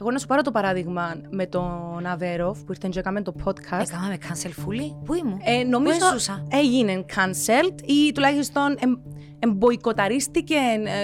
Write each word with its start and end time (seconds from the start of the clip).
Εγώ 0.00 0.10
να 0.10 0.18
σου 0.18 0.26
πάρω 0.26 0.42
το 0.42 0.50
παράδειγμα 0.50 1.14
με 1.30 1.46
τον 1.46 2.06
Αβέροφ 2.06 2.58
που 2.58 2.72
ήρθε 2.72 2.88
και 2.90 2.98
έκαμε 2.98 3.22
το 3.22 3.32
podcast. 3.44 3.80
Έκαναμε 3.80 4.18
cancel 4.28 4.46
fully. 4.48 4.96
Πού 5.04 5.14
ήμουν; 5.14 5.40
Ε, 5.44 5.62
νομίζω 5.62 5.98
Πού 5.98 6.04
έζουσα. 6.06 6.46
έγινε 6.50 7.04
cancelled 7.14 7.80
ή 7.84 8.12
τουλάχιστον 8.12 8.76
εμ, 8.78 8.92
εμποϊκοταρίστηκε, 9.38 10.54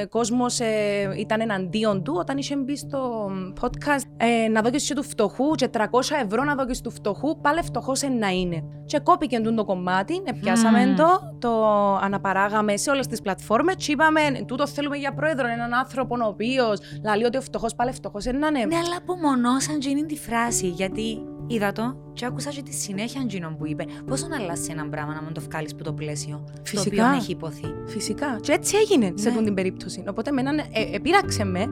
ε, 0.01 0.05
κόσμος 0.05 0.61
ε, 0.61 1.15
ήταν 1.19 1.41
εναντίον 1.41 2.03
του 2.03 2.15
όταν 2.19 2.39
είχε 2.39 2.57
μπει 2.57 2.77
στο 2.77 3.31
podcast 3.61 4.05
ε, 4.17 4.49
να 4.49 4.61
δώκεις 4.63 4.87
και 4.87 4.95
του 4.95 5.03
φτωχού 5.03 5.51
και 5.55 5.71
300 5.73 5.81
ευρώ 6.25 6.45
να 6.45 6.55
δώκεις 6.55 6.81
του 6.81 6.91
φτωχού, 6.91 7.41
πάλι 7.41 7.63
φτωχός 7.63 8.03
να 8.19 8.29
είναι. 8.29 8.63
Και 8.87 8.99
κόπηκε 8.99 9.37
τούτο 9.37 9.55
το 9.55 9.65
κομμάτι, 9.65 10.23
ε, 10.25 10.33
πιάσαμε 10.33 10.87
Μμμ. 10.87 10.97
το, 10.97 11.37
το 11.39 11.67
αναπαράγαμε 11.97 12.77
σε 12.77 12.91
όλες 12.91 13.07
τις 13.07 13.23
πλατφόρμες 13.23 13.75
και 13.75 13.93
είπαμε 13.93 14.21
τούτο 14.47 14.67
θέλουμε 14.67 14.97
για 14.97 15.15
πρόεδρο, 15.15 15.47
έναν 15.49 15.75
άνθρωπο 15.75 16.17
ο 16.25 16.29
οποίος 16.29 16.79
λέει 17.03 17.27
ότι 17.27 17.37
ο 17.37 17.41
φτωχός 17.41 17.75
πάλι 17.75 17.93
φτωχός 17.93 18.25
να 18.25 18.31
είναι. 18.33 18.65
Ναι, 18.65 18.77
αλλά 18.77 18.97
απομονώσαν 18.99 19.79
τζίνιν 19.79 20.07
τη 20.07 20.17
φράση. 20.17 20.67
Γιατί 20.69 21.23
είδα 21.47 21.73
το 21.73 21.97
και 22.13 22.25
άκουσα 22.27 22.51
και 22.51 22.63
τη 22.63 22.73
συνέχεια 22.75 23.27
τζίνον 23.27 23.57
που 23.57 23.67
είπε. 23.67 23.85
Πόσο 24.07 24.27
να 24.29 24.37
αλλάσει 24.37 24.69
ένα 24.71 24.89
πράγμα 24.89 25.15
να 25.15 25.23
μην 25.23 25.33
το 25.33 25.41
βγάλεις 25.41 25.73
από 25.73 25.85
το 25.85 25.93
πλαίσιο. 25.93 26.45
Φυσικά. 26.63 26.97
Το 26.97 27.03
οποίο 27.09 27.17
έχει 27.17 27.33
υποθεί. 27.33 27.67
Φυσικά. 27.87 28.39
Και 28.41 28.53
έτσι 28.53 28.77
έγινε 28.77 29.07
σε 29.07 29.23
Ναι. 29.23 29.29
αυτήν 29.29 29.45
την 29.45 29.55
περίπτωση. 29.55 30.05
Οπότε 30.09 30.31
με 30.31 30.41
έναν, 30.41 30.59
ε, 30.59 30.65
επήραξε 30.93 31.45
με, 31.45 31.65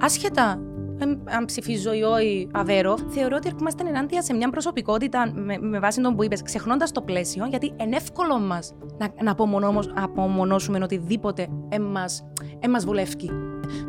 άσχετα 0.00 0.60
εμ, 0.98 1.10
αν 1.24 1.44
ψηφίζω 1.44 1.92
ή 1.94 2.02
όχι 2.02 2.48
αβέρο, 2.52 2.96
θεωρώ 3.08 3.36
ότι 3.36 3.48
ερχόμαστε 3.48 3.88
ενάντια 3.88 4.22
σε 4.22 4.34
μια 4.34 4.50
προσωπικότητα 4.50 5.32
με, 5.34 5.58
με 5.58 5.78
βάση 5.78 6.00
τον 6.00 6.16
που 6.16 6.24
είπες, 6.24 6.42
ξεχνώντας 6.42 6.92
το 6.92 7.02
πλαίσιο, 7.02 7.46
γιατί 7.46 7.72
είναι 7.80 7.96
εύκολο 7.96 8.38
μας 8.38 8.74
να, 8.98 9.08
να 9.22 9.30
απομονώμος- 9.30 9.92
απομονώσουμε 9.96 10.78
οτιδήποτε 10.82 11.46
εμά 11.68 12.78
βουλεύει. 12.84 13.30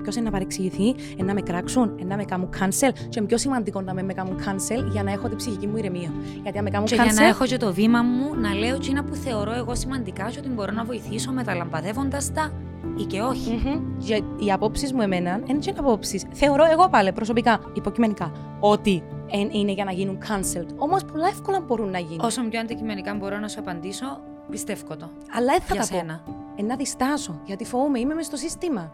Ποιος 0.02 0.16
είναι 0.16 0.26
να 0.26 0.32
παρεξηγηθεί, 0.32 0.96
ε, 1.20 1.24
να 1.24 1.34
με 1.34 1.42
κράξουν, 1.42 1.98
ε, 2.02 2.04
να 2.06 2.16
με 2.16 2.24
κάνουν 2.26 2.50
cancel. 2.60 2.92
Και 3.10 3.18
είναι 3.18 3.28
πιο 3.28 3.38
σημαντικό 3.38 3.82
να 3.82 3.94
με, 3.94 4.04
με 4.04 4.14
κάνουν 4.14 4.38
cancel 4.40 4.92
για 4.92 5.04
να 5.04 5.12
έχω 5.12 5.28
την 5.28 5.38
ψυχική 5.38 5.68
μου 5.68 5.78
ηρεμία. 5.78 6.12
Γιατί 6.44 6.58
αν 6.58 6.64
με 6.64 6.70
κάνουν 6.70 6.88
Και 6.88 6.96
cancel. 7.00 7.04
για 7.04 7.14
να 7.14 7.28
έχω 7.28 7.46
και 7.46 7.58
το 7.58 7.74
βήμα 7.74 8.02
μου 8.02 8.36
να 8.36 8.54
λέω 8.54 8.76
εκείνα 8.76 9.04
που 9.04 9.16
θεωρώ 9.16 9.54
εγώ 9.54 9.76
σημαντικά 9.76 10.30
και 10.30 10.40
ότι 10.40 10.50
μπορώ 10.50 10.72
να 10.72 10.84
βοηθήσω 10.84 11.32
μεταλαμπαδεύοντας 11.32 12.34
τα 12.34 12.52
ή 12.98 13.04
και 13.04 13.22
όχι. 13.22 13.62
Μμμ. 13.66 13.82
Για- 13.98 14.18
Οι 14.40 14.52
απόψεις 14.52 14.94
μου 14.94 15.02
εμένα 15.02 15.40
είναι 15.46 15.60
και 15.60 15.74
απόψεις. 15.78 16.26
Θεωρώ 16.32 16.64
εγώ 16.72 16.90
πάλι 16.90 17.12
προσωπικά, 17.12 17.60
υποκειμενικά, 17.74 18.32
ότι 18.60 19.04
εν- 19.32 19.50
είναι 19.52 19.72
για 19.72 19.84
να 19.86 19.92
γίνουν 19.92 20.18
cancelled. 20.28 20.68
Όμως 20.78 21.06
πολλά 21.06 21.28
εύκολα 21.28 21.60
μπορούν 21.60 21.90
να 21.90 22.00
γίνουν. 22.00 22.20
Όσο 22.26 22.42
πιο 22.50 22.60
αντικειμενικά 22.60 23.14
μπορώ 23.14 23.40
να 23.40 23.48
σου 23.48 23.60
απαντήσω, 23.60 24.06
πιστεύω 24.50 24.96
το. 24.96 25.10
Αλλά 25.38 25.52
δεν 25.52 25.62
θα 25.62 25.74
για 25.74 25.82
τα 25.82 25.88
πω. 25.92 25.98
σένα. 25.98 26.24
Ε, 26.56 26.62
να 26.64 26.76
διστάσω, 26.76 27.42
γιατί 27.46 27.66
φοβούμαι, 27.66 28.00
είμαι 28.00 28.14
μες 28.14 28.26
στο 28.26 28.36
σύστημα. 28.36 28.92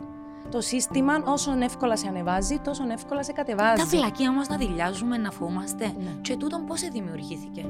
Το 0.51 0.61
σύστημα 0.61 1.13
όσο 1.25 1.51
εύκολα 1.59 1.97
σε 1.97 2.07
ανεβάζει, 2.07 2.59
τόσο 2.59 2.83
εύκολα 2.91 3.23
σε 3.23 3.31
κατεβάζει. 3.31 3.81
Τα 3.81 3.85
βλακία 3.85 4.29
όμω 4.29 4.41
να 4.49 4.57
δηλιάζουμε, 4.57 5.17
να 5.17 5.31
φοβούμαστε. 5.31 5.85
Ναι. 5.85 6.11
Και 6.21 6.35
τούτον 6.37 6.65
πώς 6.65 6.81
δημιουργήθηκε; 6.81 7.65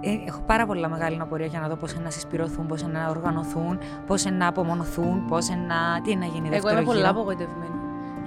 Ε, 0.00 0.10
έχω 0.26 0.40
πάρα 0.46 0.66
πολλά 0.66 0.88
μεγάλη 0.88 1.18
απορία 1.20 1.46
για 1.46 1.60
να 1.60 1.68
δω 1.68 1.76
πώς 1.76 1.94
να 1.98 2.10
συσπηρωθούν, 2.10 2.66
πώς 2.66 2.82
να 2.82 3.08
οργανωθούν, 3.08 3.78
πώς 4.06 4.24
να 4.24 4.46
απομονωθούν, 4.48 5.26
πώς 5.28 5.48
να. 5.48 6.00
Τι 6.04 6.16
να 6.16 6.24
γίνει 6.26 6.46
Εγώ 6.46 6.50
δεύτερο 6.50 6.76
είμαι 6.76 6.84
πολλά 6.84 6.98
γύρο. 6.98 7.10
απογοητευμένη. 7.10 7.70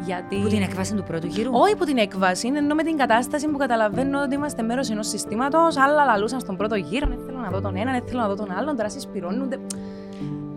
Γιατί. 0.05 0.35
Που 0.35 0.47
την 0.47 0.61
έκβαση 0.61 0.95
του 0.95 1.03
πρώτου 1.03 1.27
γύρου; 1.27 1.51
Όχι 1.53 1.75
που 1.75 1.85
την 1.85 1.97
έκβαση, 1.97 2.47
είναι 2.47 2.57
ενώ 2.57 2.75
με 2.75 2.83
την 2.83 2.97
κατάσταση 2.97 3.47
που 3.47 3.57
καταλαβαίνω 3.57 4.21
ότι 4.21 4.35
είμαστε 4.35 4.61
μέρος 4.61 4.89
ενός 4.89 5.07
συστήματος. 5.07 5.77
Άλλα 5.77 6.05
λαλούσαν 6.05 6.39
στον 6.39 6.57
πρώτο 6.57 6.75
γύρο. 6.75 7.07
Δεν 7.07 7.19
θέλω 7.25 7.37
να 7.37 7.49
δω 7.49 7.61
τον 7.61 7.75
έναν, 7.75 7.93
δεν 7.93 8.07
θέλω 8.07 8.21
να 8.21 8.27
δω 8.27 8.35
τον 8.35 8.51
άλλον. 8.51 8.75
Τώρα 8.75 8.89
συσπηρώνονται. 8.89 9.59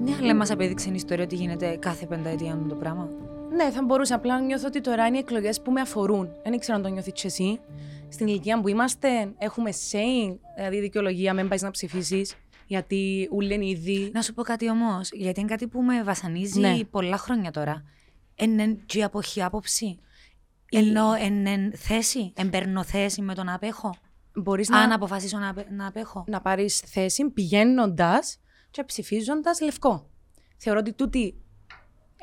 Ναι, 0.04 0.12
αλλά 0.20 0.34
μας 0.34 0.50
απέδειξε 0.50 0.88
η 0.88 0.94
ιστορία 0.94 1.24
ότι 1.24 1.34
γίνεται 1.34 1.76
κάθε 1.80 2.06
πενταετία 2.06 2.58
το 2.68 2.74
πράγμα. 2.74 3.08
Ναι, 3.56 3.70
θα 3.70 3.82
μπορούσα. 3.82 4.14
Απλά 4.14 4.40
νιώθω 4.40 4.66
ότι 4.66 4.80
τώρα 4.80 5.06
είναι 5.06 5.16
οι 5.16 5.20
εκλογές 5.20 5.60
που 5.60 5.70
με 5.72 5.80
αφορούν. 5.80 6.28
Δεν 6.42 6.58
ξέρω 6.58 6.76
αν 6.76 6.82
το 6.82 6.88
νιώθεις 6.88 7.12
και 7.12 7.26
εσύ. 7.26 7.60
Στην 8.08 8.26
ηλικία 8.26 8.60
που 8.60 8.68
είμαστε, 8.68 9.08
έχουμε 9.38 9.70
say, 9.70 10.36
δηλαδή 10.56 10.80
δικαιολογία, 10.80 11.34
μην 11.34 11.48
πάει 11.48 11.58
να 11.62 11.70
ψηφίσεις. 11.70 12.34
Γιατί 12.66 13.28
ούλεν 13.32 13.60
ήδη. 13.60 14.10
Να 14.14 14.22
σου 14.22 14.34
πω 14.34 14.42
κάτι 14.42 14.70
όμως, 14.70 15.10
γιατί 15.12 15.40
είναι 15.40 15.48
κάτι 15.48 15.66
που 15.66 15.82
με 15.82 16.02
βασανίζει 16.02 16.60
Ναι. 16.60 16.78
πολλά 16.90 17.16
χρόνια 17.16 17.50
τώρα. 17.50 17.82
Εν 18.34 18.82
και 18.86 19.02
αποχή 19.04 19.42
άποψη; 19.42 19.86
Η- 20.68 20.78
Ενώ 20.78 21.12
εν, 21.12 21.46
εν 21.46 21.72
θέση, 21.76 22.32
εν 22.36 22.50
παίρνω 22.50 22.84
θέση 22.84 23.22
με 23.22 23.34
τον 23.34 23.48
απέχω; 23.48 23.94
Μπορείς 24.34 24.70
Αν 24.70 24.88
να, 24.88 24.94
αποφασίσω 24.94 25.38
να, 25.38 25.48
απε- 25.48 25.70
να 25.70 25.86
απέχω; 25.86 26.24
να 26.28 26.40
πάρεις 26.40 26.78
θέση 26.78 27.30
πηγαίνοντας 27.30 28.38
και 28.70 28.84
ψηφίζοντας 28.84 29.60
λευκό. 29.60 30.10
Θεωρώ 30.56 30.78
ότι 30.78 30.92
τούτη. 30.92 31.34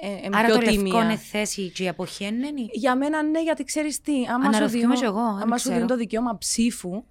Ε, 0.01 0.11
ε, 0.11 0.29
Άρα 0.31 0.45
πιο 0.45 0.55
το 0.55 0.61
λευκό 0.61 0.81
τίμια. 0.83 1.03
είναι 1.03 1.15
θέση 1.15 1.69
και 1.71 1.83
η 1.83 1.87
αποχή 1.87 2.25
είναι. 2.25 2.47
Για 2.73 2.95
μένα 2.95 3.23
ναι, 3.23 3.41
γιατί 3.43 3.63
ξέρεις 3.63 4.01
τι. 4.01 4.13
Άμα 4.27 4.43
σου 4.43 4.47
Αναρωτιέμαι 4.47 4.95
δίνω, 4.95 4.95
κι 4.99 5.03
εγώ, 5.17 5.33
δεν 5.33 5.41
άμα 5.43 5.57
σου 5.57 5.63
ξέρω. 5.63 5.75
δίνω 5.75 5.87
το 5.87 5.95
δικαίωμα 5.95 6.37
ψήφου, 6.37 7.03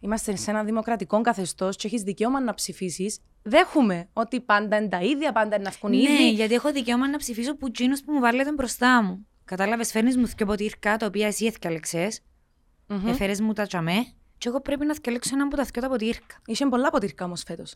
είμαστε 0.00 0.36
σε 0.36 0.50
ένα 0.50 0.64
δημοκρατικό 0.64 1.20
καθεστώς 1.20 1.76
και 1.76 1.86
έχεις 1.86 2.02
δικαίωμα 2.02 2.40
να 2.40 2.54
ψηφίσεις. 2.54 3.18
Δέχομαι 3.42 4.08
ότι 4.12 4.40
πάντα 4.40 4.76
είναι 4.76 4.88
τα 4.88 5.00
ίδια, 5.00 5.32
πάντα 5.32 5.54
είναι 5.54 5.64
να 5.64 5.70
βγουν 5.70 5.92
οι 5.92 5.96
Ναι, 6.02 6.12
ίδιοι. 6.12 6.30
γιατί 6.30 6.54
έχω 6.54 6.72
δικαίωμα 6.72 7.08
να 7.08 7.16
ψηφίσω 7.18 7.56
που 7.56 7.70
τζίνους 7.70 8.02
που 8.02 8.12
μου 8.12 8.20
βάλετε 8.20 8.52
μπροστά 8.52 9.02
μου. 9.02 9.26
Κατάλαβες, 9.44 9.90
φέρνει 9.90 10.14
μου 10.16 10.26
δύο 10.26 10.46
ποτήρκα 10.46 10.96
τα 10.96 11.06
οποία 11.06 11.26
εσύ 11.26 11.46
έθιαλεξε, 11.46 12.08
Μμμ. 12.86 13.06
έφερες 13.08 13.40
μου 13.40 13.52
τα 13.52 13.66
τσαμέ, 13.66 14.06
και 14.38 14.48
εγώ 14.48 14.60
πρέπει 14.60 14.86
να 14.86 14.94
θυκαλέξω 14.94 15.30
ένα 15.34 15.44
από 15.44 15.56
τα 15.56 15.62
δυο 15.62 15.82
τα 15.82 15.88
ποτήρκα. 15.88 16.40
Είχε 16.46 16.66
πολλά 16.66 16.90
ποτήρκα 16.90 17.24
όμως 17.24 17.42
φέτος. 17.46 17.74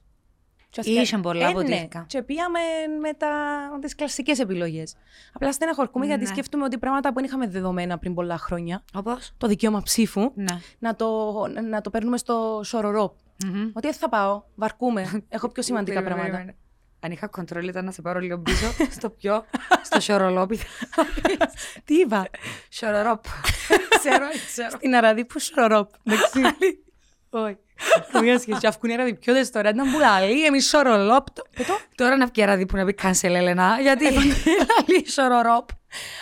Είχε 0.81 1.19
πολλά 1.19 1.53
ποτήρκα. 1.53 2.05
Και 2.09 2.23
πήγαμε 2.23 2.59
με, 3.01 3.13
τα, 3.13 3.29
με 3.73 3.79
τις 3.81 3.95
κλασικές 3.95 4.39
επιλογές. 4.39 4.95
Απλά 5.33 5.53
στεναχωρκούμε 5.53 6.07
γιατί 6.07 6.23
Ναι. 6.23 6.29
σκέφτομαι 6.29 6.65
ότι 6.65 6.79
πράγματα 6.79 7.09
που 7.09 7.15
δεν 7.15 7.25
είχαμε 7.25 7.47
δεδομένα 7.49 7.99
πριν 7.99 8.15
πολλά 8.15 8.39
χρόνια, 8.39 8.85
Όπως; 8.95 9.33
το 9.39 9.47
δικαίωμα 9.47 9.83
ψήφου, 9.83 10.31
Ναι. 10.35 10.61
να 10.79 10.95
το, 10.97 11.33
να 11.71 11.81
το 11.81 11.91
παίρνουμε 11.91 12.17
στο 12.17 12.61
σορορό. 12.65 13.17
Μμμ. 13.47 13.63
Ότι 13.73 13.87
δεν 13.87 13.93
θα 13.93 14.09
πάω, 14.09 14.43
βαρκούμε. 14.55 15.03
Έχω 15.29 15.49
πιο 15.49 15.63
σημαντικά 15.63 15.95
Περίμενε, 16.03 16.15
πράγματα. 16.21 16.37
περίμενε. 16.37 16.57
Αν 17.01 17.11
είχα 17.13 17.27
κοντρόλ 17.27 17.69
ήταν 17.69 17.85
να 17.85 17.91
σε 17.91 18.03
πάρω 18.03 18.21
λίγο 18.21 18.39
πίσω, 18.39 18.67
στο 18.99 19.11
πιο, 19.11 19.45
στο 19.83 20.01
σιωρολόπι. 20.01 20.59
Τι 21.85 21.95
είπα; 21.95 22.27
Σιωρορόπ. 22.69 23.25
Ξέρω, 23.99 24.27
ξέρω. 24.47 24.71
Στην 24.71 24.95
Αραδί 24.95 25.25
που 25.25 25.39
σορορόπ. 25.39 25.89
Εντάξει. 26.05 26.41
Όχι. 27.31 27.57
Καμία 28.13 28.39
σχέση. 28.39 28.59
Και 28.59 28.67
αυκούν 28.67 28.91
οι 28.91 28.93
Αραδίπιώτες 28.93 29.51
τώρα 29.51 29.69
ήταν 29.71 29.93
που 29.93 29.99
λαλεί, 29.99 30.45
εμείς 30.45 30.69
σορολόπ. 30.69 31.27
Πετώ. 31.57 31.79
Τώρα 31.95 32.17
να 32.17 32.27
βγει 32.27 32.45
ραδί 32.45 32.67
που 32.67 32.77
να 32.77 32.85
πει 32.85 32.95
cancel, 33.03 33.13
Ελένα, 33.23 33.79
γιατί; 33.81 34.05
Λαλεί 34.05 35.05
σιωρορόπ. 35.11 35.69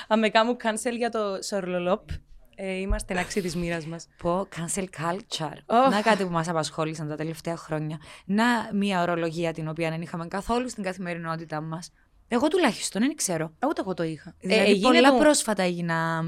Αν 0.08 0.18
με 0.18 0.28
κάνουν 0.28 0.56
cancel 0.64 0.96
για 0.96 1.10
το 1.10 1.18
σορολόπ, 1.42 2.08
ε, 2.54 2.72
είμαστε 2.72 3.18
αξί 3.18 3.40
της 3.42 3.56
μοίρας 3.56 3.86
μας. 3.86 4.06
Πω, 4.22 4.48
cancel 4.56 4.82
culture. 4.84 5.56
Ωχ. 5.66 5.90
Να 5.90 6.00
κάτι 6.02 6.24
που 6.24 6.30
μας 6.30 6.48
απασχόλησαν 6.48 7.08
τα 7.08 7.16
τελευταία 7.16 7.56
χρόνια. 7.56 7.98
Να 8.24 8.44
μια 8.72 9.00
ορολογία 9.00 9.52
την 9.52 9.68
οποία 9.68 9.90
δεν 9.90 10.02
είχαμε 10.02 10.26
καθόλου 10.26 10.68
στην 10.68 10.82
καθημερινότητά 10.82 11.60
μας. 11.60 11.90
Εγώ 12.28 12.48
τουλάχιστον 12.48 13.02
δεν 13.02 13.14
ξέρω. 13.14 13.52
Ε, 13.58 13.66
Ούτε 13.66 13.80
εγώ 13.80 13.94
το 13.94 14.02
είχα. 14.02 14.34
Δηλαδή, 14.40 14.60
έγινε 14.70 14.82
πολλά 14.82 15.10
το- 15.10 15.16
πρόσφατα 15.18 15.62
έγινα. 15.62 16.22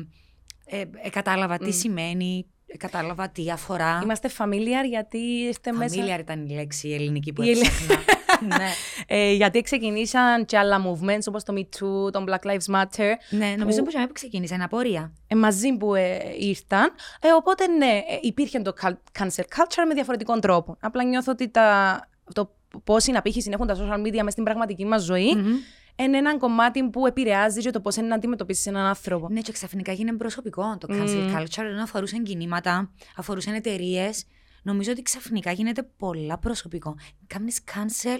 Ε, 0.66 0.84
ε, 1.02 1.10
κατάλαβα 1.10 1.58
τι 1.58 1.72
σημαίνει, 1.72 2.46
ε, 2.46 2.51
κατάλαβα 2.78 3.28
τι 3.28 3.50
αφορά. 3.50 4.00
Είμαστε 4.02 4.30
familiar 4.38 4.88
γιατί 4.88 5.18
είστε 5.18 5.72
μέσα... 5.72 6.02
Familiar 6.04 6.20
ήταν 6.20 6.46
η 6.46 6.54
λέξη 6.54 6.88
η 6.88 6.94
ελληνική 6.94 7.32
που 7.32 7.42
Η 7.42 7.50
ελλη- 7.50 7.64
έψαχνα. 7.66 8.56
ναι. 8.58 8.68
Ε, 9.06 9.32
γιατί 9.32 9.60
ξεκινήσαν 9.60 10.44
και 10.44 10.58
άλλα 10.58 10.84
movements 10.86 11.22
όπως 11.28 11.42
το 11.44 11.54
Me 11.56 11.60
Too, 11.60 12.12
το 12.12 12.24
Black 12.28 12.50
Lives 12.50 12.74
Matter. 12.74 13.12
ναι, 13.30 13.54
νομίζω 13.58 13.78
Που- 13.78 13.84
πως 13.84 13.94
που 14.06 14.12
ξεκίνησε, 14.12 14.54
είναι 14.54 14.64
απορία. 14.64 15.12
ε, 15.26 15.34
μαζί 15.34 15.76
που 15.76 15.94
ε, 15.94 16.18
ήρθαν. 16.38 16.90
Ε, 17.20 17.28
οπότε 17.36 17.66
ναι, 17.66 17.86
ε, 17.86 18.18
υπήρχε 18.20 18.58
το 18.60 18.72
cal- 18.82 19.20
cancel 19.22 19.40
culture 19.56 19.84
με 19.88 19.94
διαφορετικών 19.94 20.40
τρόπων. 20.40 20.76
Απλά 20.80 21.04
νιώθω 21.04 21.32
ότι 21.32 21.48
τα, 21.48 22.00
το 22.34 22.54
πόση 22.84 23.12
απήχηση 23.12 23.50
έχουν 23.52 23.66
τα 23.66 23.74
social 23.76 24.06
media 24.06 24.16
μέσα 24.16 24.30
στην 24.30 24.44
πραγματική 24.44 24.84
μας 24.84 25.02
ζωή 25.02 25.34
Μμμ. 25.36 25.52
Είναι 25.96 26.18
ένα 26.18 26.38
κομμάτι 26.38 26.84
που 26.84 27.06
επηρεάζει 27.06 27.60
και 27.60 27.70
το 27.70 27.80
πώς 27.80 27.96
είναι 27.96 28.06
να 28.06 28.14
αντιμετωπίσεις 28.14 28.66
έναν 28.66 28.84
άνθρωπο. 28.84 29.28
Ναι, 29.30 29.40
και 29.40 29.52
ξαφνικά 29.52 29.92
έγινε 29.92 30.12
προσωπικό 30.16 30.76
το 30.78 30.86
cancel 30.90 31.36
culture, 31.36 31.64
ενώ 31.64 31.82
αφορούσαν 31.82 32.22
κινήματα, 32.22 32.90
αφορούσαν 33.16 33.54
εταιρείες. 33.54 34.24
Νομίζω 34.62 34.90
ότι 34.92 35.02
ξαφνικά 35.02 35.52
γίνεται 35.52 35.82
πολλά 35.82 36.38
προσωπικό. 36.38 36.96
Κάνεις 37.26 37.60
cancel 37.74 38.18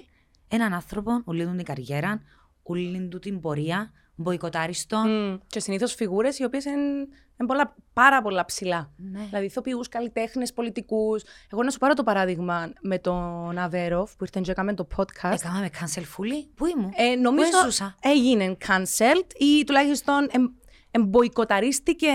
έναν 0.49 0.73
άνθρωπο, 0.73 1.23
ουλή 1.25 1.47
του 1.47 1.57
την 1.57 1.65
καριέρα, 1.65 2.23
ουλή 2.63 3.09
του 3.09 3.19
την 3.19 3.41
πορεία, 3.41 3.93
μποϊκοτάριστο. 4.15 4.99
Μμ. 4.99 5.39
Και 5.47 5.61
συνήθως 5.61 5.95
φιγούρες 5.95 6.39
οι 6.39 6.45
οποίες 6.45 6.65
είναι, 6.65 7.09
είναι 7.43 7.47
πολλά, 7.53 7.75
πάρα 7.93 8.23
πολλά 8.23 8.45
ψηλά. 8.45 8.91
Ναι. 8.97 9.21
Δηλαδή, 9.29 9.45
ηθοποιούς, 9.45 9.89
καλλιτέχνες, 9.89 10.53
πολιτικούς. 10.53 11.23
Εγώ 11.53 11.63
να 11.63 11.71
σου 11.71 11.79
πάρω 11.79 11.95
το 11.95 12.03
παράδειγμα 12.03 12.73
με 12.81 12.99
τον 12.99 13.59
Αβέροφ 13.59 14.17
που 14.17 14.25
ήρθε 14.25 14.41
και 14.45 14.51
έκαμε 14.51 14.75
το 14.75 14.87
podcast. 14.97 15.33
Έκαναμε 15.33 15.71
cancel 15.81 16.01
fully. 16.01 16.47
Πού 16.55 16.67
ήμουν; 16.67 16.93
Ε, 16.97 17.15
νομίζω 17.15 17.51
Πού 17.51 17.57
έζουσα. 17.57 17.95
έγινε 18.01 18.57
cancelled 18.67 19.33
ή 19.39 19.65
τουλάχιστον 19.65 20.29
εμ, 20.31 20.45
εμποϊκοταρίστηκε, 20.91 22.07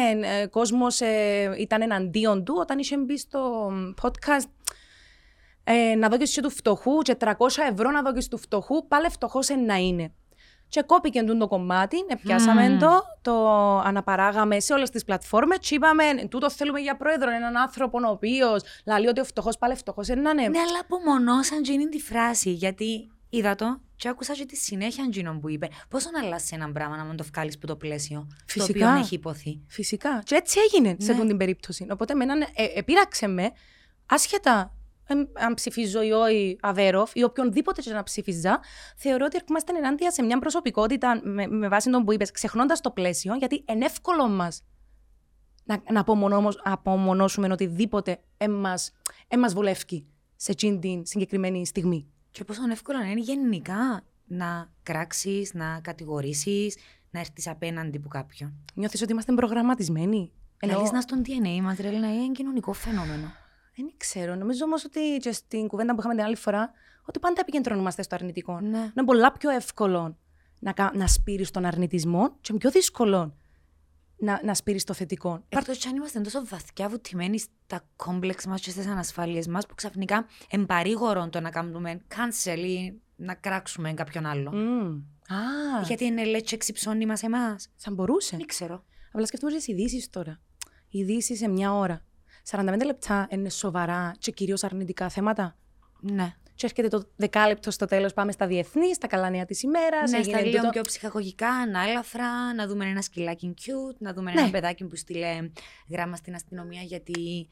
ε, 0.42 0.46
κόσμος 0.46 1.02
ε, 1.02 1.56
ήταν 1.60 1.82
εναντίον 1.82 2.44
του 2.44 2.56
όταν 2.60 2.80
είχε 2.80 2.98
μπει 2.98 3.18
στο 3.18 3.72
podcast 4.02 4.46
Ε, 5.70 5.96
να 5.96 6.10
δω 6.10 6.18
και 6.18 6.42
του 6.42 6.50
φτωχού, 6.50 6.98
και 7.02 7.18
300 7.20 7.32
ευρώ 7.72 7.92
να 7.92 8.02
δω 8.02 8.14
και 8.14 8.28
του 8.30 8.38
φτωχού, 8.38 8.88
πάλι 8.88 9.10
φτωχός 9.10 9.50
να 9.66 9.76
είναι. 9.76 10.12
Και 10.70 10.82
κόπηκε 10.86 11.24
το 11.24 11.48
κομμάτι, 11.48 11.98
πιάσαμε 12.22 12.70
Μμμ. 12.70 12.80
το, 12.80 13.02
το 13.22 13.50
αναπαράγαμε 13.80 14.60
σε 14.60 14.74
όλες 14.74 14.90
τις 14.90 15.04
πλατφόρμες. 15.04 15.58
Και 15.62 15.76
είπαμε, 15.76 16.04
τούτο 16.30 16.50
θέλουμε 16.50 16.80
για 16.80 16.98
πρόεδρο, 16.98 17.30
έναν 17.30 17.58
άνθρωπο 17.58 18.00
ο 18.08 18.10
οποίος 18.10 18.62
λέει 18.86 19.06
ότι 19.10 19.20
ο 19.20 19.24
φτωχός 19.24 19.58
πάλι 19.58 19.76
φτωχός 19.76 20.08
να 20.08 20.14
είναι. 20.16 20.32
Ναι, 20.48 20.60
αλλά 20.60 20.80
απομονώσαν 20.82 21.62
και 21.62 21.72
είναι 21.72 21.88
τη 21.90 22.00
φράση. 22.00 22.50
Γιατί 22.52 23.12
είδα 23.30 23.56
το 23.56 23.80
και 23.96 24.08
άκουσα 24.08 24.34
και 24.34 24.46
τη 24.46 24.56
συνέχεια 24.56 25.04
εκείνον 25.08 25.40
που 25.40 25.50
είπε. 25.50 25.68
Πόσο 25.90 26.10
να 26.14 26.20
αλλάξει 26.20 26.52
ένα 26.56 26.72
πράγμα 26.72 26.98
να 26.98 27.04
μην 27.04 27.16
το 27.18 27.24
βγάλεις 27.24 27.56
από 27.56 27.68
το 27.68 27.76
πλαίσιο. 27.76 28.28
Φυσικά. 28.46 28.80
Το 28.80 28.86
οποίο 28.86 29.00
έχει 29.00 29.16
υποθεί. 29.16 29.60
Φυσικά. 29.68 30.22
Και 30.26 30.36
έτσι 30.36 30.60
έγινε 30.60 30.90
σε 31.00 31.06
Ναι. 31.06 31.12
αυτήν 31.12 31.28
την 31.28 31.38
περίπτωση. 31.38 31.88
Οπότε 31.92 32.14
με 32.14 32.24
έναν, 32.24 32.42
ε, 32.42 32.48
επήραξε 32.76 33.28
με, 33.28 33.52
άσχετα 34.06 34.60
εμ, 34.60 34.77
αν 35.34 35.54
ψηφίζω 35.54 36.02
ή 36.02 36.12
όχι 36.12 36.58
Αβέροφ 36.62 37.12
ή 37.16 37.24
οποιονδήποτε 37.24 37.82
και 37.82 37.92
να 37.94 38.04
ψήφιζα, 38.04 38.60
θεωρώ 38.96 39.26
ότι 39.26 39.36
ερχόμαστε 39.36 39.78
ενάντια 39.78 40.12
σε 40.12 40.24
μια 40.24 40.40
προσωπικότητα 40.40 41.22
με, 41.24 41.48
με 41.48 41.68
βάση 41.68 41.90
τον 41.90 42.04
που 42.06 42.14
είπες, 42.14 42.32
ξεχνώντας 42.32 42.82
το 42.82 42.92
πλαίσιο, 42.92 43.36
γιατί 43.36 43.64
είναι 43.70 43.86
εύκολο 43.86 44.28
μας 44.28 44.64
να, 45.64 45.82
να 45.92 46.00
απομονώ- 46.00 46.62
απομονώσουμε 46.64 47.48
οτιδήποτε 47.52 48.20
εμά 48.38 49.50
βολεύει 49.54 50.06
σε 50.36 50.52
εκείνη 50.52 50.80
την 50.80 51.06
συγκεκριμένη 51.06 51.66
στιγμή. 51.66 52.08
Και 52.32 52.44
πόσο 52.44 52.62
εύκολο 52.72 53.02
είναι 53.02 53.20
γενικά 53.20 54.04
να 54.26 54.72
κράξεις, 54.84 55.54
να 55.54 55.80
κατηγορήσεις, 55.80 56.78
να 57.12 57.20
έρθεις 57.20 57.48
απέναντι 57.48 57.98
από 57.98 58.08
κάποιον. 58.08 58.54
Νιώθεις 58.74 59.02
ότι 59.02 59.12
είμαστε 59.12 59.34
προγραμματισμένοι; 59.34 60.32
Ενώ... 60.60 60.80
Ενώ- 60.80 60.92
να 60.92 61.02
στον 61.02 61.22
DNA 61.26 61.62
μας, 61.62 61.78
ρε, 61.78 61.90
να 61.92 62.08
είναι 62.08 62.32
κοινωνικό 62.32 62.74
φαινόμενο. 62.74 63.32
Δεν 63.78 63.92
ξέρω. 63.98 64.36
Νομίζω 64.36 64.66
όμως 64.66 64.86
ότι 64.86 65.18
και 65.22 65.32
στην 65.32 65.68
κουβέντα 65.68 65.94
που 65.94 66.00
είχαμε 66.00 66.16
την 66.16 66.24
άλλη 66.24 66.36
φορά, 66.36 66.72
ότι 67.06 67.20
πάντα 67.20 67.42
επικεντρωνόμαστε 67.42 68.02
στο 68.02 68.16
αρνητικό. 68.16 68.60
Ναι. 68.60 68.78
Είναι 68.78 69.06
πολλά 69.06 69.32
πιο 69.32 69.50
εύκολο 69.50 70.18
να, 70.60 70.72
κα- 70.72 70.92
να 70.96 71.08
σπείρεις 71.08 71.52
τον 71.52 71.66
αρνητισμό 71.66 72.38
και 72.42 72.54
πιο 72.54 72.72
δύσκολο 72.72 73.36
να, 74.18 74.42
να 74.44 74.54
σπείρεις 74.54 74.84
το 74.84 74.94
θετικό. 74.94 75.44
Εκτός 75.50 75.78
κι 75.78 75.88
αν 75.88 75.96
είμαστε 75.96 76.20
τόσο 76.20 76.46
βαθιά 76.46 76.90
βουτυμένοι 76.90 77.40
στα 77.40 77.84
κόμπλεξ 77.96 78.46
μας 78.46 78.62
και 78.62 78.70
στις 78.70 78.88
ανασφάλειες 78.88 79.48
μας, 79.48 79.66
που 79.66 79.76
ξαφνικά 79.76 80.26
εμπαρήγορον 80.50 81.30
το 81.30 81.40
να 81.40 81.50
κάνουμε 81.50 82.02
cancel 82.16 82.58
ή 82.58 83.02
να 83.16 83.34
κράξουμε 83.36 83.94
κάποιον 83.94 84.26
άλλο. 84.26 84.52
Μμμ. 84.52 85.02
Α, 85.34 85.82
Γιατί 85.86 86.06
είναι 86.06 86.24
λέτσι 86.26 86.58
ξυψώνει 86.58 87.06
μας 87.06 87.24
εμάς. 87.24 87.70
θα 87.76 87.92
μπορούσε. 87.92 88.38
Δεν 88.38 88.46
ξέρω. 88.46 88.84
Απλά 89.12 89.26
σκεφτούμε 89.26 89.52
τις 89.52 89.68
ειδήσεις 89.68 90.10
τώρα. 90.10 90.40
Ειδήσεις 90.90 91.38
σε 91.38 91.48
μια 91.48 91.74
ώρα. 91.74 92.02
45 92.52 92.82
λεπτά 92.86 93.28
είναι 93.30 93.50
σοβαρά 93.50 94.16
και 94.20 94.32
κυρίως 94.32 94.64
αρνητικά 94.64 95.10
θέματα. 95.10 95.56
Ναι. 96.00 96.34
Και 96.56 96.66
έρχεται 96.66 96.88
το 96.88 97.10
δεκάλεπτο 97.16 97.72
στο 97.72 97.86
τέλος. 97.86 98.14
Πάμε 98.14 98.32
στα 98.32 98.48
διεθνή, 98.48 98.94
στα 98.94 99.08
καλά 99.08 99.30
νέα 99.30 99.46
της 99.46 99.62
ημέρας. 99.62 100.12
Ναι, 100.12 100.24
στα 100.24 100.42
λίγο 100.42 100.70
πιο 100.70 100.82
ψυχαγωγικά, 100.82 101.50
ανάλαφρα, 101.50 102.54
να 102.54 102.68
δούμε 102.68 102.86
ένα 102.86 103.02
σκυλάκι 103.02 103.54
cute, 103.58 103.96
να 103.98 104.14
δούμε 104.14 104.32
Ναι. 104.32 104.42
ένα 104.42 104.50
παιδάκι 104.50 104.84
που 104.86 104.96
στείλε 104.96 105.50
γράμμα 105.90 106.16
στην 106.16 106.36
αστυνομία 106.36 106.82
γιατί 106.82 107.48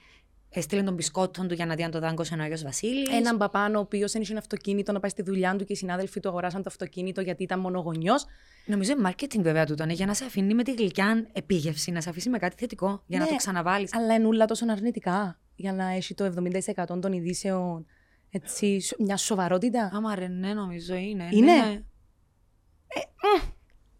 έστειλε 0.60 0.84
τον 0.84 0.94
μπισκότον 0.94 1.48
του 1.48 1.54
για 1.54 1.66
να 1.66 1.75
δει 1.75 1.84
αν 1.84 1.92
το 1.92 2.00
δάγκωσε 2.00 2.36
ο 2.40 2.42
Άγιος 2.42 2.63
Βασίλης. 2.63 3.10
Έναν 3.10 3.38
παπάνο 3.38 3.78
ο 3.78 3.81
οποίος 3.81 4.12
δεν 4.12 4.22
είχε 4.22 4.38
αυτοκίνητο 4.38 4.92
να 4.92 5.00
πάει 5.00 5.10
στη 5.10 5.22
δουλειά 5.22 5.56
του 5.56 5.66
και 5.66 5.74
οι 5.74 5.75
συνάδελφοι 5.75 6.19
του 6.19 6.30
αγοράσαν 6.30 6.62
το 6.63 6.69
αυτοκίνητο 6.72 7.22
γιατί 7.22 7.44
ήταν 7.44 7.60
μονογονιός. 7.60 8.25
Νομίζω 8.66 8.92
είναι 8.92 9.10
marketing 9.10 9.40
βέβαια 9.40 9.66
τούτο, 9.66 9.86
ναι, 9.86 9.94
για 9.94 10.06
να 10.06 10.13
σε 10.13 10.25
αφήνει 10.25 10.54
με 10.54 10.63
τη 10.63 10.74
γλυκιά 10.74 11.28
επίγευση, 11.34 11.92
να 11.92 12.02
σε 12.02 12.10
αφήσει 12.10 12.30
με 12.30 12.38
κάτι 12.38 12.56
θετικό, 12.60 13.04
για 13.06 13.19
να 13.19 13.25
Ναι, 13.25 13.30
το 13.31 13.36
ξαναβάλεις. 13.38 13.94
Αλλά 13.96 14.13
είναι 14.13 14.28
όλα 14.28 14.46
τόσο 14.46 14.66
αρνητικά 14.72 15.40
για 15.56 15.74
να 15.74 15.90
έχει 15.90 16.13
το 16.13 16.25
70% 16.25 17.00
των 17.01 17.13
ειδήσεων 17.13 17.86
έτσι, 18.30 18.80
σ- 18.80 19.00
μια 19.00 19.18
σοβαρότητα. 19.18 19.90
Άμα 19.94 20.16
ρε, 20.16 20.28
ναι, 20.28 20.54
νομίζω 20.54 20.96
είναι. 20.96 21.28
Είναι; 21.31 21.51
Ναι. 21.54 21.81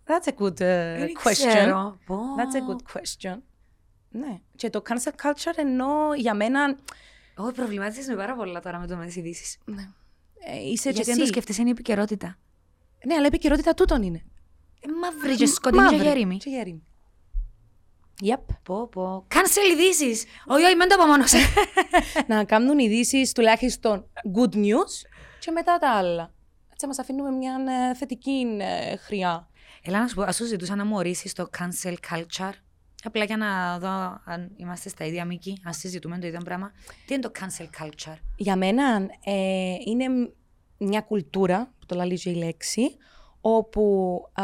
That's 0.08 0.30
a 0.30 0.42
good 0.42 0.48
uh, 0.52 0.56
Δεν 0.58 1.12
question. 1.24 1.48
ξέρω. 1.48 2.00
Πω. 2.06 2.16
That's 2.38 2.56
a 2.56 2.70
good 2.72 3.00
question. 3.00 3.38
Ναι. 4.20 4.40
Και 4.56 4.70
το 4.70 4.82
cancel 4.90 5.26
culture 5.26 5.54
ενώ 5.56 6.14
για 6.16 6.34
μένα. 6.34 6.78
Εγώ 7.38 7.52
προβλημάτισες 7.52 8.08
με 8.08 8.16
πάρα 8.16 8.36
πολλά 8.36 8.60
τώρα 8.60 8.80
με 8.80 8.88
το 8.88 8.96
με 8.96 9.06
τις 9.06 9.16
ειδήσεις. 9.16 9.58
Ναι. 9.66 9.90
Ε, 10.40 10.70
είσαι 10.72 10.90
και 10.90 10.96
Γιατί 10.96 11.12
αν 11.12 11.16
το 11.16 11.22
εσύ. 11.22 11.32
σκέφτεσαι 11.32 11.62
είναι 11.62 11.70
η 11.70 11.74
επικαιρότητα. 11.74 12.38
Ναι, 13.06 13.14
αλλά 13.14 13.24
η 13.24 13.28
επικαιρότητα 13.28 13.74
τούτον 13.74 14.04
είναι. 14.04 14.24
Ε, 14.82 14.88
μαύρη 15.02 15.36
και 15.36 15.46
σκοτεινή 15.46 15.88
και 15.88 15.92
Μαύρη 15.92 16.08
γέριμη. 16.08 16.38
Και 16.38 16.50
γέριμη. 16.50 16.84
Yep. 18.22 18.56
Πω, 18.64 18.88
πω. 18.88 19.28
Cancel 19.30 19.72
ειδήσεις. 19.72 20.26
Όχι, 20.46 20.64
όχι, 20.64 20.76
μην 20.76 20.88
το 20.90 20.96
απομόνωσε. 20.96 21.38
να 22.28 22.44
κάνουν 22.44 22.80
ειδήσεις 22.80 23.32
τουλάχιστον 23.32 24.10
good 24.36 24.56
news 24.56 25.08
και 25.40 25.52
μετά 25.52 25.78
τα 25.78 25.92
άλλα. 25.92 26.34
Έτσι 26.72 26.88
μας 26.88 27.00
αφήνουμε 27.00 27.32
μια 27.32 27.58
ε, 27.90 27.96
θετική 27.96 28.58
ε, 28.60 28.96
χρειά. 28.96 29.50
Έλα 29.84 30.00
να 30.00 30.08
σου 30.08 30.16
πω, 30.16 30.22
ας 30.22 30.36
σου 30.36 30.46
ζητούσα 30.46 30.76
να 30.76 30.86
μου 30.86 30.96
ορίσεις 30.96 31.34
το 31.34 31.50
cancel 31.58 31.94
culture. 32.10 32.54
Απλά 33.06 33.24
για 33.24 33.38
να 33.38 33.80
δω 33.80 34.22
αν 34.26 34.52
είμαστε 34.56 34.90
στα 34.90 35.06
ίδια 35.06 35.26
μήκη, 35.26 35.62
αν 35.64 35.74
συζητούμε 35.74 36.18
το 36.20 36.28
ίδιο 36.28 36.40
πράγμα. 36.44 36.72
Τι 37.06 37.14
είναι 37.14 37.24
το 37.24 37.32
cancel 37.40 37.84
culture; 37.84 38.16
Για 38.36 38.56
μένα 38.56 39.08
ε, 39.24 39.76
είναι 39.86 40.10
μ- 40.10 40.30
μια 40.78 41.02
κουλτούρα, 41.02 41.74
που 41.80 41.86
το 41.86 41.96
λέει 41.96 42.18
και 42.20 42.30
η 42.30 42.36
λέξη, 42.36 42.82
όπου 43.42 44.16
α, 44.34 44.44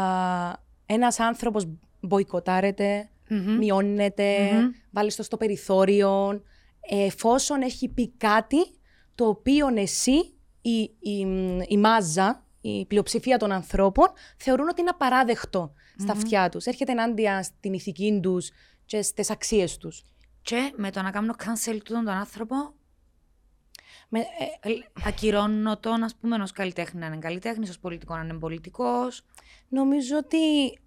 ένας 0.86 1.18
άνθρωπος 1.20 1.66
μποϊκοτάρεται, 2.00 3.10
Μμμ. 3.28 3.56
μειώνεται, 3.58 4.52
Μμμ. 4.52 4.70
βάλει 4.90 5.12
το 5.12 5.22
στο 5.22 5.36
περιθώριο, 5.36 6.42
ε, 6.80 7.04
εφόσον 7.04 7.62
έχει 7.62 7.88
πει 7.88 8.08
κάτι 8.16 8.56
το 9.14 9.26
οποίο 9.28 9.66
εσύ, 9.74 10.34
η, 10.60 10.90
η, 11.00 11.26
μ, 11.26 11.58
η 11.68 11.76
μάζα, 11.78 12.44
η 12.60 12.86
πλειοψηφία 12.86 13.38
των 13.38 13.52
ανθρώπων 13.52 14.06
θεωρούν 14.36 14.68
ότι 14.68 14.80
είναι 14.80 14.90
απαράδεκτο 14.90 15.72
στα 15.98 16.12
αυτιά 16.12 16.48
τους. 16.48 16.64
Έρχεται 16.64 16.92
ενάντια 16.92 17.42
στην 17.42 17.72
ηθική 17.72 18.20
τους 18.22 18.50
και 18.84 19.02
στις 19.02 19.30
αξίες 19.30 19.76
τους. 19.76 20.02
Και 20.42 20.72
με 20.76 20.90
το 20.90 21.02
να 21.02 21.10
κάνω 21.10 21.34
cancel 21.38 21.78
τούτον 21.84 22.04
τον 22.04 22.14
άνθρωπο, 22.14 22.56
Με, 24.14 24.18
ε, 24.20 24.68
ε, 24.70 24.72
ακυρώνω 25.06 25.76
τον, 25.78 26.02
ας 26.02 26.14
πούμε, 26.14 26.36
ως 26.36 26.52
καλλιτέχνη 26.52 27.00
να 27.00 27.06
είναι 27.06 27.16
καλλιτέχνης, 27.16 27.68
ως 27.70 27.78
πολιτικό 27.78 28.16
να 28.16 28.22
είναι 28.22 28.34
πολιτικός, 28.34 29.24
νομίζω 29.68 30.16
ότι 30.16 30.38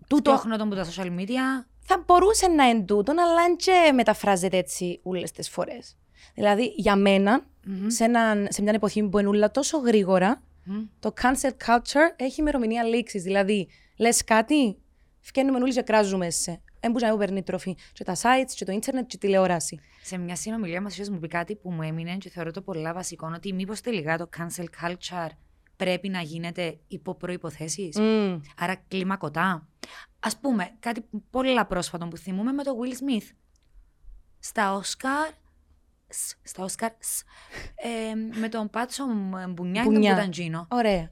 τούτο 0.07 0.31
φτιάχνω 0.31 0.57
τον 0.57 0.67
από 0.67 0.75
τα 0.75 0.85
social 0.91 1.19
media. 1.19 1.65
θα 1.79 2.03
μπορούσε 2.05 2.47
να 2.47 2.65
είναι 2.69 2.81
τούτο, 2.83 3.11
αλλά 3.11 3.35
δεν 3.35 3.55
και 3.55 3.91
μεταφράζεται 3.93 4.57
έτσι 4.57 4.99
όλες 5.03 5.31
τις 5.31 5.49
φορές. 5.49 5.97
Δηλαδή, 6.35 6.73
για 6.75 6.95
μένα, 6.95 7.45
Μμμ. 7.65 7.87
σε, 7.89 8.03
έναν- 8.03 8.47
σε 8.49 8.61
μια 8.61 8.71
εποχή 8.75 9.03
που 9.03 9.19
είναι 9.19 9.27
όλα 9.27 9.51
τόσο 9.51 9.77
γρήγορα, 9.77 10.41
Μμ. 10.63 10.75
το 10.99 11.13
cancel 11.21 11.49
culture 11.67 12.13
έχει 12.15 12.39
ημερομηνία 12.41 12.83
λήξης. 12.83 13.23
Δηλαδή, 13.23 13.67
λες 13.97 14.23
κάτι, 14.23 14.77
φκαίνουμε 15.25 15.57
όλοι 15.57 15.73
και 15.73 15.81
κράζουμε 15.81 16.29
σε. 16.29 16.61
Δεν 16.79 16.91
μπορεί 16.91 17.05
να 17.05 17.17
παίρνει 17.17 17.43
τροφή. 17.43 17.75
Και 17.93 18.03
τα 18.03 18.15
sites, 18.15 18.51
και 18.55 18.65
το 18.65 18.71
ίντερνετ, 18.71 19.05
και 19.07 19.15
η 19.15 19.19
τηλεόραση. 19.19 19.79
Σε 20.03 20.17
μια 20.17 20.35
συνομιλία 20.35 20.81
μας 20.81 20.93
είχες 20.93 21.09
μου 21.09 21.19
πει 21.19 21.27
κάτι 21.27 21.55
που 21.55 21.71
μου 21.71 21.81
έμεινε 21.81 22.17
και 22.17 22.29
θεωρώ 22.29 22.51
το 22.51 22.61
πολλά 22.61 22.93
βασικό, 22.93 23.31
ότι 23.35 23.53
μήπως 23.53 23.81
τελικά 23.81 24.17
το 24.17 24.29
cancel 24.37 24.65
culture 24.81 25.29
πρέπει 25.75 26.09
να 26.09 26.21
γίνεται 26.21 26.79
υπό 26.87 27.15
προϋποθέσεις. 27.15 27.97
Μμμ. 27.97 28.39
Άρα 28.57 28.75
κλιμακωτά. 28.87 29.67
Ας 30.19 30.37
πούμε, 30.37 30.71
κάτι 30.79 31.05
πολλά 31.29 31.65
πρόσφατο 31.65 32.07
που 32.07 32.17
θυμούμε 32.17 32.51
με 32.51 32.63
το 32.63 32.71
Will 32.81 32.93
Smith. 32.93 33.29
Στα 34.39 34.73
Όσκαρ, 34.73 35.29
σ, 36.09 36.33
στα 36.43 36.63
Όσκαρ, 36.63 36.91
σ, 36.99 37.23
ε, 37.75 38.39
με 38.39 38.49
τον 38.49 38.69
Πάτσο 38.69 39.05
Μπουνιά 39.05 39.45
και 39.47 39.49
τον 39.49 39.53
Μπουνιά. 39.53 39.87
Ωραία. 39.87 40.13
Κουταντζίνο. 40.13 40.67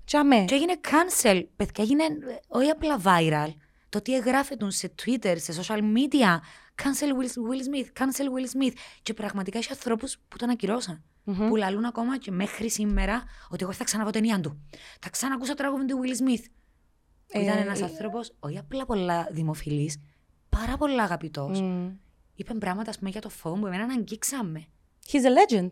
Τσαμέ. 0.05 0.46
Και 0.46 0.55
έγινε 0.55 0.79
cancel. 0.84 1.43
Παιδιά, 1.55 1.84
έγινε 1.84 2.03
ε, 2.03 2.39
όχι 2.48 2.70
απλά 2.70 3.01
viral. 3.03 3.53
Το 3.94 4.02
τι 4.02 4.16
εγγράφετουν 4.16 4.72
σε 4.72 4.94
Twitter, 5.04 5.36
σε 5.38 5.62
social 5.62 5.80
media. 5.80 6.40
Cancel 6.84 7.10
Will, 7.18 7.28
Will 7.28 7.62
Smith, 7.68 8.02
cancel 8.02 8.26
Will 8.26 8.58
Smith. 8.58 8.74
Και 9.02 9.14
πραγματικά 9.14 9.58
έχει 9.58 9.72
ανθρώπους 9.72 10.18
που 10.28 10.38
τον 10.38 10.50
ακυρώσαν. 10.50 11.04
Μμμ. 11.24 11.48
Που 11.48 11.56
λαλούν 11.56 11.86
ακόμα 11.86 12.18
και 12.18 12.32
μέχρι 12.32 12.70
σήμερα 12.70 13.24
ότι 13.50 13.64
εγώ 13.64 13.74
θα 13.74 13.84
ξαναβώ 13.84 14.10
ταινία 14.10 14.40
του. 14.40 14.62
Θα 15.00 15.10
ξανακούσω 15.10 15.54
τραγούδι 15.54 15.86
του 15.86 16.00
Will 16.04 16.22
Smith. 16.22 16.44
Που 17.28 17.40
ήταν 17.40 17.58
Ε, 17.58 17.62
ένας 17.62 17.82
ε, 17.82 17.84
άνθρωπος, 17.84 18.34
όχι 18.40 18.58
απλά 18.58 18.86
πολλά 18.86 19.28
δημοφιλής, 19.32 19.98
πάρα 20.50 20.78
πολλά 20.78 21.04
αγαπητός. 21.04 21.62
Μμμ. 21.62 21.92
Είπε 22.36 22.54
πράγματα, 22.54 22.90
ας 22.90 22.98
πούμε, 22.98 23.10
για 23.10 23.22
το 23.22 23.30
φόβο 23.30 23.56
που 23.56 23.68
εμένα 23.68 23.94
αγγίξαμε. 23.94 24.66
He's 25.12 25.22
a 25.22 25.54
legend. 25.54 25.70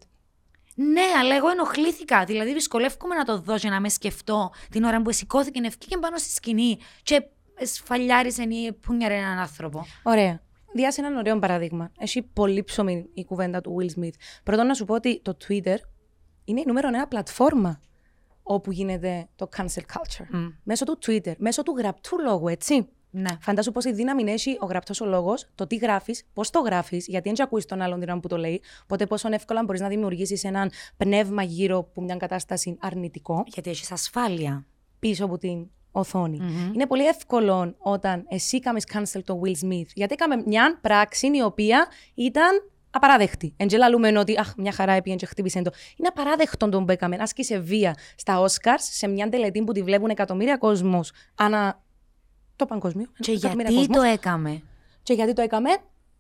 Ναι, 0.76 1.06
αλλά 1.20 1.36
εγώ 1.36 1.50
ενοχλήθηκα. 1.50 2.26
Δηλαδή, 2.26 2.54
δυσκολεύομαι 2.54 3.16
να 3.16 3.24
το 3.24 3.40
δω 3.40 3.58
και 3.58 3.70
να 3.70 3.80
με 3.80 3.90
σκεφτώ 3.90 4.52
την 4.70 4.84
ώρα 4.84 5.02
που 5.02 5.12
σηκώθηκε 5.12 5.60
και 5.60 5.68
ευκήκε 5.68 5.98
πάνω 5.98 6.18
στη 6.18 6.30
σκηνή 6.30 6.78
και 7.04 7.24
σφαλιάρισε 7.64 8.44
ή 8.44 8.74
πούνιαρε 8.74 9.16
έναν 9.16 9.38
άνθρωπο. 9.38 9.86
Ωραία. 10.04 10.40
Διάσε 10.74 11.02
έναν 11.02 11.18
ωραίο 11.18 11.40
παράδειγμα. 11.40 11.92
Έχει 12.00 12.22
πολύ 12.22 12.64
ψωμί 12.64 13.10
η 13.14 13.26
κουβέντα 13.26 13.62
του 13.62 13.78
Will 13.80 14.00
Smith. 14.00 14.14
Πρώτον 14.44 14.66
να 14.66 14.74
σου 14.74 14.86
πω 14.86 14.94
ότι 14.94 15.22
το 15.22 15.38
Twitter 15.48 15.76
είναι 16.44 16.60
η 16.60 16.64
νούμερο 16.68 16.88
ένα 16.88 17.08
πλατφόρμα 17.08 17.80
όπου 18.44 18.72
γίνεται 18.72 19.28
το 19.36 19.50
cancel 19.58 19.64
culture. 19.64 20.26
Μμ. 20.30 20.48
Μέσω 20.64 20.86
του 20.86 20.98
Twitter, 21.06 21.34
μέσω 21.38 21.64
του 21.64 21.76
γραπτού 21.78 22.20
λόγου, 22.20 22.48
έτσι. 22.48 22.88
Ναι. 23.14 23.30
Φαντάσου 23.40 23.72
πόση 23.72 23.94
δύναμη 23.94 24.32
έχει 24.32 24.58
ο 24.60 24.66
γραπτός 24.66 25.02
ο 25.02 25.06
λόγος, 25.06 25.48
το 25.56 25.68
τι 25.68 25.76
γράφεις, 25.76 26.24
πώς 26.34 26.50
το 26.50 26.60
γράφεις, 26.60 27.08
γιατί 27.08 27.32
δεν 27.32 27.46
ακούει 27.46 27.64
τον 27.64 27.82
άλλον 27.82 28.00
την 28.00 28.10
ώρα 28.10 28.20
που 28.20 28.28
το 28.28 28.38
λέει. 28.38 28.62
Οπότε 28.84 29.06
πόσο 29.06 29.30
εύκολα 29.32 29.64
μπορείς 29.64 29.82
να 29.82 29.88
δημιουργήσεις 29.88 30.44
έναν 30.44 30.72
πνεύμα 30.98 31.44
γύρω 31.44 31.78
από 31.78 32.02
μια 32.02 32.16
κατάσταση 32.16 32.78
αρνητικό 32.80 33.44
Γιατί 33.48 33.70
έχεις 33.70 33.92
ασφάλεια. 33.92 34.66
πίσω 35.00 35.26
από 35.26 35.38
την 35.38 35.68
οθόνη. 35.92 36.38
Μμμ. 36.40 36.74
Είναι 36.74 36.88
πολύ 36.88 37.06
εύκολο 37.06 37.76
όταν 37.78 38.26
εσύ 38.30 38.60
κάμε 38.60 38.80
cancel 38.94 39.22
το 39.24 39.42
Will 39.44 39.66
Smith, 39.66 39.88
γιατί 39.94 40.14
έκαμε 40.14 40.44
μια 40.46 40.80
πράξη 40.82 41.28
η 41.28 41.42
οποία 41.42 41.88
ήταν 42.14 42.72
απαράδεκτη. 42.92 43.54
Εν 43.58 43.68
λαλούμε 43.78 44.20
ότι 44.20 44.40
αχ, 44.40 44.54
μια 44.58 44.72
χαρά 44.72 44.92
έπιεν 44.92 45.18
και 45.18 45.26
χτύπησε 45.26 45.62
το. 45.62 45.72
Είναι 45.98 46.08
απαράδεκτο 46.08 46.70
τον 46.70 46.86
που 46.86 46.92
έκαμε. 46.92 47.18
Άσκησε 47.20 47.60
βία 47.60 47.96
στα 48.16 48.44
Oscars 48.44 48.80
σε 48.80 49.08
μια 49.08 49.30
τελετή 49.30 49.64
που 49.64 49.72
τη 49.72 49.84
βλέπουν 49.84 50.10
εκατομμύρια 50.10 50.58
κόσμος 50.58 51.12
ανά 51.36 51.84
το 52.56 52.66
παγκοσμίο. 52.66 53.08
Και 53.20 53.32
εκατομμύρια 53.32 53.72
γιατί 53.72 53.88
κόσμος. 53.88 54.06
το 54.06 54.12
έκαμε; 54.12 54.62
Και 55.04 55.14
γιατί 55.14 55.34
το 55.34 55.42
έκαμε, 55.42 55.70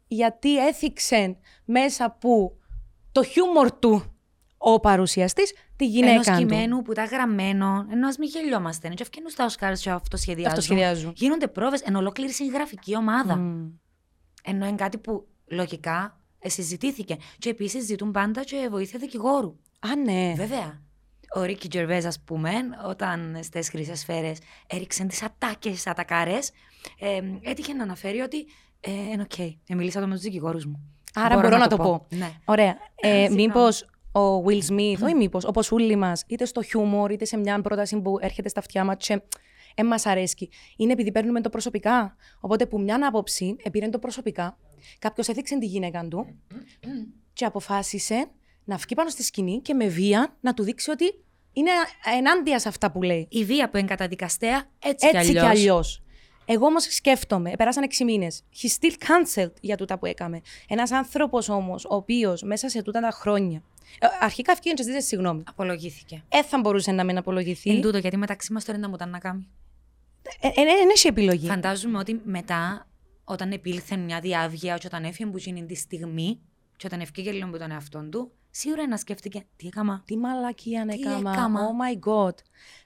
γιατί 0.07 0.67
έθιξε 0.67 1.37
μέσα 1.65 2.05
από 2.05 2.57
το 3.11 3.23
χιούμορ 3.23 3.71
του 3.71 4.15
ο 4.63 4.79
παρουσιαστής 4.79 5.53
τη 5.75 5.85
Ενός 5.85 5.95
γυναίκα 5.95 6.31
του. 6.31 6.37
κειμένου 6.37 6.81
που 6.81 6.91
ήταν 6.91 7.05
γραμμένο, 7.05 7.85
ενώ 7.91 8.07
α 8.07 8.11
μην 8.19 8.29
γελιόμαστε. 8.29 8.87
Και 8.87 9.01
ευκαινούν 9.01 9.29
στα 9.29 9.49
Oscars 9.49 9.77
και 9.79 9.89
αυτοσχεδιάζουν. 9.89 10.51
Αυτοσχεδιάζουν. 10.51 11.13
Γίνονται 11.15 11.47
πρόβες 11.47 11.81
εν 11.81 11.95
ολόκληρη 11.95 12.31
συγγραφική 12.31 12.95
ομάδα. 12.95 13.35
Μμ. 13.35 13.69
Ενώ 14.43 14.65
είναι 14.65 14.75
κάτι 14.75 14.97
που 14.97 15.27
λογικά 15.47 16.19
ε, 16.39 16.49
συζητήθηκε. 16.49 17.17
Και 17.37 17.49
επίσης 17.49 17.85
ζητούν 17.85 18.11
πάντα 18.11 18.43
και 18.43 18.67
βοήθεια 18.71 18.99
δικηγόρου. 18.99 19.55
Α, 19.79 19.95
ναι. 19.95 20.33
Βέβαια. 20.35 20.81
Ο 21.35 21.41
Ρίκη 21.41 21.67
Τζερβέζ, 21.67 22.05
ας 22.05 22.19
πούμε, 22.19 22.51
όταν 22.87 23.37
στις 23.41 23.69
χρυσές 23.69 23.99
σφαίρες 23.99 24.37
έριξε 24.67 25.03
τις 25.03 25.23
ατάκες, 25.23 25.71
τις 25.71 25.87
ατακάρε, 25.87 26.39
ε, 26.99 27.21
έτυχε 27.41 27.73
να 27.73 27.83
αναφέρει 27.83 28.19
ότι. 28.19 28.45
Ε, 28.79 28.91
είναι 28.91 29.21
οκ. 29.21 29.39
Ε, 29.39 29.75
μίλησα 29.75 29.99
το 29.99 30.07
με 30.07 30.13
τους 30.13 30.23
δικηγόρους 30.23 30.65
μου. 30.65 30.85
Άρα 31.13 31.35
μπορώ, 31.35 31.57
να, 31.57 31.67
το 31.67 31.77
πω. 31.77 32.05
Ναι. 32.09 32.31
Ωραία. 32.45 32.77
Ε, 32.95 33.07
Συγγνώμη. 33.07 33.41
μήπως 33.41 33.85
ο 34.11 34.43
Will 34.45 34.61
Smith, 34.69 34.97
όχι 35.03 35.15
μήπως, 35.15 35.45
όπως 35.45 35.71
όλοι 35.71 35.95
μας, 35.95 36.23
είτε 36.27 36.45
στο 36.45 36.63
χιούμορ, 36.63 37.11
είτε 37.11 37.25
σε 37.25 37.37
μια 37.37 37.61
πρόταση 37.61 38.01
που 38.01 38.17
έρχεται 38.21 38.49
στα 38.49 38.59
αυτιά 38.59 38.83
μας 38.83 38.95
και 38.97 39.21
δεν 39.75 39.85
μας 39.85 40.05
αρέσει, 40.05 40.49
είναι 40.77 40.91
επειδή 40.91 41.11
παίρνουμε 41.11 41.41
το 41.41 41.49
προσωπικά. 41.49 42.15
Οπότε 42.39 42.65
που 42.65 42.79
μια 42.79 43.07
άποψη 43.07 43.55
επήρε 43.63 43.89
το 43.89 43.99
προσωπικά, 43.99 44.57
κάποιος 44.99 45.27
έθιξε 45.27 45.57
τη 45.57 45.65
γυναίκα 45.65 46.07
του 46.07 46.25
και 47.33 47.45
αποφάσισε 47.45 48.29
να 48.63 48.75
βγει 48.75 48.95
πάνω 48.95 49.09
στη 49.09 49.23
σκηνή 49.23 49.59
και 49.61 49.73
με 49.73 49.87
βία 49.87 50.37
να 50.41 50.53
του 50.53 50.63
δείξει 50.63 50.91
ότι 50.91 51.23
είναι 51.53 51.71
ενάντια 52.17 52.59
σε 52.59 52.67
αυτά 52.67 52.91
που 52.91 53.01
λέει. 53.03 53.27
Η 53.29 53.45
βία 53.45 53.69
που 53.69 53.77
είναι 53.77 53.87
καταδικαστέα 53.87 54.63
έτσι, 54.79 55.07
Έτσι 55.13 55.31
κι 55.31 55.39
κι 55.39 55.45
αλλιώς. 55.45 56.03
Αλλιώ. 56.47 56.59
Εγώ 56.59 56.65
όμως 56.65 56.83
σκέφτομαι, 56.83 57.51
πέρασαν 57.57 57.83
6 57.83 58.03
μήνες. 58.05 58.43
He 58.61 58.67
still 58.67 58.91
cancelled 58.91 59.53
για 59.61 59.77
τούτα 59.77 59.97
που 59.99 60.05
έκαμε. 60.05 60.41
Ένας 60.67 60.91
άνθρωπος 60.91 61.49
όμως, 61.49 61.85
ο 61.85 61.95
οποίος 61.95 62.41
μέσα 62.43 62.69
σε 62.69 62.81
τούτα 62.81 62.99
τα 62.99 63.11
χρόνια. 63.11 63.63
ε, 63.99 64.07
αρχικά 64.19 64.53
βγήκε 64.53 64.73
και 64.73 64.83
ζήτησε 64.83 65.07
συγγνώμη. 65.07 65.43
Απολογήθηκε. 65.47 66.23
Ε, 66.29 66.43
θα 66.43 66.59
μπορούσε 66.59 66.91
να 66.91 67.03
μην 67.03 67.17
απολογηθεί. 67.17 67.69
Εν 67.69 67.81
τούτο, 67.81 67.97
γιατί 67.97 68.17
μεταξύ 68.17 68.53
μας 68.53 68.65
τώρα 68.65 68.77
είναι 68.77 68.87
να 68.87 68.91
μου 68.91 68.97
τα 68.97 69.05
να 69.05 69.19
κάνει. 69.19 69.47
Ε, 70.39 70.47
ε, 70.47 70.61
ε, 70.61 70.65
δεν 70.65 70.89
έχει 70.89 71.07
επιλογή. 71.07 71.47
Φαντάζομαι 71.47 71.97
ότι 71.97 72.21
μετά, 72.23 72.87
όταν 73.23 73.51
επήλθε 73.51 73.95
μια 73.97 74.19
διάβγεια, 74.19 74.77
και 74.77 74.87
όταν 74.87 75.03
έφυγε 75.03 75.29
που 75.29 75.37
γίνει 75.37 75.65
τη 75.65 75.75
στιγμή, 75.75 76.39
και 76.77 76.87
όταν 76.87 76.99
ευκήγε 76.99 77.31
λίγο 77.31 77.47
με 77.47 77.57
τον 77.57 77.71
εαυτό 77.71 78.07
του, 78.09 78.31
σίγουρα 78.51 78.87
να 78.87 78.97
σκέφτηκε 78.97 79.43
τι 79.55 79.67
έκανα. 79.67 80.03
Τι 80.05 80.17
μαλακία 80.17 80.85
να 80.85 80.93
Τι 80.93 80.99
έκαμα. 81.01 81.31
έκαμα. 81.31 81.59
Oh 81.67 81.71
my 81.71 82.09
god. 82.11 82.35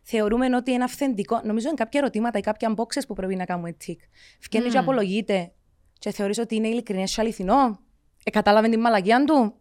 Θεωρούμε 0.04 0.56
ότι 0.56 0.72
είναι 0.72 0.84
αυθεντικό. 0.84 1.42
Νομίζω 1.44 1.68
είναι 1.68 1.76
κάποια 1.78 2.00
ερωτήματα 2.00 2.38
ή 2.38 2.42
κάποια 2.42 2.74
boxes 2.76 3.02
που 3.08 3.14
πρέπει 3.14 3.36
να 3.36 3.46
κάνουμε 3.46 3.78
tick. 3.88 3.96
Φκένει 4.40 4.64
και 4.70 4.78
Μμμ. 4.78 4.84
απολογείται. 4.84 5.52
Και 6.00 6.12
θεωρείς 6.12 6.38
ότι 6.38 6.56
είναι 6.56 6.68
ειλικρινές 6.68 7.16
και 7.16 7.22
αληθινό. 7.22 7.80
Ε, 8.24 8.30
κατάλαβε 8.32 8.70
την 8.70 8.80
μαλακία 8.80 9.24
του. 9.24 9.54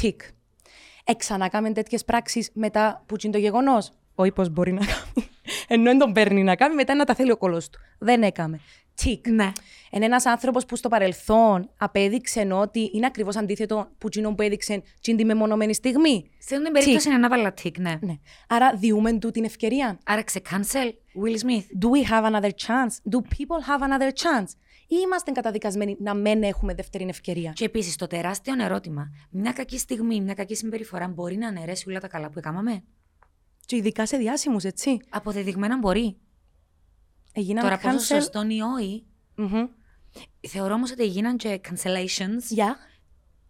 Tick. 0.00 0.16
Εξανακάμε 1.04 1.72
τέτοιες 1.72 2.04
πράξεις 2.04 2.50
μετά 2.54 3.04
που 3.06 3.16
είναι 3.22 3.32
το 3.32 3.38
γεγονός. 3.38 3.92
Όχι 4.14 4.32
πώ 4.32 4.46
μπορεί 4.46 4.72
να 4.72 4.80
κάνει. 4.86 5.28
Ενώ 5.68 5.82
δεν 5.82 5.98
τον 5.98 6.12
παίρνει 6.12 6.42
να 6.42 6.56
κάνει, 6.56 6.74
μετά 6.74 6.94
να 6.94 7.04
τα 7.04 7.14
θέλει 7.14 7.30
ο 7.30 7.36
κολός 7.36 7.68
του. 7.70 7.78
Δεν 7.98 8.22
έκαμε. 8.22 8.60
Tick. 9.02 9.20
Ναι. 9.28 9.52
Είναι 9.90 10.04
ένας 10.04 10.26
άνθρωπος 10.26 10.66
που 10.66 10.76
στο 10.76 10.88
παρελθόν 10.88 11.70
απέδειξε 11.78 12.48
ότι 12.52 12.90
είναι 12.92 13.06
ακριβώς 13.06 13.36
αντίθετο 13.36 13.88
που 13.98 14.06
εκείνο 14.06 14.34
που 14.34 14.42
έδειξε 14.42 14.82
την 15.00 15.16
τη 15.16 15.24
μεμονωμένη 15.24 15.74
στιγμή. 15.74 16.30
Σε 16.38 16.54
αυτήν 16.54 16.62
την 16.62 16.72
περίπτωση 16.72 17.08
είναι 17.08 17.16
ένα 17.16 17.28
παλατίκ, 17.28 17.78
ναι. 17.78 17.98
Ναι. 18.00 18.14
Άρα 18.48 18.74
διούμε 18.76 19.18
του 19.18 19.30
την 19.30 19.44
ευκαιρία. 19.44 19.98
Άρα 20.04 20.22
ξεκάνσελ, 20.22 20.94
Will 21.24 21.36
Smith. 21.36 21.84
Do 21.84 21.88
we 21.90 22.10
have 22.10 22.24
another 22.24 22.50
chance? 22.50 23.12
Do 23.12 23.18
people 23.18 23.60
have 23.68 23.82
another 23.82 24.08
chance? 24.08 24.48
Ή 24.88 24.96
είμαστε 25.04 25.30
καταδικασμένοι 25.30 25.96
να 26.00 26.14
μην 26.14 26.42
έχουμε 26.42 26.74
δεύτερη 26.74 27.06
ευκαιρία; 27.08 27.52
Και 27.52 27.64
επίσης 27.64 27.96
το 27.96 28.06
τεράστιο 28.06 28.54
ερώτημα, 28.60 29.10
μια 29.30 29.52
κακή 29.52 29.78
στιγμή, 29.78 30.20
μια 30.20 30.34
κακή 30.34 30.54
συμπεριφορά 30.54 31.08
μπορεί 31.08 31.36
να 31.36 31.48
αναιρέσει 31.48 31.88
όλα 31.88 32.00
τα 32.00 32.08
καλά 32.08 32.30
που 32.30 32.38
έκαναμε; 32.38 32.82
Και 33.66 33.76
ειδικά 33.76 34.06
σε 34.06 34.16
διάσημους, 34.16 34.64
έτσι. 34.64 34.96
Αποδεδειγμένα 35.08 35.78
μπορεί. 35.78 36.16
Έγιναν 37.38 37.62
Τώρα 37.62 37.78
πόσο 37.78 37.96
cancel. 37.96 38.00
σωστό 38.20 38.42
ή 38.48 38.60
όχι, 38.60 39.04
Μμμ. 39.34 39.66
θεωρώ 40.48 40.74
όμως 40.74 40.90
ότι 40.90 41.02
έγιναν 41.02 41.36
και 41.36 41.60
cancellations 41.68 42.42
Γεια. 42.48 42.76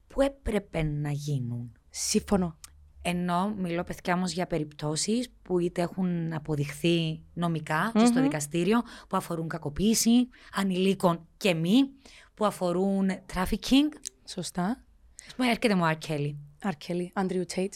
που 0.06 0.20
έπρεπε 0.20 0.82
να 0.82 1.10
γίνουν. 1.10 1.72
Σύμφωνο. 1.90 2.58
Ενώ 3.02 3.54
μιλώ 3.58 3.84
παιδιά 3.84 4.14
όμως 4.14 4.32
για 4.32 4.46
περιπτώσεις 4.46 5.28
που 5.42 5.58
είτε 5.58 5.82
έχουν 5.82 6.32
αποδειχθεί 6.32 7.22
νομικά 7.34 7.90
και 7.94 8.04
στο 8.06 8.18
Μμμ. 8.18 8.22
δικαστήριο, 8.22 8.82
που 9.08 9.16
αφορούν 9.16 9.48
κακοποίηση, 9.48 10.28
ανηλίκων 10.54 11.26
και 11.36 11.54
μη, 11.54 11.78
που 12.34 12.44
αφορούν 12.46 13.10
trafficking. 13.34 13.88
Σωστά. 14.28 14.84
Ας 15.26 15.34
πούμε 15.34 15.48
έρχεται 15.48 15.74
μου 15.74 15.82
ο 15.84 15.88
R. 16.00 16.08
Kelly. 16.08 16.34
Αρκέλη, 16.62 17.10
Άντριου 17.14 17.44
Τέιτ. 17.54 17.74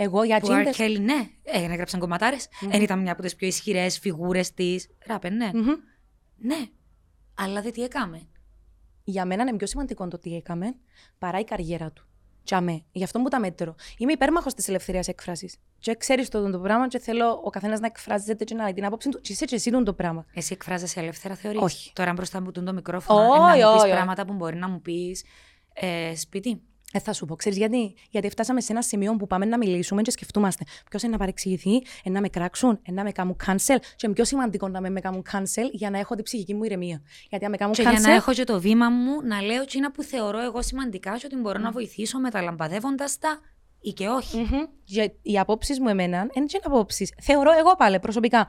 Εγώ 0.00 0.22
για 0.22 0.40
Που 0.40 0.48
ο 0.50 0.54
R. 0.54 0.70
τσίντες... 0.70 0.76
Kelly, 0.78 1.00
ναι, 1.00 1.28
ε, 1.42 1.64
έγραψαν 1.64 2.00
κομματάρες. 2.00 2.48
Δεν 2.60 2.82
ήταν 2.82 3.00
μια 3.00 3.12
από 3.12 3.22
τις 3.22 3.34
πιο 3.34 3.46
ισχυρές 3.46 3.98
φιγούρες 3.98 4.54
της. 4.54 4.88
Ράπε, 5.06 5.30
ναι. 5.30 5.50
Μμμ. 5.54 5.74
Ναι. 6.36 6.66
Αλλά 7.34 7.62
δεν 7.62 7.72
τι 7.72 7.82
έκαμε. 7.82 8.28
Για 9.04 9.24
μένα 9.24 9.42
είναι 9.42 9.56
πιο 9.56 9.66
σημαντικό 9.66 10.08
το 10.08 10.18
τι 10.18 10.34
έκαμε 10.34 10.74
παρά 11.18 11.38
η 11.38 11.44
καριέρα 11.44 11.90
του. 11.92 12.06
Τσαμέ. 12.44 12.84
Γι' 12.92 13.04
αυτό 13.04 13.18
μου 13.18 13.28
τα 13.28 13.40
μέτρο. 13.40 13.74
Είμαι 13.98 14.12
υπέρμαχος 14.12 14.54
της 14.54 14.68
ελευθερίας 14.68 15.08
έκφρασης. 15.08 15.56
Και 15.78 15.94
ξέρεις 15.94 16.28
το, 16.28 16.50
το 16.50 16.58
πράγμα, 16.58 16.88
και 16.88 16.98
θέλω 16.98 17.40
ο 17.44 17.50
καθένας 17.50 17.80
να 17.80 17.86
εκφράζεται 17.86 18.44
και 18.44 18.54
να 18.54 18.62
λέει 18.62 18.72
την 18.72 18.84
άποψη 18.84 19.08
του. 19.08 19.20
Και 19.20 19.32
είσαι 19.32 19.44
και 19.44 19.54
εσύ 19.54 19.70
τον 19.70 19.84
το 19.84 19.92
πράγμα. 19.92 20.26
Εσύ 20.34 20.52
εκφράζεσαι 20.52 21.00
ελεύθερα, 21.00 21.34
θεωρείς; 21.34 21.60
Όχι. 21.62 21.92
Τώρα 21.92 22.12
μπροστά 22.12 22.40
μου 22.40 22.50
το 22.50 22.72
μικρόφωνο, 22.72 23.20
Όχι, 23.20 23.36
ε, 23.36 23.38
να 23.38 23.46
μου 23.46 23.52
πεις 23.52 23.64
όχι, 23.64 23.78
όχι. 23.78 23.90
πράγματα 23.90 24.24
που 24.26 24.32
μπορεί 24.32 24.56
να 24.56 24.68
μου 24.68 24.80
πεις 24.80 25.24
ε, 25.72 26.16
σπίτι. 26.16 26.62
Ε, 26.92 26.98
θα 26.98 27.12
σου 27.12 27.26
πω, 27.26 27.34
ξέρεις 27.36 27.58
γιατί; 27.58 27.94
Γιατί 28.10 28.28
φτάσαμε 28.28 28.60
σε 28.60 28.72
ένα 28.72 28.82
σημείο 28.82 29.16
που 29.16 29.26
πάμε 29.26 29.44
να 29.44 29.58
μιλήσουμε 29.58 30.02
και 30.02 30.10
σκεφτούμαστε 30.10 30.64
ποιος 30.90 31.02
είναι 31.02 31.12
να 31.12 31.18
παρεξηγηθεί, 31.18 31.76
ε, 32.04 32.10
να 32.10 32.20
με 32.20 32.28
κράξουν, 32.28 32.80
ε, 32.82 32.92
να 32.92 33.02
με 33.02 33.12
κάνουν 33.12 33.36
cancel. 33.46 33.76
Και 33.96 34.04
είναι 34.04 34.12
πιο 34.14 34.24
σημαντικό 34.24 34.68
να 34.68 34.80
με, 34.80 34.90
με 34.90 35.00
κάνουν 35.00 35.22
cancel 35.32 35.68
για 35.72 35.90
να 35.90 35.98
έχω 35.98 36.14
την 36.14 36.24
ψυχική 36.24 36.54
μου 36.54 36.64
ηρεμία. 36.64 37.02
Γιατί 37.30 37.44
αν 37.44 37.50
με 37.50 37.56
κάνουν 37.56 37.74
Και 37.74 37.82
cancel. 37.86 37.90
για 37.90 38.00
να 38.00 38.12
έχω 38.14 38.32
και 38.32 38.44
το 38.44 38.60
βήμα 38.60 38.88
μου 38.90 39.22
να 39.22 39.42
λέω 39.42 39.62
εκείνα 39.62 39.90
που 39.92 40.02
θεωρώ 40.02 40.40
εγώ 40.42 40.62
σημαντικά 40.62 41.16
και 41.18 41.26
ότι 41.26 41.36
μπορώ 41.36 41.58
να 41.58 41.70
βοηθήσω 41.70 42.20
μεταλαμπαδεύοντας 42.20 43.18
τα 43.18 43.40
ή 43.80 43.90
και 43.92 44.06
όχι. 44.08 44.36
Μμμ. 44.36 44.62
Και 44.84 45.10
οι 45.22 45.38
απόψεις 45.38 45.80
μου 45.80 45.88
εμένα 45.88 46.26
είναι 46.34 46.46
και 46.46 46.60
απόψεις. 46.64 47.12
Θεωρώ 47.22 47.50
εγώ 47.58 47.76
πάλι 47.76 47.98
προσωπικά, 48.00 48.46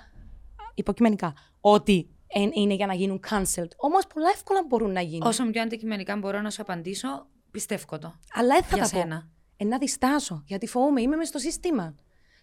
υποκειμενικά, 0.73 1.33
ότι 1.61 2.09
εν- 2.27 2.51
είναι 2.53 2.73
για 2.73 2.85
να 2.85 2.93
γίνουν 2.93 3.19
cancelled. 3.29 3.69
Όμως 3.77 4.07
πολλά 4.13 4.29
εύκολα 4.33 4.59
μπορούν 4.67 4.91
να 4.91 5.01
γίνουν. 5.01 5.27
Όσο 5.27 5.43
πιο 5.49 5.61
αντικειμενικά 5.61 6.15
μπορώ 6.17 6.41
να 6.41 6.49
σου 6.49 6.61
απαντήσω, 6.61 7.27
πιστεύω 7.51 7.97
το. 7.99 8.19
Αλλά 8.33 8.53
δεν 8.53 8.63
θα 8.63 8.75
για 8.75 8.83
τα 8.85 8.89
πω. 8.89 8.99
σένα. 8.99 9.27
Ε, 9.57 9.63
να 9.65 9.77
διστάσω, 9.77 10.43
γιατί 10.45 10.67
φοβούμαι, 10.67 11.01
είμαι 11.01 11.15
μες 11.15 11.27
στο 11.27 11.37
σύστημα. 11.39 11.95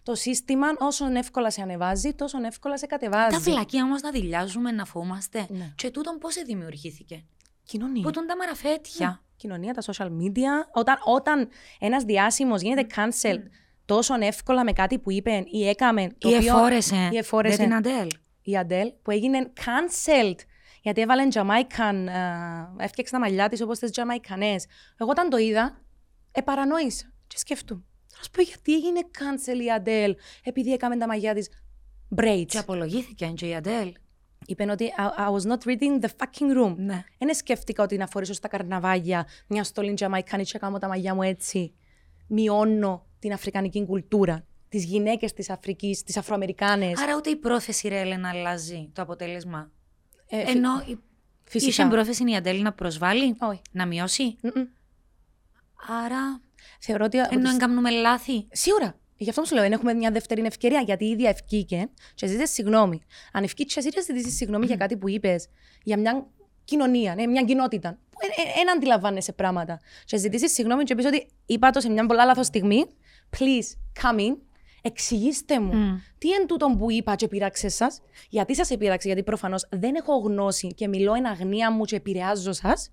Το 0.03 0.15
σύστημα, 0.15 0.67
όσο 0.79 1.05
εύκολα 1.13 1.51
σε 1.51 1.61
ανεβάζει, 1.61 2.13
τόσο 2.13 2.37
εύκολα 2.45 2.77
σε 2.77 2.85
κατεβάζει. 2.85 3.35
Τα 3.35 3.41
φυλακία 3.41 3.83
όμως 3.83 4.01
να 4.01 4.11
δηλιάζουμε, 4.11 4.71
να 4.71 4.85
φοβούμαστε. 4.85 5.45
Ναι. 5.49 5.73
Και 5.75 5.91
τούτον 5.91 6.17
πώς 6.17 6.35
δημιουργήθηκε; 6.45 7.25
Κοινωνία. 7.63 8.03
Πού 8.03 8.11
τον 8.11 8.25
τα 8.27 8.37
μαραφέτια. 8.37 9.21
Κοινωνία, 9.35 9.73
τα 9.73 9.81
social 9.93 10.05
media. 10.07 10.65
Όταν, 10.73 10.97
όταν 11.03 11.49
ένας 11.79 12.03
διάσημος 12.03 12.61
γίνεται 12.61 12.85
cancelled 12.95 13.43
τόσο 13.85 14.13
εύκολα 14.19 14.63
με 14.63 14.71
κάτι 14.71 14.99
που 14.99 15.11
είπε 15.11 15.43
ή 15.51 15.67
έκαμε. 15.67 16.07
το 16.17 16.29
Ή 16.29 16.35
οποίο- 16.35 16.55
εφόρεσε. 16.57 17.09
Ή 17.11 17.17
εφόρεσε. 17.17 17.57
Με 17.57 17.63
την 17.63 17.75
Αντέλ. 17.75 18.07
η 18.41 18.57
Αντέλ 18.57 18.93
που 19.01 19.11
έγινε 19.11 19.51
cancelled 19.55 20.35
γιατί 20.87 21.01
έβαλε 21.01 21.27
Jamaican, 21.33 22.07
ε, 22.79 22.83
έφτιαξε 22.83 23.13
τα 23.13 23.19
μαλλιά 23.19 23.49
της 23.49 23.61
όπως 23.61 23.79
τις 23.79 23.91
Τζαμαϊκανές. 23.91 24.65
Εγώ 24.97 25.09
όταν 25.09 25.29
το 25.29 25.37
είδα, 25.37 25.81
επαρανόησα 26.31 27.13
και 27.27 27.37
σκεφτούμαι. 27.37 27.83
Θα 28.07 28.23
σου 28.23 28.29
πω 28.31 28.41
γιατί 28.41 28.73
έγινε 28.73 28.99
cancel 29.17 29.65
η 29.65 29.71
Αντέλ 29.71 30.15
επειδή 30.43 30.73
έκαμε 30.73 30.97
τα 30.97 31.07
μαλλιά 31.07 31.33
της 31.33 31.49
braids. 32.15 32.45
Και 32.47 32.57
απολογήθηκε 32.57 33.25
και 33.25 33.47
η 33.47 33.55
Αντέλ. 33.55 33.93
Είπε 34.45 34.71
ότι 34.71 34.93
I, 34.97 35.19
I 35.19 35.33
was 35.33 35.51
not 35.51 35.69
reading 35.69 36.05
the 36.05 36.09
fucking 36.17 36.63
room. 36.63 36.75
Ναι. 36.77 37.03
Δεν 37.17 37.35
σκέφτηκα 37.35 37.83
ότι 37.83 37.97
να 37.97 38.07
φορέσω 38.07 38.33
στα 38.33 38.47
καρναβάγια 38.47 39.27
μια 39.47 39.63
στολή 39.63 39.93
Τζαμαϊκάνη 39.93 40.43
και 40.43 40.49
να 40.53 40.59
κάνω 40.59 40.77
τα 40.77 40.87
μαλλιά 40.87 41.15
μου 41.15 41.21
έτσι. 41.21 41.73
Μειώνω 42.27 43.05
την 43.19 43.33
αφρικανική 43.33 43.85
κουλτούρα, 43.85 44.45
τις 44.69 44.85
γυναίκες 44.85 45.33
της 45.33 45.49
Αφρικής, 45.49 46.03
τις 46.03 46.17
Αφροαμερικάνες. 46.17 47.01
Άρα 47.01 47.15
ούτε 47.15 47.29
η 47.29 47.35
πρόθεση 47.35 47.87
ρε 47.87 47.99
Έλενα 47.99 48.29
αλλάζει 48.29 48.89
το 48.93 49.01
αποτέλεσμα; 49.01 49.71
Ε, 50.29 50.37
φυ- 50.45 50.55
Ενώ 50.55 50.69
η- 50.87 50.99
φυσικά. 51.43 51.71
είχε 51.83 51.85
πρόθεση 51.91 52.31
η 52.31 52.35
Αντέλη 52.35 52.61
να 52.61 52.73
προσβάλλει, 52.73 53.35
Όχι. 53.39 53.61
να 53.71 53.85
μειώσει; 53.85 54.35
Μμμ. 54.41 54.63
Άρα, 56.05 56.41
Θεωρώ 56.79 57.05
ότι. 57.05 57.19
από 57.19 57.29
ενώ 57.33 57.43
τις- 57.43 57.53
εγκαμνούμε 57.53 57.89
λάθη. 57.89 58.47
Σίγουρα. 58.51 58.95
Γι' 59.17 59.29
αυτό 59.29 59.43
σου 59.43 59.55
λέω, 59.55 59.63
έχουμε 59.63 59.93
μια 59.93 60.11
δεύτερη 60.11 60.45
ευκαιρία. 60.45 60.81
Γιατί 60.81 61.05
η 61.05 61.09
ίδια 61.09 61.29
ευκήκε 61.29 61.89
και 62.15 62.27
ζήτησε 62.27 62.53
συγγνώμη. 62.53 63.01
Αν 63.31 63.43
ευκήκε 63.43 63.73
και 63.73 63.79
εσύ 63.87 63.89
να 63.95 64.01
ζητήσει 64.01 64.35
συγγνώμη 64.35 64.65
για 64.65 64.75
κάτι 64.75 64.97
που 64.97 65.09
είπες, 65.09 65.47
για 65.83 65.97
μια 65.97 66.25
κοινωνία, 66.63 67.15
ναι, 67.15 67.27
μια 67.27 67.43
κοινότητα, 67.43 67.97
που 68.09 68.17
δεν 68.55 68.71
αντιλαμβάνεσαι 68.71 69.33
πράγματα. 69.33 69.79
Και 70.05 70.17
ζητήσει 70.17 70.49
συγγνώμη 70.49 70.83
και 70.83 70.95
πεις 70.95 71.05
ότι 71.05 71.27
είπα 71.45 71.69
το 71.69 71.79
σε 71.79 71.89
μια 71.89 72.05
πολλά 72.05 72.25
λάθος 72.25 72.45
στιγμή. 72.45 72.85
Please, 73.37 74.01
come 74.01 74.19
in. 74.19 74.37
Εξηγήστε 74.87 75.59
μου 75.59 75.73
Μμ. 75.73 75.97
τι 76.17 76.31
εν 76.31 76.47
τούτον 76.47 76.77
που 76.77 76.91
είπα 76.91 77.15
και 77.15 77.27
πειράξες 77.27 77.75
σας, 77.75 78.01
γιατί 78.29 78.55
σας 78.55 78.69
επείραξε, 78.69 79.07
γιατί 79.07 79.23
προφανώς 79.23 79.67
δεν 79.71 79.95
έχω 79.95 80.17
γνώση 80.17 80.67
και 80.67 80.87
μιλώ 80.87 81.13
εν 81.13 81.25
αγνοία 81.25 81.71
μου 81.71 81.85
και 81.85 81.95
επηρεάζω 81.95 82.51
σας, 82.51 82.91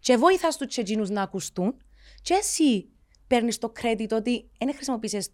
και 0.00 0.16
βοηθά 0.16 0.48
τζιαι 0.48 0.66
τζείνους 0.66 1.12
να 1.12 1.22
ακουστούν, 1.22 1.74
και 2.22 2.34
εσύ 2.34 2.88
παίρνεις 3.26 3.58
το 3.58 3.72
credit 3.80 4.10
ότι 4.12 4.50
δεν 4.58 4.74
χρησιμοποίησε 4.74 5.24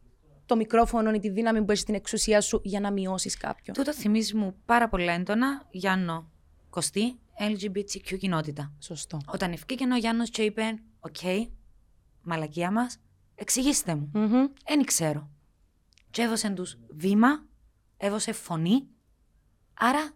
το 0.46 0.56
μικρόφωνο 0.56 1.10
ή 1.12 1.18
τη 1.18 1.28
δύναμη 1.28 1.58
που 1.58 1.70
έχεις 1.70 1.82
στην 1.82 1.94
εξουσία 1.94 2.40
σου 2.40 2.60
για 2.64 2.80
να 2.80 2.92
μειώσεις 2.92 3.36
κάποιον. 3.36 3.76
Τούτο 3.76 3.94
θυμίζει 3.94 4.36
μου 4.36 4.54
πάρα 4.66 4.88
πολλά 4.88 5.12
έντονα 5.12 5.66
Γιάννο 5.70 6.30
Κωστή, 6.70 7.18
LGBTQ 7.38 8.18
κοινότητα. 8.18 8.72
Σωστό. 8.78 9.18
Όταν 9.32 9.52
ευκήκε 9.52 9.84
ο 9.92 9.96
Γιάννος 9.96 10.30
και 10.30 10.42
είπε: 10.42 10.62
Οκ, 11.00 11.48
μαλακία 12.22 12.70
μας, 12.70 12.98
εξηγήστε 13.34 13.94
μου. 13.94 14.10
Μμμ. 14.14 14.46
Δεν 14.66 14.84
ξέρω. 14.84 15.28
Και 16.10 16.22
έδωσε 16.22 16.50
τους 16.50 16.78
βήμα, 16.88 17.44
έδωσε 17.96 18.32
φωνή. 18.32 18.86
Άρα, 19.74 20.10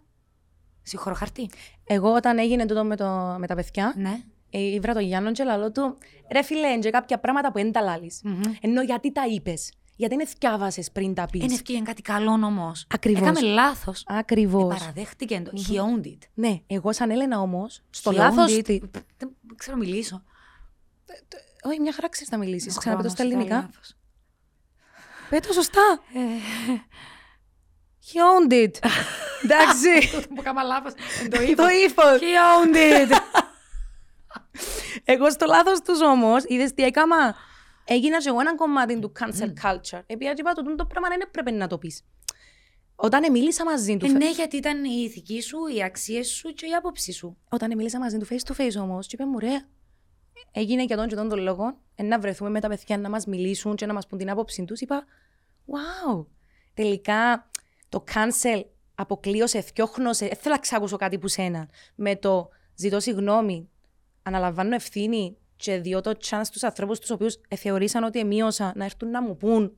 συγχωρώ 0.81 1.15
χαρτί. 1.15 1.49
Εγώ 1.83 2.13
όταν 2.13 2.37
έγινε 2.37 2.65
τούτο 2.65 2.83
με, 2.83 2.95
το, 2.95 3.35
με 3.39 3.47
τα 3.47 3.55
παιδιά, 3.55 3.93
Ναι. 3.97 4.21
ε, 4.49 4.59
ήβρα 4.59 4.93
τον 4.93 5.03
Γιάννον 5.03 5.33
και 5.33 5.43
λαλό 5.43 5.71
του, 5.71 5.97
ρε 6.31 6.41
φίλε, 6.43 6.67
είναι 6.67 6.79
και 6.79 6.89
κάποια 6.89 7.19
πράγματα 7.19 7.51
που 7.51 7.57
δεν 7.57 7.71
τα 7.71 7.81
λάλεις. 7.81 8.19
Μμμ. 8.23 8.41
Ενώ 8.61 8.81
γιατί 8.81 9.11
τα 9.11 9.27
είπες, 9.27 9.73
γιατί 9.95 10.15
δεν 10.15 10.27
θυκιάβασες 10.27 10.91
πριν 10.91 11.13
τα 11.13 11.25
πεις. 11.31 11.43
Είναι 11.43 11.53
ευκήγε 11.53 11.79
κάτι 11.81 12.01
καλό 12.01 12.31
όμως. 12.31 12.85
Ακριβώς. 12.89 13.21
Έκαμε 13.21 13.41
λάθος. 13.41 14.03
Ακριβώς. 14.07 14.77
Παραδέχτηκε 14.79 15.41
το. 15.45 15.51
He 15.55 15.71
owned 15.75 16.05
it. 16.05 16.17
Ναι, 16.33 16.59
εγώ 16.67 16.93
σαν 16.93 17.09
Έλενα 17.11 17.39
όμως, 17.39 17.81
στο 17.89 18.11
He 18.11 18.15
λάθο. 18.15 18.43
owned 18.45 18.67
it. 18.67 18.79
Δεν 19.17 19.35
ξέρω 19.55 19.77
να 19.77 19.83
μιλήσω. 19.83 20.23
Όχι, 21.65 21.79
μια 21.79 21.93
χαρά 21.93 22.09
ξέρεις 22.09 22.31
να 22.31 22.37
μιλήσεις. 22.37 22.67
Έχω 22.69 22.79
Ξαναπέτω 22.79 23.09
στα 23.09 23.23
όμως, 23.23 23.35
ελληνικά. 23.35 23.69
Λάθος. 25.23 25.29
Πέτω 25.29 25.53
σωστά. 25.53 25.99
He 28.07 28.17
owned 28.17 28.51
it. 28.51 28.89
Εντάξει. 29.43 30.11
Τότε 30.11 30.27
που 30.27 30.35
έκανα 30.39 30.63
λάθος. 30.63 30.93
Το 31.29 31.37
Το 31.55 31.67
ύφος. 31.67 32.19
He 32.19 32.33
owned 32.53 32.75
it. 32.75 33.17
Εγώ 35.03 35.29
στο 35.29 35.45
λάθος 35.45 35.81
τους 35.81 36.01
όμως, 36.01 36.43
είδες 36.47 36.73
τι 36.73 36.83
έκανα; 36.83 37.35
Έγινα 37.85 38.17
και 38.17 38.29
εγώ 38.29 38.39
ένα 38.39 38.55
κομμάτι 38.55 38.99
του 38.99 39.11
cancel 39.19 39.53
culture. 39.63 40.01
Επειδή 40.05 40.33
είπα 40.37 40.53
το 40.53 40.75
το 40.75 40.85
πράγμα 40.85 41.09
δεν 41.09 41.21
έπρεπε 41.21 41.51
να 41.51 41.67
το 41.67 41.77
πεις. 41.77 42.03
Όταν 42.95 43.31
μίλησα 43.31 43.65
μαζί 43.65 43.97
του. 43.97 44.05
Ε, 44.05 44.09
ναι, 44.09 44.29
γιατί 44.29 44.57
ήταν 44.57 44.83
η 44.83 45.03
ηθική 45.05 45.41
σου, 45.41 45.57
οι 45.75 45.83
αξίες 45.83 46.27
σου 46.27 46.53
και 46.53 46.65
η 46.65 46.73
άποψη 46.73 47.11
σου. 47.11 47.37
Όταν 47.49 47.75
μίλησα 47.75 47.99
μαζί 47.99 48.17
του 48.17 48.27
face 48.29 48.53
to 48.53 48.61
face 48.61 48.81
όμως, 48.81 49.07
και 49.07 49.15
είπε 49.19 49.29
μου, 49.29 49.39
ρε, 49.39 49.65
έγινε 50.51 50.85
και 50.85 50.95
τον 50.95 51.07
και 51.07 51.15
τον 51.15 51.29
τον 51.29 51.39
λόγο, 51.39 51.77
ε, 51.95 52.03
να 52.03 52.19
βρεθούμε 52.19 52.49
με 52.49 52.59
τα 52.59 52.67
παιδιά 52.67 52.97
να 52.97 53.09
μας 53.09 53.25
μιλήσουν 53.25 53.75
και 53.75 53.85
να 53.85 53.93
μας 53.93 54.07
πούν 54.07 54.17
την 54.17 54.29
άποψή 54.29 54.65
τους. 54.65 54.81
Είπα, 54.81 55.05
wow. 55.65 56.25
Τελικά 56.73 57.49
το 57.89 58.03
cancel 58.13 58.63
αποκλείωσε, 58.95 59.61
φτιόχνωσε. 59.61 60.27
Δεν 60.27 60.35
θέλω 60.35 60.55
να 60.55 60.61
ξάκουσω 60.61 60.97
κάτι 60.97 61.17
που 61.17 61.27
σένα. 61.27 61.69
Με 61.95 62.15
το 62.15 62.49
ζητώ 62.75 62.99
συγγνώμη, 62.99 63.69
αναλαμβάνω 64.23 64.75
ευθύνη 64.75 65.37
και 65.55 65.77
διώ 65.77 66.01
το 66.01 66.11
chance 66.29 66.41
στους 66.43 66.63
ανθρώπους 66.63 66.99
τους 66.99 67.09
οποίους 67.09 67.39
θεωρήσαν 67.55 68.03
ότι 68.03 68.19
εμείωσα 68.19 68.73
να 68.75 68.85
έρθουν 68.85 69.09
να 69.09 69.21
μου 69.21 69.37
πούν 69.37 69.77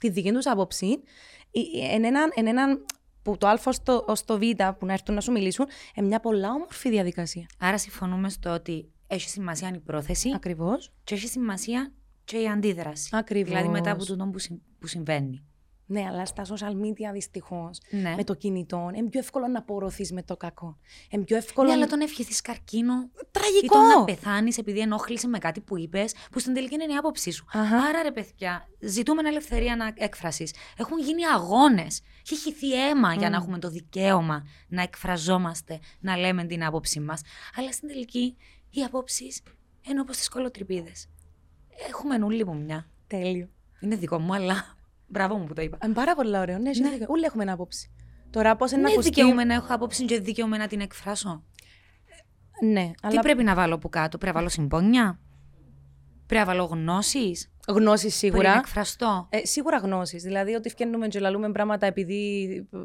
τη 0.00 0.08
δική 0.08 0.32
τους 0.32 0.46
άποψη, 0.46 1.02
ε, 1.50 1.60
ε, 1.60 1.94
εν 1.94 2.04
έναν, 2.04 2.30
εν 2.34 2.46
έναν 2.46 2.84
που 3.22 3.36
το 3.36 3.46
α 3.48 3.60
ως 3.64 3.82
το, 3.82 4.04
ως 4.08 4.24
το 4.24 4.38
β 4.38 4.42
που 4.78 4.86
να 4.86 4.92
έρθουν 4.92 5.14
να 5.14 5.20
σου 5.20 5.32
μιλήσουν, 5.32 5.66
είναι 5.94 6.06
μια 6.06 6.20
πολλά 6.20 6.50
όμορφη 6.50 6.90
διαδικασία. 6.90 7.46
Άρα 7.58 7.78
συμφωνούμε 7.78 8.28
στο 8.28 8.50
ότι 8.50 8.92
έχει 9.10 9.28
σημασία 9.28 9.70
η 9.74 9.78
πρόθεση 9.78 10.30
Ακριβώς. 10.34 10.92
και 11.04 11.14
έχει 11.14 11.28
σημασία 11.28 11.92
και 12.24 12.36
η 12.38 12.48
αντίδραση. 12.48 13.08
Ακριβώς. 13.12 13.48
Δηλαδή 13.48 13.68
μετά 13.68 13.90
από 13.90 14.04
τούτο 14.04 14.24
που, 14.32 14.38
συ- 14.38 14.60
που 14.78 14.86
συμβαίνει. 14.86 15.44
Ναι, 15.86 16.04
αλλά 16.08 16.26
στα 16.26 16.44
social 16.44 16.72
media 16.72 17.12
δυστυχώς, 17.12 17.78
Ναι. 17.90 18.14
με 18.16 18.24
το 18.24 18.34
κινητό, 18.34 18.90
είναι 18.94 19.08
πιο 19.08 19.20
εύκολο 19.20 19.46
να 19.46 19.58
απορροθεί 19.58 20.14
με 20.14 20.22
το 20.22 20.36
κακό. 20.36 20.78
Είναι 21.10 21.24
πιο 21.24 21.36
εύκολο. 21.36 21.68
Ναι, 21.68 21.74
αλλά 21.74 21.86
τον 21.86 22.00
ευχηθείς 22.00 22.40
καρκίνο. 22.40 22.92
Ή 22.94 23.26
Τραγικό! 23.30 23.74
τον 23.74 23.86
να 23.98 24.04
πεθάνεις 24.04 24.58
επειδή 24.58 24.78
ενόχλησε 24.78 25.28
με 25.28 25.38
κάτι 25.38 25.60
που 25.60 25.78
είπες, 25.78 26.14
που 26.30 26.38
στην 26.38 26.54
τελική 26.54 26.74
είναι 26.74 26.84
η 26.84 26.96
άποψή 26.96 27.30
σου. 27.30 27.44
Αχα. 27.52 27.76
Άρα 27.76 28.02
ρε 28.02 28.10
παιδιά, 28.12 28.68
ζητούμε 28.80 29.28
ελευθερία 29.28 29.76
να 29.76 29.92
έκφρασης. 29.96 30.54
Έχουν 30.76 30.98
γίνει 30.98 31.26
αγώνες. 31.26 32.00
Έχει 32.30 32.36
χυθεί 32.40 32.88
αίμα 32.88 33.14
για 33.14 33.30
να 33.30 33.36
έχουμε 33.36 33.58
το 33.58 33.68
δικαίωμα 33.70 34.46
να 34.68 34.82
εκφραζόμαστε, 34.82 35.78
να 36.00 36.16
λέμε 36.16 36.44
την 36.44 36.64
άποψή 36.64 37.00
μας. 37.00 37.20
Αλλά 37.56 37.72
στην 37.72 37.88
τελική 37.88 38.36
οι 38.70 38.82
απόψεις 38.82 39.42
είναι 39.88 40.00
όπως 40.00 40.16
τι 40.16 40.28
κολοτρυπίδε. 40.28 40.92
Έχουμε 41.88 42.18
νουλί 42.18 42.46
μου 42.46 42.56
μια. 42.56 42.86
Τέλειο. 43.06 43.48
Είναι 43.80 43.96
δικό 43.96 44.18
μου, 44.18 44.34
αλλά 44.34 44.76
μπράβο 45.12 45.36
μου 45.36 45.44
που 45.46 45.54
το 45.54 45.62
είπα. 45.62 45.78
Είναι 45.84 45.94
πάρα 45.94 46.14
πολύ 46.14 46.36
ωραίο. 46.38 46.58
Ναι, 46.58 46.70
Ναι. 46.70 46.88
ναι. 46.88 47.04
Όλοι 47.08 47.24
έχουμε 47.24 47.42
ένα 47.42 47.52
άποψη. 47.52 47.90
Τώρα 48.30 48.56
πώς 48.56 48.70
είναι 48.70 48.80
να 48.80 48.86
Ναι, 48.86 48.92
ακουστεί. 48.92 49.10
δικαιούμαι 49.10 49.44
να 49.44 49.54
έχω 49.54 49.74
άποψη 49.74 50.04
και 50.04 50.20
δικαιούμαι 50.20 50.56
να 50.56 50.66
την 50.66 50.80
εκφράσω. 50.80 51.44
Ναι, 52.64 52.84
Τι 52.90 52.94
αλλά 53.02 53.20
πρέπει 53.20 53.42
να 53.42 53.54
βάλω 53.54 53.74
από 53.74 53.88
κάτω, 53.88 54.18
πρέπει 54.18 54.34
να 54.34 54.40
βάλω 54.40 54.48
συμπόνια; 54.50 55.20
Πρέπει 56.26 56.46
να 56.46 56.52
βάλω 56.54 56.64
γνώσεις; 56.64 57.50
Γνώσεις 57.70 58.18
Πριν 58.18 58.32
σίγουρα. 58.32 58.56
εκφραστώ. 58.58 59.26
Ε, 59.30 59.46
σίγουρα 59.46 59.76
γνώσεις. 59.76 60.22
Δηλαδή, 60.22 60.54
ότι 60.54 60.68
φτιάχνουμε 60.68 61.08
και 61.08 61.20
λαλούμε 61.20 61.52
πράγματα 61.52 61.86
επειδή 61.86 62.22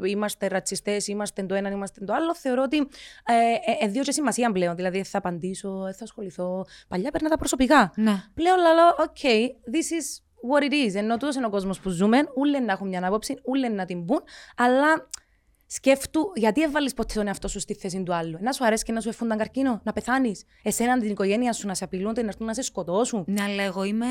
είμαστε 0.06 0.48
ρατσιστές, 0.48 1.08
είμαστε 1.08 1.43
το 1.43 1.56
ένα, 1.56 1.69
είμαστε 1.69 2.06
το 2.06 2.13
άλλο, 2.13 2.36
θεωρώ 2.36 2.62
ότι 2.63 2.78
ε, 2.78 3.34
ε, 3.82 3.86
ε, 3.86 3.88
δύο 3.88 4.04
και 4.04 4.12
σημασία 4.12 4.52
πλέον. 4.52 4.76
Δηλαδή, 4.76 5.04
θα 5.04 5.17
απαντήσω, 5.17 5.86
ε, 5.88 5.93
θα 5.93 6.04
ασχοληθώ. 6.04 6.65
Παλιά 6.88 7.12
παίρνα 7.12 7.30
τα 7.30 7.38
προσωπικά. 7.38 7.91
Ναι. 7.95 8.24
Πλέον 8.34 8.58
λέω, 8.58 8.95
OK, 8.98 9.26
this 9.74 9.91
is 10.00 10.24
what 10.50 10.63
it 10.63 10.74
is. 10.89 10.95
Ενώ 10.95 11.17
τούτος 11.17 11.36
είναι 11.36 11.45
ο 11.45 11.50
κόσμος 11.50 11.80
που 11.80 11.89
ζούμε, 11.89 12.17
ούλε 12.36 12.60
να 12.60 12.71
έχουν 12.71 12.88
μια 12.88 13.08
άποψη, 13.08 13.39
ούλε 13.43 13.67
να 13.67 13.86
την 13.86 14.06
πούν, 14.06 14.21
αλλά 14.56 15.08
σκέφτου, 15.75 16.31
γιατί 16.35 16.61
έβαλες 16.61 16.93
ποτέ 16.93 17.13
τον 17.13 17.27
εαυτό 17.27 17.47
σου 17.47 17.59
στη 17.59 17.73
θέση 17.73 18.03
του 18.03 18.13
άλλου. 18.13 18.38
Να 18.41 18.51
σου 18.51 18.65
αρέσει 18.65 18.83
και 18.83 18.91
να 18.91 19.01
σου 19.01 19.09
εφούνταν 19.09 19.38
καρκίνο, 19.38 19.81
να 19.83 19.93
πεθάνεις. 19.93 20.43
Εσένα, 20.63 20.99
την 20.99 21.09
οικογένεια 21.09 21.53
σου, 21.53 21.67
να 21.67 21.73
σε 21.73 21.83
απειλούνται, 21.83 22.21
να 22.21 22.27
έρθουν 22.27 22.45
να 22.45 22.53
σε 22.53 22.61
σκοτώσουν. 22.61 23.23
Ναι, 23.27 23.41
αλλά 23.41 23.63
εγώ 23.63 23.83
είμαι 23.83 24.05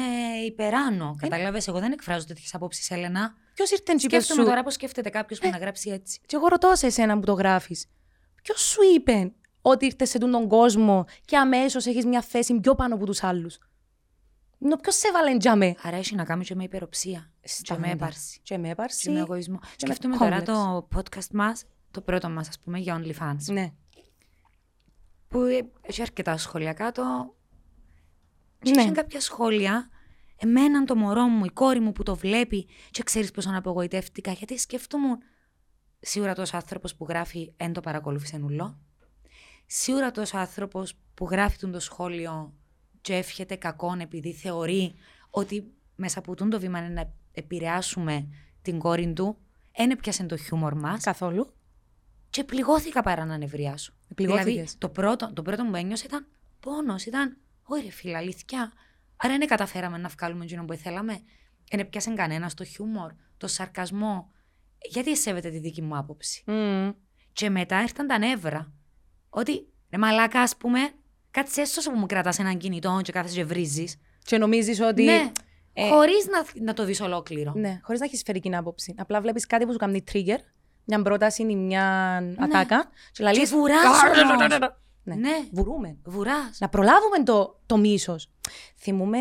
υπεράνω. 0.47 1.15
Κατάλαβες, 1.19 1.69
εγώ 1.69 1.79
δεν 1.79 1.93
εκφράζω 1.93 2.27
τέτοιες 2.27 2.55
απόψεις, 2.55 2.91
Έλενα. 2.91 3.35
Ποιος 3.55 3.71
ήρθε 3.71 3.83
και 3.87 3.93
είπε 3.93 4.09
Σκέφτομαι 4.09 4.43
σου. 4.43 4.49
τώρα 4.49 4.63
πώς 4.63 4.75
σκέφτεται 4.75 5.11
κάποιος 5.11 5.39
που 5.39 5.49
να 5.49 5.57
γράψει 5.57 5.91
έτσι. 5.91 6.21
Και 6.27 6.37
εγώ 6.37 6.49
ρωτώ 6.49 6.75
σε 6.75 6.87
εσένα 6.87 7.19
που 7.19 7.27
το 7.27 7.33
γράφεις. 7.33 7.87
Ποιος 8.43 8.61
σου 8.61 8.81
είπε 8.95 9.33
ότι 9.63 9.87
ήρθες 9.87 10.09
σε 10.09 10.19
τον 10.19 10.49
κόσμο 10.49 11.05
και 11.25 11.37
αμέσως 11.37 11.87
έχεις 11.87 12.05
μια 12.07 12.23
θέση 12.23 12.61
πιο 12.61 12.75
πάνω 12.75 12.95
από 12.95 13.07
τους 13.07 13.23
άλλους; 13.23 13.59
Ποιος 14.83 14.95
σε 14.97 15.09
έβαλε 15.09 15.37
τζαμέ. 15.37 15.75
Άρα 15.83 15.97
έχει 15.97 16.15
να 16.15 16.25
κάνει 16.25 16.45
και 16.45 16.55
με 16.55 16.63
υπεροψία. 16.65 17.33
Και 17.63 17.77
με 17.77 17.91
έπαρση. 17.91 18.41
Και 18.43 18.59
με 18.59 18.67
Και 18.67 18.73
έπαρση. 18.73 19.11
με 19.11 19.19
εγωισμό. 19.19 19.59
με 19.63 19.69
Σκέφτομαι 19.77 20.17
τώρα 20.17 20.41
complex. 20.41 20.45
το 20.45 20.89
podcast 20.97 21.31
μας, 21.33 21.65
το 21.91 22.01
πρώτο 22.01 22.29
μας, 22.31 22.49
ας 22.49 22.59
πούμε, 22.59 22.79
για 22.79 23.01
OnlyFans. 23.03 23.53
Ναι. 23.53 23.73
Που 25.29 25.41
ε, 25.41 25.71
έχει 25.81 26.03
αρκετά 26.03 26.37
σχόλια 26.37 26.73
κάτω. 26.73 27.35
Και 28.63 28.71
Ναι. 28.71 28.83
έχει 28.83 28.93
κάποια 28.93 29.21
σχόλια. 29.21 29.89
Εμένα 30.37 30.85
το 30.85 30.97
μωρό 30.97 31.23
μου, 31.29 31.45
η 31.45 31.51
κόρη 31.51 31.81
μου 31.81 31.93
που 31.93 32.03
το 32.03 32.17
βλέπει, 32.17 32.69
και 32.91 33.03
ξέρεις 33.03 33.31
πόσο 33.31 33.51
απογοητεύτηκα. 33.55 34.33
Γιατί 34.33 34.59
σκέφτομαι. 34.59 35.19
Σίγουρα 36.01 36.35
τόσος 36.35 36.55
άνθρωπος 36.55 36.95
που 36.95 37.07
γράφει 37.09 37.53
εν 37.57 37.73
το 37.73 37.81
παρακολούθησε 37.81 38.37
νουλό. 38.37 38.79
Σίγουρα 39.67 40.11
τόσος 40.11 40.35
άνθρωπος 40.35 40.95
που 41.15 41.25
γράφει 41.31 41.59
τον 41.59 41.73
το 41.73 41.81
σχόλιο 41.81 42.53
και 43.05 43.15
εύχεται 43.15 43.57
κακόν 43.57 44.01
επειδή 44.01 44.33
θεωρεί 44.33 44.95
ότι 45.31 45.73
μέσα 45.95 46.19
από 46.19 46.35
τούτο 46.35 46.51
το 46.51 46.61
βήμα 46.61 46.79
είναι 46.79 46.89
να 46.89 47.13
επηρεάσουμε 47.33 48.29
την 48.63 48.79
κόρη 48.79 49.13
του. 49.13 49.37
Εν 49.73 49.91
έπιασε 49.91 50.25
το 50.25 50.37
χιούμορ 50.37 50.75
μας 50.75 51.03
Καθόλου. 51.03 51.55
και 52.31 52.45
πληγώθηκα 52.45 53.03
παρά 53.03 53.25
να 53.25 53.37
νευριάσω. 53.37 53.93
Πληγώθηκες. 54.15 54.53
Δηλαδή, 54.53 54.71
το 54.79 54.89
πρώτο, 54.89 55.33
το 55.33 55.43
πρώτο 55.43 55.65
μου 55.65 55.75
ένιωσε 55.75 56.07
ήταν 56.07 56.27
πόνος. 56.61 57.05
Ήταν, 57.05 57.37
όχι 57.63 57.85
ρε 57.85 57.91
φίλα, 57.91 58.19
αλήθεια. 58.19 58.73
Άρα 59.17 59.39
δεν 59.39 59.49
καταφέραμε 59.49 59.99
να 59.99 60.09
βγάλουμε 60.09 60.45
εκείνο 60.45 60.65
που 60.65 60.73
ήθελαμε. 60.73 61.21
Δεν 61.71 61.81
έπιασε 61.81 62.15
κανένας 62.15 62.55
το 62.55 62.65
χιούμορ, 62.65 63.13
το 63.37 63.47
σαρκασμό. 63.47 64.31
Γιατί 64.91 65.11
εσέβεται 65.11 65.51
τη 65.51 65.59
δική 65.59 65.83
μου 65.83 65.97
άποψη. 65.97 66.43
Μμμ. 66.47 66.91
Και 67.33 67.51
μετά 67.51 67.83
ήρθαν 67.83 68.07
τα 68.07 68.19
νεύρα. 68.19 68.73
Ότι, 69.29 69.73
ρε 69.91 69.99
μαλάκα, 69.99 70.41
ας 70.41 70.57
πούμε, 70.57 70.93
κάτσε 71.35 71.61
έστω 71.61 71.91
που 71.91 71.99
μου 71.99 72.07
κρατάς 72.07 72.39
έναν 72.39 72.57
κινητό 72.57 73.01
και 73.03 73.13
κάθεσαι 73.13 73.35
και 73.35 73.45
βρίζεις. 73.45 73.97
Και 74.25 74.39
νομίζεις 74.39 74.81
ότι. 74.81 75.03
Ναι, 75.05 75.31
ε, 75.73 75.89
χωρίς 75.89 76.27
να, 76.27 76.65
να 76.65 76.73
το 76.73 76.85
δεις 76.85 77.01
ολόκληρο. 77.01 77.53
Ναι, 77.55 77.81
χωρίς 77.83 78.01
να 78.01 78.07
έχεις 78.07 78.19
σφαιρική 78.19 78.57
άποψη. 78.57 78.95
Απλά 78.99 79.21
βλέπεις 79.21 79.47
κάτι 79.47 79.67
που 79.67 79.73
σου 79.73 79.79
κάνει 79.79 80.05
trigger, 80.13 80.39
μια 80.85 81.03
πρόταση 81.03 81.43
ή 81.43 81.57
μια 81.57 82.17
ατάκα. 82.37 82.91
Και 83.13 83.23
λαλείς, 83.23 83.51
Και 83.51 83.57
βουράς 83.57 84.03
Ναι. 85.03 85.15
Ναι, 85.15 85.31
Βουρούμε. 85.53 85.97
βουράς. 86.05 86.59
Να 86.59 86.69
προλάβουμε 86.69 87.23
το, 87.25 87.61
το 87.67 87.77
μίσος. 87.77 88.31
Θυμούμαι 88.77 89.19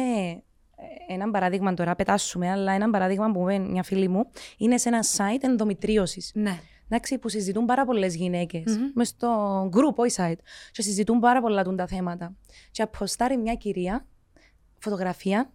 ε, 1.07 1.13
ένα 1.13 1.31
παράδειγμα 1.31 1.73
τώρα, 1.73 1.95
πετάσουμε, 1.95 2.51
αλλά 2.51 2.71
ένα 2.71 2.89
παράδειγμα 2.89 3.31
που 3.31 3.49
είπε 3.49 3.59
μια 3.59 3.83
φίλη 3.83 4.07
μου 4.07 4.31
είναι 4.57 4.77
σε 4.77 4.89
ένα 4.89 5.03
site 5.17 5.41
ενδομητρίωσης. 5.41 6.31
Ναι. 6.33 6.59
Εντάξει, 6.93 7.17
που 7.17 7.29
συζητούν 7.29 7.65
πάρα 7.65 7.85
πολλές 7.85 8.15
γυναίκες 8.15 8.77
Μμμ. 8.77 8.91
μες 8.93 9.07
στο 9.07 9.69
group, 9.73 9.95
όχι 9.95 10.15
site, 10.17 10.39
και 10.71 10.81
συζητούν 10.81 11.19
πάρα 11.19 11.41
πολλά 11.41 11.63
τούν 11.63 11.75
τα 11.75 11.87
θέματα. 11.87 12.35
Και 12.71 12.81
ποστάρει 12.81 13.37
μια 13.37 13.55
κυρία 13.55 14.07
φωτογραφία 14.79 15.51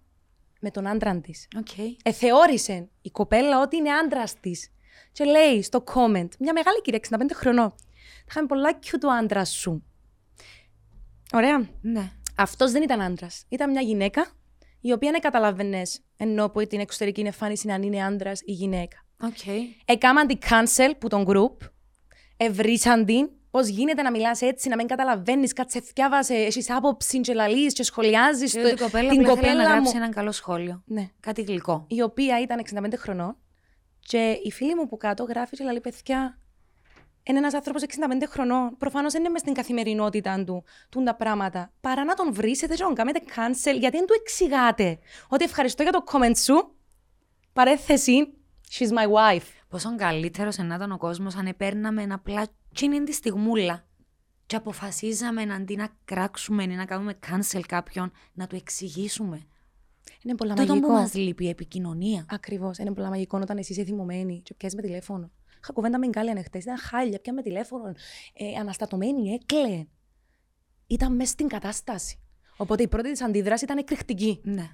με 0.60 0.70
τον 0.70 0.86
άντρα 0.86 1.20
της. 1.20 1.48
Οκ. 1.58 1.96
Εθεώρησε 2.02 2.88
η 3.02 3.10
κοπέλα 3.10 3.60
ότι 3.60 3.76
είναι 3.76 3.90
άντρας 3.90 4.40
της. 4.40 4.70
Και 5.12 5.24
λέει 5.24 5.62
στο 5.62 5.84
comment, 5.86 6.28
μια 6.38 6.52
μεγάλη 6.52 6.80
κυρία, 6.82 6.98
65 6.98 7.34
χρονών. 7.34 7.74
Είναι 8.28 8.46
πολλά 8.46 8.78
cute 8.84 9.04
ο 9.04 9.10
άντρα 9.10 9.44
σου. 9.44 9.84
Ωραία. 11.32 11.68
Ναι. 11.80 12.10
Αυτός 12.36 12.72
δεν 12.72 12.82
ήταν 12.82 13.00
άντρας. 13.00 13.44
Ήταν 13.48 13.70
μια 13.70 13.80
γυναίκα 13.80 14.26
η 14.80 14.92
οποία 14.92 15.10
δεν 15.10 15.20
καταλάβαινες 15.20 16.44
από 16.44 16.66
την 16.66 16.80
εξωτερική 16.80 17.20
εμφάνιση 17.20 17.70
αν 17.70 17.82
είναι 17.82 18.04
άντρας 18.04 18.40
ή 18.44 18.52
γυναίκα. 18.52 19.06
Οκ. 19.22 19.46
Έκαναν 19.84 20.26
την 20.26 20.38
cancel 20.48 20.92
που 20.98 21.08
το 21.08 21.24
group, 21.28 21.66
εβρίσαν 22.36 23.04
την. 23.04 23.30
Πώς 23.50 23.68
γίνεται 23.68 24.02
να 24.02 24.10
μιλάς 24.10 24.40
έτσι, 24.42 24.68
να 24.68 24.76
μην 24.76 24.86
καταλαβαίνεις, 24.86 25.52
κάτσε 25.52 25.80
θκιάβασε, 25.80 26.34
έχεις 26.34 26.70
άποψη, 26.70 27.20
και 27.20 27.34
λαλείς 27.34 27.72
και 27.72 27.82
σχολιάζεις 27.82 28.52
Και 28.52 28.60
ότι 28.60 28.68
η 28.68 28.76
κοπέλα 28.76 29.08
την 29.10 29.20
απλά 29.20 29.32
ήθελε 29.32 29.52
να 29.52 29.58
κοπέλα 29.58 29.62
γράψει 29.62 29.92
μου. 29.92 29.98
έναν 30.00 30.10
καλό 30.10 30.32
σχόλιο. 30.32 30.82
Ναι. 30.86 31.10
Κάτι 31.20 31.42
γλυκό. 31.42 31.84
Η 31.88 32.02
οποία 32.02 32.40
ήταν 32.40 32.62
65 32.90 32.92
χρονών 32.96 33.36
και 34.00 34.40
η 34.42 34.50
φίλη 34.50 34.74
μου 34.74 34.86
που 34.88 34.96
κάτω 34.96 35.24
γράφει 35.24 35.56
και 35.56 35.64
λέει: 35.64 35.80
Παιδιά, 35.80 36.38
είναι 37.22 37.38
ένας 37.38 37.54
άνθρωπος 37.54 37.82
65 37.82 38.22
χρονών. 38.28 38.76
Προφανώς 38.78 39.12
δεν 39.12 39.20
είναι 39.20 39.30
μες 39.30 39.40
στην 39.40 39.54
καθημερινότητα 39.54 40.44
του 40.44 40.64
τούν 40.88 41.04
τα 41.04 41.14
πράγματα. 41.14 41.72
Παρά 41.80 42.04
να 42.04 42.14
τον 42.14 42.32
βρίσετε 42.32 42.74
και 42.74 42.82
να 42.82 42.86
τον 42.86 42.96
κάνετε 42.96 43.20
cancel, 43.26 43.78
γιατί 43.78 43.96
δεν 43.96 44.06
του 44.06 44.14
εξηγάτε 44.20 44.98
ότι 45.28 45.44
ευχαριστώ 45.44 45.82
για 45.82 45.92
το 45.92 46.04
comment 46.12 46.36
σου. 46.36 46.74
Παρέθεση, 47.52 48.32
she's 48.70 48.88
my 48.88 49.06
wife. 49.06 49.46
Πόσο 49.68 49.96
καλύτερος 49.96 50.56
να 50.56 50.74
ήταν 50.74 50.92
ο 50.92 50.96
κόσμος 50.96 51.34
αν 51.36 51.46
επέρναμε 51.46 52.06
απλά 52.10 52.46
τσίνη 52.74 53.02
τη 53.02 53.12
στιγμούλα. 53.12 53.86
Και 54.46 54.56
αποφασίζαμε 54.56 55.44
να 55.44 55.54
αντί 55.54 55.76
να 55.76 55.88
κράξουμε 56.04 56.62
ή 56.62 56.66
να 56.66 56.84
κάνουμε 56.84 57.18
cancel 57.26 57.60
κάποιον, 57.68 58.12
να 58.32 58.46
του 58.46 58.56
εξηγήσουμε. 58.56 59.46
Είναι 60.22 60.34
πολλά 60.34 60.54
Τούτο 60.54 60.66
που 60.66 60.80
μαγικό. 60.80 60.92
μας 60.92 61.14
λείπει, 61.14 61.44
η 61.44 61.48
επικοινωνία. 61.48 62.26
Ακριβώς. 62.28 62.78
Είναι 62.78 62.92
πολλά 62.92 63.08
μαγικό 63.08 63.38
όταν 63.38 63.58
εσύ 63.58 63.72
είσαι 63.72 63.84
θυμωμένη 63.84 64.40
και 64.42 64.54
πιάσεις 64.54 64.76
με 64.76 64.82
τηλέφωνο. 64.82 65.30
Είχα 65.62 65.72
κουβέντα 65.72 65.98
με 65.98 66.06
γκάλια 66.06 66.32
ανεχτέ. 66.32 66.58
Ήταν 66.58 66.78
χάλια, 66.78 67.18
πιάνει 67.18 67.32
με 67.32 67.42
τηλέφωνο. 67.42 67.92
Ε, 68.32 68.58
αναστατωμένη, 68.58 69.32
έκλαιε. 69.32 69.86
Ήταν 70.86 71.14
μέσα 71.14 71.30
στην 71.32 71.48
κατάσταση. 71.48 72.18
Οπότε 72.56 72.82
η 72.82 72.88
πρώτη 72.88 73.10
της 73.10 73.22
αντίδραση 73.22 73.64
ήταν 73.64 73.78
εκρηκτική. 73.78 74.40
Ναι. 74.44 74.68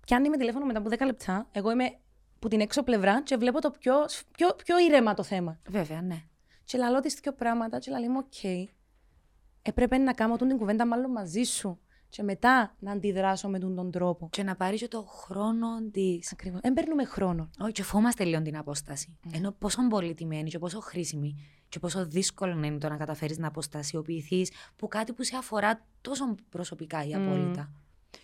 Πιάνει 0.00 0.28
με 0.28 0.36
τηλέφωνο 0.36 0.66
μετά 0.66 0.78
από 0.78 0.88
10 0.90 1.04
λεπτά. 1.06 1.48
Εγώ 1.52 1.70
είμαι 1.70 1.98
που 2.40 2.48
την 2.48 2.60
έξω 2.60 2.82
πλευρά 2.82 3.22
και 3.22 3.36
βλέπω 3.36 3.60
το 3.60 3.70
πιο, 3.70 3.94
πιο, 4.36 4.54
πιο 4.64 4.78
ήρεμα 4.78 5.14
το 5.14 5.22
θέμα. 5.22 5.60
Βέβαια, 5.68 6.02
ναι. 6.02 6.22
Και 6.64 6.78
λαλώ 6.78 7.00
τις 7.00 7.14
δύο 7.14 7.32
πράγματα 7.32 7.78
και 7.78 7.90
λαλεί 7.90 8.08
μου, 8.08 8.18
οκ. 8.24 8.68
Έπρεπε 9.62 9.98
να 9.98 10.12
κάνω 10.12 10.36
τούν 10.36 10.48
την 10.48 10.58
κουβέντα 10.58 10.86
μάλλον 10.86 11.10
μαζί 11.10 11.42
σου. 11.42 11.78
Και 12.08 12.22
μετά 12.22 12.74
να 12.78 12.92
αντιδράσω 12.92 13.48
με 13.48 13.58
τούν 13.58 13.74
τον 13.74 13.90
τρόπο. 13.90 14.28
Και 14.32 14.42
να 14.42 14.56
πάρει 14.56 14.76
και 14.76 14.88
το 14.88 15.02
χρόνο 15.02 15.66
της. 15.92 16.32
Ακριβώς. 16.32 16.60
Δεν 16.60 16.72
παίρνουμε 16.72 17.04
χρόνο. 17.04 17.50
Όχι, 17.58 17.72
και 17.72 17.82
φόμαστε 17.82 18.24
λίγο 18.24 18.42
την 18.42 18.56
απόσταση. 18.56 19.18
Ενώ 19.32 19.52
πόσο 19.52 19.86
πολύτιμη 19.88 20.38
είναι 20.38 20.48
και 20.48 20.58
πόσο 20.58 20.80
χρήσιμη 20.80 21.34
και 21.68 21.78
πόσο 21.78 22.06
δύσκολο 22.06 22.64
είναι 22.64 22.78
το 22.78 22.88
να 22.88 22.96
καταφέρεις 22.96 23.38
να 23.38 23.46
αποστασιοποιηθείς 23.46 24.50
που 24.76 24.88
κάτι 24.88 25.12
που 25.12 25.22
σε 25.22 25.36
αφορά 25.36 25.86
τόσο 26.00 26.34
προσωπικά 26.48 27.04
ή 27.04 27.14
απόλυτα. 27.14 27.72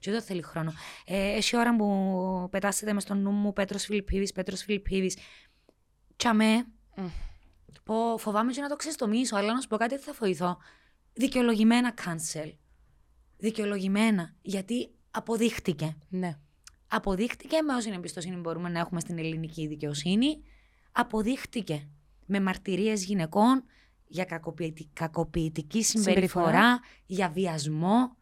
Και 0.00 0.10
δεν 0.10 0.22
θέλει 0.22 0.42
χρόνο. 0.42 0.72
Ε, 1.06 1.36
έχει 1.36 1.56
ώρα 1.56 1.76
που 1.76 2.48
πετάσετε 2.50 2.92
μες 2.92 3.02
στο 3.02 3.14
νου 3.14 3.30
μου 3.30 3.52
Πέτρος 3.52 3.84
Φιλιππίδης, 3.84 4.32
Πέτρος 4.32 4.62
Φιλιππίδης. 4.62 5.16
Τσαμέ, 6.16 6.66
Μμ. 6.96 7.06
πω, 7.84 8.18
φοβάμαι 8.18 8.52
και 8.52 8.60
να 8.60 8.68
το 8.68 8.76
ξεστομίσω, 8.76 9.36
αλλά 9.36 9.52
να 9.52 9.60
σου 9.60 9.68
πω 9.68 9.76
κάτι 9.76 9.94
δεν 9.94 10.04
θα 10.04 10.12
βοηθώ. 10.18 10.58
Δικαιολογημένα 11.12 11.94
cancel. 12.04 12.52
Δικαιολογημένα. 13.36 14.34
Γιατί 14.42 14.90
αποδείχτηκε. 15.10 15.96
Ναι. 16.08 16.38
Αποδείχτηκε 16.88 17.62
με 17.62 17.74
όση 17.74 17.90
εμπιστοσύνη 17.94 18.36
μπορούμε 18.36 18.68
να 18.68 18.78
έχουμε 18.78 19.00
στην 19.00 19.18
ελληνική 19.18 19.66
δικαιοσύνη. 19.66 20.42
Αποδείχτηκε 20.92 21.88
με 22.26 22.40
μαρτυρίες 22.40 23.04
γυναικών 23.04 23.64
για 24.06 24.24
κακοποιητική, 24.24 24.90
κακοποιητική 24.92 25.82
συμπεριφορά, 25.82 26.44
Συμπεριφορά. 26.46 26.80
για 27.06 27.28
βιασμό. 27.28 28.16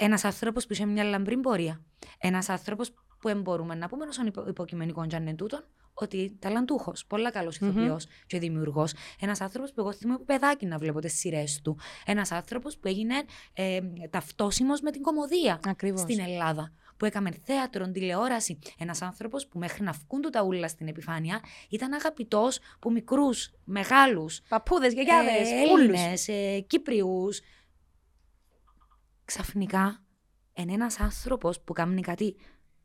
Ένας 0.00 0.24
άνθρωπος 0.24 0.66
που 0.66 0.72
είχε 0.72 0.86
μια 0.86 1.04
λαμπρή 1.04 1.36
πορεία. 1.36 1.80
Ένας 2.18 2.48
άνθρωπος 2.48 2.90
που 2.92 3.28
δεν 3.28 3.40
μπορούμε 3.40 3.74
να 3.74 3.88
πούμε 3.88 4.04
όσον 4.04 4.26
υπο, 4.26 4.44
υποκειμενικό 4.48 5.06
τζαν 5.06 5.36
τούτον, 5.36 5.64
ότι 5.94 6.36
ταλαντούχος, 6.38 7.06
πολλά 7.06 7.30
καλός 7.30 7.56
ηθοποιός 7.56 8.06
και 8.26 8.38
δημιουργός. 8.38 8.92
Ένας 9.20 9.40
άνθρωπος 9.40 9.72
που 9.72 9.80
εγώ 9.80 9.92
θυμάμαι 9.92 10.14
από 10.14 10.24
παιδάκι 10.24 10.66
να 10.66 10.78
βλέπω 10.78 11.00
τις 11.00 11.18
σειρές 11.18 11.60
του. 11.62 11.78
Ένας 12.06 12.32
άνθρωπος 12.32 12.78
που 12.78 12.88
έγινε 12.88 13.14
ε, 13.52 13.80
ταυτόσιμος 14.10 14.80
με 14.80 14.90
την 14.90 15.02
κομμωδία 15.02 15.60
Ακριβώς. 15.66 16.00
στην 16.00 16.20
Ελλάδα. 16.20 16.72
Που 16.96 17.04
έκαμε 17.04 17.30
θέατρο, 17.44 17.90
τηλεόραση. 17.90 18.58
Ένας 18.78 19.02
άνθρωπος 19.02 19.46
που 19.46 19.58
μέχρι 19.58 19.84
να 19.84 19.92
βγουν 19.92 20.22
του 20.22 20.30
τα 20.30 20.42
ούλα 20.42 20.68
στην 20.68 20.88
επιφάνεια 20.88 21.40
ήταν 21.68 21.92
αγαπητός 21.92 22.58
που 22.78 22.92
μικρούς, 22.92 23.50
μεγάλους, 23.64 24.40
Παππούδες, 24.48 24.92
γιαγιάδες, 24.92 25.50
ε, 25.50 25.72
ούλους. 25.72 25.98
Έλληνες, 25.98 26.28
ε, 26.28 26.60
Κύπριους. 26.66 27.40
Ξαφνικά, 29.32 30.02
είναι 30.54 30.72
ένας 30.72 31.00
άνθρωπος 31.00 31.60
που 31.60 31.72
κάνει 31.72 32.00
κάτι 32.00 32.36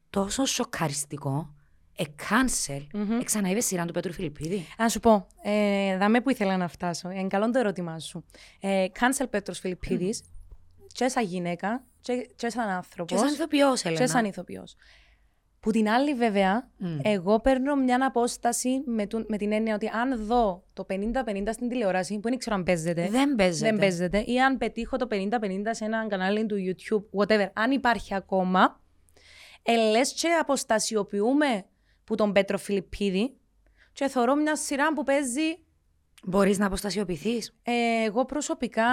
τόσο 0.10 0.46
σοκαριστικό, 0.46 1.54
ε, 1.96 2.04
cancel, 2.18 2.88
Μμμ. 2.94 3.12
ε, 3.20 3.24
ξαναείδε 3.24 3.60
σειρά 3.60 3.86
του 3.86 3.94
Πέτρου 3.94 4.14
Φιλιππίδη; 4.14 4.66
Να 4.78 4.90
σου 4.90 5.00
πω, 5.00 5.28
ε, 5.44 5.98
δαμέ 5.98 6.22
που 6.22 6.30
ήθελα 6.30 6.58
να 6.58 6.68
φτάσω. 6.68 7.10
Είναι 7.12 7.28
καλό 7.28 7.50
το 7.52 7.60
ερώτημά 7.60 8.00
σου. 8.00 8.26
Ε, 8.60 8.86
cancel 9.00 9.26
Πέτρος 9.30 9.60
Φιλιππίδης, 9.60 10.22
και 10.88 11.08
σαν 11.08 11.24
γυναίκα, 11.26 11.84
και, 12.02 12.30
και 12.36 12.50
σαν 12.50 12.70
άνθρωπος, 12.70 13.12
Και 13.20 13.26
σαν 13.26 13.34
ηθοποιός, 13.34 13.82
και 13.82 13.90
Έλενα. 13.90 14.08
σαν 14.08 14.26
ηθοποιός. 14.26 14.76
Που 15.64 15.72
την 15.72 15.90
άλλη 15.90 16.14
βέβαια, 16.14 16.70
Μμ. 16.78 17.00
εγώ 17.04 17.40
παίρνω 17.40 17.76
μια 17.76 18.06
απόσταση 18.06 18.82
με, 18.86 19.08
του- 19.08 19.26
με 19.28 19.38
την 19.38 19.52
έννοια 19.52 19.76
ότι 19.76 19.88
αν 19.88 20.26
δω 20.26 20.64
το 20.74 20.86
50-50 20.90 21.48
στην 21.52 21.70
τηλεόραση, 21.70 22.20
που 22.20 22.30
δεν 22.30 22.38
ξέρω 22.38 22.56
αν 22.56 22.64
παίζεται, 22.64 23.08
Δεν 23.10 23.36
παίζεται. 23.36 23.70
δεν 23.70 23.80
παίζεται, 23.80 24.20
ή 24.20 24.42
αν 24.42 24.58
πετύχω 24.58 24.98
το 24.98 25.08
50-50 25.12 25.18
σε 25.70 25.86
ένα 25.86 26.08
κανάλι 26.08 26.46
του 26.46 26.56
YouTube, 26.58 27.20
whatever, 27.22 27.48
αν 27.54 27.72
υπάρχει 27.72 28.16
ακόμα, 28.16 28.82
ε, 29.64 29.76
λες 29.76 30.14
και 30.14 30.28
αποστασιοποιούμε 30.42 31.66
που 32.04 32.16
τον 32.16 32.32
Πέτρο 32.32 32.58
Φιλιππίδη 32.58 33.36
και 33.94 34.08
θωρώ 34.08 34.36
μια 34.36 34.56
σειρά 34.56 34.94
που 34.94 35.04
παίζει 35.04 35.58
Μπορείς 36.26 36.58
να 36.58 36.66
αποστασιοποιηθείς. 36.66 37.56
ε, 37.64 38.04
εγώ 38.06 38.26
προσωπικά 38.26 38.86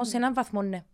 ως 0.00 0.12
έναν 0.12 0.34
βαθμό 0.34 0.62
ναι. 0.62 0.84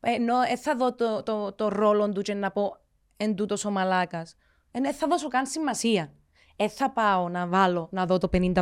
Ε, 0.00 0.10
Ενώ 0.12 0.38
δεν 0.46 0.58
θα 0.58 0.76
δω 0.76 0.94
το, 0.94 1.22
το, 1.22 1.52
το 1.52 1.68
ρόλο 1.68 2.08
του 2.12 2.22
και 2.22 2.34
να 2.34 2.50
πω 2.50 2.76
εν 3.16 3.34
τούτος 3.34 3.64
ο 3.64 3.70
μαλάκας. 3.70 4.36
Δεν 4.70 4.94
θα 4.94 5.06
δώσω 5.06 5.28
καν 5.28 5.46
σημασία. 5.46 6.12
Ε, 6.56 6.68
θα 6.68 6.90
πάω 6.90 7.28
να 7.28 7.46
βάλω 7.46 7.88
να 7.92 8.06
δω 8.06 8.18
το 8.18 8.28
50-50. 8.32 8.54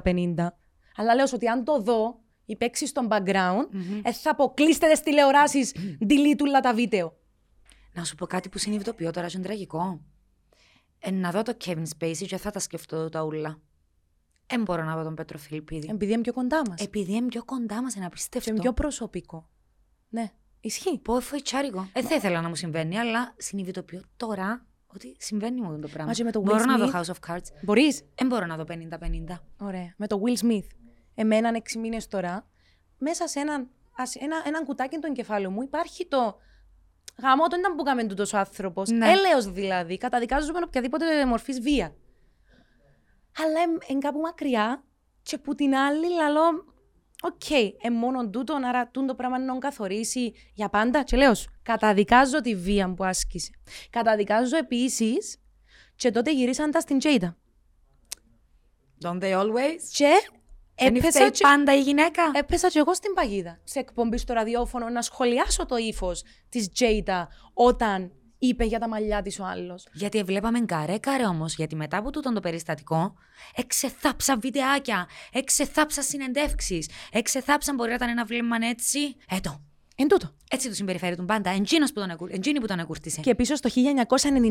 Αλλά 0.96 1.14
λέω 1.14 1.26
ότι 1.34 1.46
αν 1.48 1.64
το 1.64 1.80
δω 1.80 2.20
ή 2.44 2.56
παίξεις 2.56 2.88
στο 2.88 3.06
background, 3.10 3.66
ε, 4.02 4.12
θα 4.12 4.34
πω 4.34 4.52
κλείστε 4.54 4.88
τις 4.90 5.00
τηλεοράσεις, 5.00 5.74
delete 6.00 6.40
όλα 6.40 6.60
τα 6.60 6.74
βίντεο. 6.74 7.16
Να 7.92 8.04
σου 8.04 8.14
πω 8.14 8.26
κάτι 8.26 8.48
που 8.48 8.58
συνειδητοποιώ 8.58 9.10
τώρα, 9.10 9.26
είναι 9.34 9.42
τραγικό. 9.42 10.00
Ε, 10.98 11.10
να 11.10 11.30
δω 11.30 11.42
το 11.42 11.56
Kevin 11.64 11.84
Spacey 11.98 12.26
και 12.26 12.36
θα 12.36 12.50
τα 12.50 12.58
σκεφτώ 12.58 13.08
τα 13.08 13.22
ούλα. 13.22 13.60
Δεν 14.46 14.62
μπορώ 14.62 14.84
να 14.84 14.96
δω 14.96 15.02
τον 15.02 15.14
Πέτρο 15.14 15.38
Φιλιππίδη. 15.38 15.88
Επειδή 15.90 16.12
είναι 16.12 16.22
πιο 16.22 16.32
κοντά 16.32 16.62
μας. 16.68 16.80
Επειδή 16.80 17.12
είναι 17.12 17.26
πιο 17.26 17.44
κοντά 17.44 17.82
μας, 17.82 17.94
είναι 17.94 18.04
και 18.04 18.10
απίστευτο. 18.10 18.50
είναι 18.50 18.60
πιο 18.60 18.72
προσωπικό. 18.72 19.48
Ναι, 20.08 20.32
ισχύει. 20.60 20.98
Πω 20.98 21.20
φοητσάρικο. 21.20 21.88
Δεν 21.92 22.04
θα 22.04 22.14
ήθελα 22.14 22.40
να 22.40 22.48
μου 22.48 22.54
συμβαίνει, 22.54 22.98
αλλά 22.98 23.34
συνειδητοποιώ 23.36 24.02
τώρα 24.16 24.66
ότι 24.94 25.16
συμβαίνει 25.18 25.60
μου 25.60 25.78
το 25.80 25.88
πράγμα. 25.88 26.04
Μα 26.06 26.12
και 26.12 26.24
με 26.24 26.32
το 26.32 26.40
μπορώ 26.40 26.58
Will 26.62 26.66
να 26.66 26.76
δω 26.78 26.86
Smith. 26.86 26.94
House 27.00 27.04
of 27.14 27.34
Cards. 27.34 27.46
Μπορείς. 27.62 28.02
Δεν 28.14 28.26
μπορώ 28.26 28.46
να 28.46 28.56
δω 28.56 28.64
50-50. 28.68 29.38
Ωραία. 29.60 29.94
Με 29.96 30.06
το 30.06 30.20
Will 30.24 30.44
Smith. 30.46 30.66
Εμένα 31.14 31.48
έξι 31.54 31.78
μήνες 31.78 32.06
τώρα, 32.08 32.46
μέσα 32.98 33.26
σε 33.28 33.40
έναν, 33.40 33.68
ας- 33.96 34.14
ένα, 34.16 34.42
έναν 34.46 34.64
κουτάκι 34.64 34.98
του 34.98 35.06
εγκεφάλου 35.06 35.50
μου 35.50 35.62
υπάρχει 35.62 36.06
το 36.06 36.38
γαμώτο 37.22 37.56
ήνταν 37.58 37.74
που 37.76 37.82
κάμε 37.82 38.04
τούτος 38.04 38.32
ο 38.32 38.38
άνθρωπος. 38.38 38.90
Ναι. 38.90 39.10
Έλεος 39.10 39.52
δηλαδή. 39.52 39.96
Καταδικάζουμε 39.98 40.58
οποιαδήποτε 40.64 41.26
μορφής 41.26 41.60
βίας. 41.60 41.94
Αλλά 43.44 43.60
είναι 43.88 43.98
κάπου 44.00 44.18
μακριά 44.20 44.84
και 45.22 45.38
που 45.38 45.54
την 45.54 45.74
άλλη 45.74 46.08
λαλώ 46.12 46.64
Οκ, 47.22 47.50
ε, 47.50 47.90
μόνο 47.90 48.28
τούτο, 48.30 48.58
άρα 48.64 48.88
τούτο 48.88 49.14
πράγμα 49.14 49.38
να 49.38 49.46
τον 49.46 49.60
καθορίσει 49.60 50.32
για 50.54 50.68
πάντα. 50.68 51.02
Και 51.02 51.16
λέω 51.16 51.34
σου, 51.34 51.50
καταδικάζω 51.62 52.40
τη 52.40 52.54
βία 52.54 52.94
που 52.94 53.04
άσκησε. 53.04 53.50
Καταδικάζω 53.90 54.56
επίσης 54.56 55.36
και 55.96 56.10
τότε 56.10 56.32
γυρίσαν 56.32 56.70
τα 56.70 56.80
στην 56.80 56.98
Jada. 56.98 57.36
Don't 59.04 59.22
they 59.22 59.32
always? 59.40 59.80
Και 59.92 60.10
Δεν 60.80 60.94
Έπεσα 60.96 61.10
φταίει 61.10 61.30
και- 61.30 61.42
πάντα 61.42 61.74
η 61.76 61.80
γυναίκα; 61.80 62.22
Έπεσα 62.34 62.68
και 62.68 62.78
εγώ 62.78 62.94
στην 62.94 63.14
παγίδα 63.14 63.58
σε 63.64 63.78
εκπομπή 63.78 64.18
στο 64.18 64.32
ραδιόφωνο 64.32 64.88
να 64.88 65.02
σχολιάσω 65.02 65.66
το 65.66 65.76
ύφος 65.76 66.22
της 66.48 66.70
Τζέιτα 66.70 67.28
όταν 67.52 68.12
είπε 68.38 68.64
για 68.64 68.78
τα 68.78 68.88
μαλλιά 68.88 69.22
της 69.22 69.38
ο 69.40 69.44
άλλος. 69.44 69.86
Γιατί 69.92 70.22
βλέπαμε 70.22 70.60
καρέ 70.60 70.98
καρέ 70.98 71.26
όμως, 71.26 71.54
γιατί 71.54 71.76
μετά 71.76 71.96
από 71.96 72.10
τούτον 72.10 72.34
το 72.34 72.40
περιστατικό, 72.40 73.14
εξεθάψα 73.54 74.36
βιντεάκια, 74.36 75.08
εξεθάψα 75.32 76.02
συνεντεύξεις, 76.02 76.88
εξεθάψαν 77.12 77.74
μπορεί 77.74 77.88
να 77.88 77.94
ήταν 77.94 78.08
ένα 78.08 78.24
βλέμμα 78.24 78.56
έτσι. 78.60 79.16
Έτο. 79.28 79.67
Εν 80.00 80.08
τούτο. 80.08 80.34
Έτσι 80.50 80.68
του 80.68 80.74
συμπεριφέρει 80.74 81.16
τον 81.16 81.26
πάντα. 81.26 81.50
Εντζίνος 81.50 81.92
που 81.92 82.00
τον, 82.00 82.10
εκου... 82.10 82.26
εντζίνη 82.30 82.60
που 82.60 82.66
τον 82.66 82.78
εκουρτίσε. 82.78 83.20
Και 83.20 83.34
πίσω 83.34 83.54
στο 83.54 83.70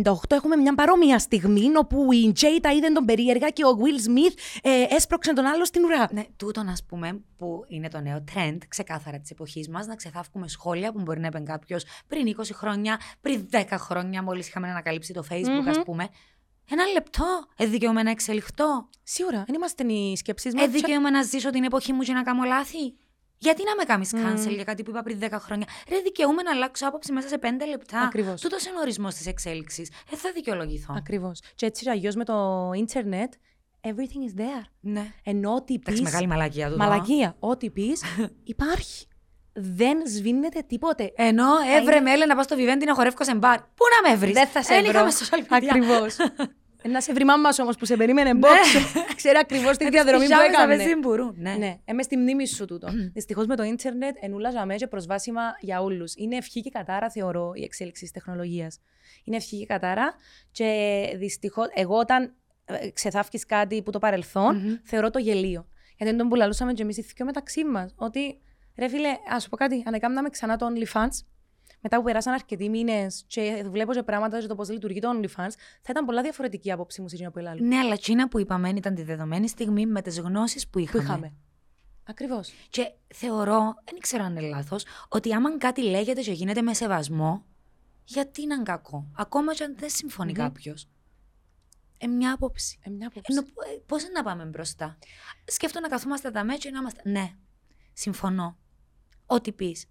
1998 0.03 0.13
έχουμε 0.29 0.55
μια 0.55 0.75
παρόμοια 0.75 1.19
στιγμή 1.19 1.77
όπου 1.77 2.11
η 2.11 2.31
Τζέιτα 2.31 2.71
είδε 2.71 2.87
τον 2.87 3.05
περίεργα 3.05 3.49
και 3.49 3.63
ο 3.65 3.77
Will 3.79 4.07
Smith 4.09 4.37
ε, 4.61 4.95
έσπρωξε 4.95 5.33
τον 5.33 5.45
άλλο 5.45 5.65
στην 5.65 5.83
ουρά. 5.83 6.07
Ναι, 6.11 6.23
τούτον 6.37 6.67
ας 6.67 6.83
πούμε 6.83 7.21
που 7.37 7.63
είναι 7.67 7.87
το 7.87 7.99
νέο 7.99 8.23
trend 8.33 8.57
ξεκάθαρα 8.67 9.19
της 9.19 9.29
εποχής 9.29 9.69
μας, 9.69 9.87
να 9.87 9.95
ξεθάφουμε 9.95 10.47
σχόλια 10.47 10.91
που 10.91 11.01
μπορεί 11.01 11.19
να 11.19 11.27
είπε 11.27 11.39
κάποιος 11.39 11.83
πριν 12.07 12.35
20 12.37 12.43
χρόνια, 12.53 12.99
πριν 13.21 13.49
10 13.51 13.63
χρόνια, 13.71 14.23
μόλις 14.23 14.47
είχαμε 14.47 14.69
ανακαλύψει 14.69 15.13
το 15.13 15.23
Facebook, 15.29 15.61
Μμμ. 15.61 15.69
α 15.69 15.83
πούμε. 15.83 16.09
Ένα 16.69 16.85
λεπτό. 16.85 17.25
Εδικαιούμαι 17.57 18.03
να 18.03 18.09
εξελιχθώ. 18.09 18.89
Σίγουρα, 19.03 19.43
δεν 19.45 19.55
είμαστε 19.55 19.83
οι 19.93 20.15
σκέψεις 20.15 20.53
μας. 20.53 20.63
Εδικαιούμαι 20.63 21.09
να 21.09 21.21
ζήσω 21.21 21.49
την 21.49 21.63
εποχή 21.63 21.93
μου 21.93 22.01
και 22.01 22.13
να 22.13 22.23
κάνω 22.23 22.43
λάθη. 22.43 22.95
Γιατί 23.37 23.63
να 23.63 23.75
με 23.75 23.83
κάνεις 23.83 24.13
Μμμ. 24.13 24.21
cancel 24.25 24.53
για 24.53 24.63
κάτι 24.63 24.83
που 24.83 24.89
είπα 24.89 25.01
πριν 25.03 25.19
10 25.21 25.27
χρόνια; 25.31 25.67
Ρε, 25.89 25.97
δικαιούμαι 25.99 26.41
να 26.41 26.51
αλλάξω 26.51 26.87
άποψη 26.87 27.11
μέσα 27.11 27.27
σε 27.27 27.37
5 27.41 27.45
λεπτά. 27.69 27.99
Ακριβώς. 28.01 28.41
Τούτος 28.41 28.65
είναι 28.65 28.77
ο 28.77 28.81
ορισμός 28.81 29.15
της 29.15 29.25
εξέλιξης. 29.27 29.89
Δεν 30.09 30.19
θα 30.19 30.31
δικαιολογηθώ. 30.31 30.93
Ακριβώς. 30.97 31.39
Και 31.55 31.65
έτσι 31.65 31.89
αλλιώς 31.89 32.15
με 32.15 32.23
το 32.25 32.69
ίντερνετ, 32.75 33.33
everything 33.81 34.37
is 34.37 34.39
there. 34.41 34.65
Ναι. 34.79 35.11
Ενώ 35.23 35.53
ό,τι 35.55 35.73
πει. 35.73 35.81
Εντάξει, 35.85 36.01
μεγάλη 36.01 36.27
μαλακία 36.27 36.69
του. 36.71 36.77
Μαλακία. 36.77 37.35
Ό,τι 37.39 37.69
πεις 37.69 38.03
υπάρχει. 38.43 39.07
Δεν 39.53 40.07
σβήνεται 40.07 40.61
τίποτε. 40.67 41.11
Ενώ 41.15 41.45
έβρε 41.79 41.99
με 41.99 42.11
έλεγε 42.11 42.25
να 42.25 42.33
πάω 42.35 42.43
στο 42.43 42.55
Vivendi 42.59 42.85
να 42.85 42.93
χορεύω 42.93 43.23
σε 43.23 43.35
μπαρ. 43.35 43.57
Πού 43.59 43.85
να 44.03 44.09
με 44.09 44.15
βρεις; 44.15 44.33
Δεν 44.33 44.47
θα 44.47 44.63
σε 44.63 44.73
Δεν 44.73 44.83
βρω. 44.83 44.91
είχαμε 44.91 45.11
social 45.11 45.53
media. 45.53 45.67
Ακριβώς. 45.69 46.15
Να 46.89 47.01
σε 47.01 47.13
βρει 47.13 47.23
μάμα 47.25 47.49
όμως 47.61 47.75
που 47.77 47.85
σε 47.85 47.95
περίμενε 47.95 48.33
Ναι. 48.33 48.37
μπόξο. 48.39 48.79
Ξέρει 49.15 49.37
ακριβώς 49.37 49.77
τη 49.77 49.89
διαδρομή 49.89 50.23
που 50.23 50.29
Πιζάμες 50.29 50.51
να 50.51 50.61
έκανε. 50.61 50.75
παίζει 50.75 50.95
μπουρού. 50.95 51.31
Ναι. 51.35 51.53
Ναι, 51.55 51.77
είμαι 51.85 52.03
στη 52.03 52.17
μνήμη 52.17 52.47
σου 52.47 52.65
τούτο. 52.65 52.87
Δυστυχώς 53.13 53.45
με 53.45 53.55
το 53.55 53.63
ίντερνετ 53.63 54.15
ενούλα 54.19 54.51
ζαμέ 54.51 54.75
και 54.75 54.87
προσβάσιμα 54.87 55.41
για 55.59 55.81
όλους. 55.81 56.13
Είναι 56.15 56.35
ευχή 56.35 56.61
και 56.61 56.69
κατάρα, 56.69 57.09
θεωρώ, 57.09 57.51
η 57.55 57.63
εξέλιξη 57.63 58.01
της 58.03 58.11
τεχνολογίας. 58.11 58.79
Είναι 59.23 59.35
ευχή 59.35 59.57
και 59.57 59.65
κατάρα. 59.65 60.13
Και 60.51 60.69
δυστυχώς, 61.17 61.67
εγώ 61.73 61.95
όταν 61.97 62.33
ε, 62.65 62.89
ξεθάφκεις 62.89 63.45
κάτι 63.45 63.81
που 63.81 63.91
το 63.91 63.99
παρελθον 63.99 64.55
Μμμ. 64.57 64.75
θεωρώ 64.83 65.09
το 65.09 65.19
γελίο. 65.19 65.67
Γιατί 65.97 66.11
δεν 66.13 66.17
τον 66.17 66.29
πουλαλούσαμε 66.29 66.73
και 66.73 66.81
εμείς 66.81 66.97
οι 66.97 67.01
δύο 67.15 67.25
μεταξύ 67.25 67.63
μας. 67.65 67.93
Ότι 67.95 68.41
ρε 68.77 68.87
φίλε, 68.87 69.09
ας 69.29 69.43
σου 69.43 69.49
πω 69.49 69.55
κάτι, 69.57 69.83
ανεκάμναμε 69.85 70.29
ξανά 70.29 70.55
το 70.57 70.67
OnlyFans. 70.69 71.07
Μετά 71.81 71.97
που 71.97 72.03
περάσαν 72.03 72.33
αρκετοί 72.33 72.69
μήνες 72.69 73.23
και 73.27 73.65
βλέπω 73.69 73.93
και 73.93 74.03
πράγματα 74.03 74.39
για 74.39 74.47
το 74.47 74.55
πώς 74.55 74.69
λειτουργεί 74.69 74.99
το 74.99 75.09
OnlyFans, 75.15 75.51
θα 75.81 75.89
ήταν 75.89 76.05
πολλά 76.05 76.21
διαφορετική 76.21 76.67
η 76.67 76.71
άποψή 76.71 77.01
μου 77.01 77.07
σε 77.07 77.15
εκείνο 77.15 77.31
που 77.31 77.39
ελάλου. 77.39 77.65
Ναι, 77.65 77.77
αλλά 77.77 77.93
εκείνα 77.93 78.27
που 78.27 78.39
είπαμε 78.39 78.69
ήταν 78.69 78.95
τη 78.95 79.03
δεδομένη 79.03 79.47
στιγμή 79.47 79.85
με 79.85 80.01
τις 80.01 80.19
γνώσεις 80.19 80.63
που 80.63 80.69
Που 80.71 80.79
είχαμε. 80.79 81.03
είχαμε. 81.03 81.33
Ακριβώς. 82.03 82.51
Και 82.69 82.91
θεωρώ, 83.13 83.73
δεν 83.91 83.99
ξέρω 83.99 84.23
αν 84.23 84.35
είναι 84.37 84.47
λάθος, 84.47 84.85
ότι 85.09 85.33
άμα 85.33 85.57
κάτι 85.57 85.83
λέγεται 85.83 86.21
και 86.21 86.31
γίνεται 86.31 86.61
με 86.61 86.73
σεβασμό, 86.73 87.45
γιατί 88.05 88.41
είναι 88.41 88.61
κακό; 88.63 89.07
Ακόμα 89.17 89.53
και 89.53 89.63
αν 89.63 89.75
δεν 89.77 89.89
συμφωνεί 89.89 90.31
Μμμ. 90.31 90.37
κάποιος. 90.37 90.87
Ε, 91.97 92.07
μια 92.07 92.33
άποψη. 92.33 92.79
Ε, 92.83 92.89
μια 92.89 93.07
άποψη. 93.07 93.33
Ενώ 93.33 93.43
πώς 93.85 94.03
να 94.13 94.23
πάμε 94.23 94.43
μπροστά; 94.45 94.97
Σκέφτομαι 95.45 95.87
να 95.87 95.93
καθόμαστε 95.93 96.31
τα 96.31 96.43
μέτια 96.43 96.69
και 96.69 96.75
να 96.75 96.79
είμαστε. 96.79 97.01
Ναι, 97.09 97.31
συμφωνώ. 97.93 98.57
Ό,τι 99.25 99.51
πεις. 99.51 99.85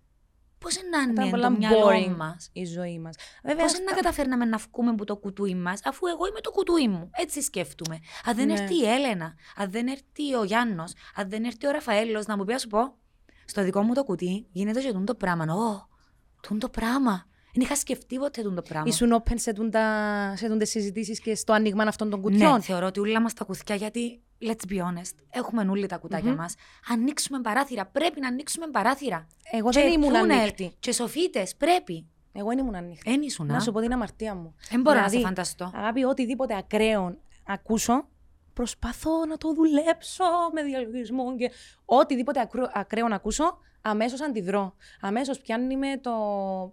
Πώς 0.58 0.76
να 0.90 1.02
Ήταν 1.02 1.10
είναι 1.24 1.30
πολλά 1.30 1.48
το 1.48 1.56
μυαλό 1.58 1.86
boring 1.88 2.14
μας. 2.16 2.48
η 2.52 2.64
ζωή 2.64 2.98
μας. 2.98 3.16
Βέβαια, 3.44 3.66
Πώ 3.66 3.72
να 3.88 3.92
καταφέρναμε 3.94 4.44
να 4.44 4.56
βγούμε 4.56 4.90
από 4.90 5.04
το 5.04 5.16
κουτούι 5.16 5.54
μας, 5.54 5.80
αφού 5.84 6.06
εγώ 6.06 6.26
είμαι 6.26 6.40
το 6.40 6.50
κουτούι 6.50 6.88
μου. 6.88 7.10
Έτσι 7.12 7.42
σκέφτομαι. 7.42 7.98
Αν 8.24 8.36
δεν 8.36 8.46
Ναι. 8.46 8.52
έρθει 8.52 8.74
η 8.74 8.86
Έλενα, 8.88 9.34
αν 9.56 9.70
δεν 9.70 9.86
έρθει 9.86 10.34
ο 10.38 10.44
Γιάννος, 10.44 10.92
αν 11.14 11.28
δεν 11.30 11.44
έρθει 11.44 11.66
ο 11.66 11.70
Ραφαέλος, 11.70 12.26
να 12.26 12.36
μου 12.36 12.44
πει, 12.44 12.52
ας 12.52 12.60
σου 12.60 12.68
πω, 12.68 12.94
στο 13.44 13.62
δικό 13.64 13.82
μου 13.82 13.94
το 13.94 14.04
κουτί 14.04 14.46
γίνεται 14.52 14.80
και 14.80 14.92
τούτο 14.92 15.04
το 15.04 15.14
πράγμα. 15.14 15.54
Ω, 15.54 15.88
τούτο 16.40 16.58
το 16.58 16.68
πράγμα. 16.68 17.26
Δεν 17.52 17.64
είχα 17.64 17.76
σκεφτεί 17.76 18.18
ποτέ 18.18 18.42
τούτο 18.42 18.54
το 18.54 18.62
πράγμα. 18.62 18.88
ήσουν 18.88 19.22
open 19.22 19.32
σε, 19.34 19.52
τούντα, 19.52 19.82
σε 20.36 20.48
τούντες 20.48 20.70
συζητήσεις 20.70 21.20
και 21.20 21.34
στο 21.34 21.52
άνοιγμα 21.52 21.82
αυτών 21.84 22.10
των 22.10 22.20
κουτιών. 22.20 22.52
Ναι, 22.52 22.60
θεωρώ 22.60 22.86
ότι 22.86 23.00
όλα 23.00 23.20
μας 23.20 23.32
τα 23.32 23.44
κουτιά, 23.44 23.74
γιατί 23.74 24.22
let's 24.42 24.72
be 24.72 24.76
honest, 24.76 25.14
έχουμε 25.30 25.66
όλοι 25.70 25.86
τα 25.86 25.96
κουτάκια 25.96 26.30
Μμμ. 26.30 26.36
μας. 26.36 26.54
Ανοίξουμε 26.88 27.40
παράθυρα. 27.40 27.86
Πρέπει 27.86 28.20
να 28.20 28.28
ανοίξουμε 28.28 28.66
παράθυρα. 28.66 29.26
Εγώ 29.52 29.70
Και 29.70 29.80
δεν 29.80 29.92
ήμουν 29.92 30.12
τούνελ, 30.12 30.38
ανοιχτή. 30.38 30.72
Και 30.78 30.92
σοφίτες, 30.92 31.56
πρέπει. 31.56 32.06
Εγώ 32.32 32.48
δεν 32.48 32.58
ήμουν 32.58 32.74
ανοιχτή. 32.74 33.10
Εν 33.12 33.22
ήσουν. 33.22 33.46
να 33.46 33.56
α. 33.56 33.60
σου 33.60 33.72
πω 33.72 33.80
την 33.80 33.92
αμαρτία 33.92 34.34
μου. 34.34 34.54
Δεν 34.70 34.80
μπορώ 34.80 34.96
να 34.96 35.02
σε 35.02 35.08
Δηλαδή, 35.08 35.26
φανταστώ. 35.26 35.70
Αγάπη, 35.74 36.04
οτιδήποτε 36.04 36.56
ακραίο 36.56 37.16
ακούσω, 37.46 38.08
προσπαθώ 38.52 39.26
να 39.26 39.36
το 39.36 39.54
δουλέψω 39.54 40.24
με 40.52 40.62
διαλογισμό 40.62 41.36
και 41.36 41.50
οτιδήποτε 41.84 42.40
ακραίο, 42.40 42.70
ακραίο 42.72 43.08
να 43.08 43.14
ακούσω, 43.14 43.58
αμέσως 43.82 44.20
αντιδρώ. 44.22 44.74
Αμέσως 45.00 45.40
πιάνει 45.40 45.76
με 45.76 45.98
το 46.00 46.12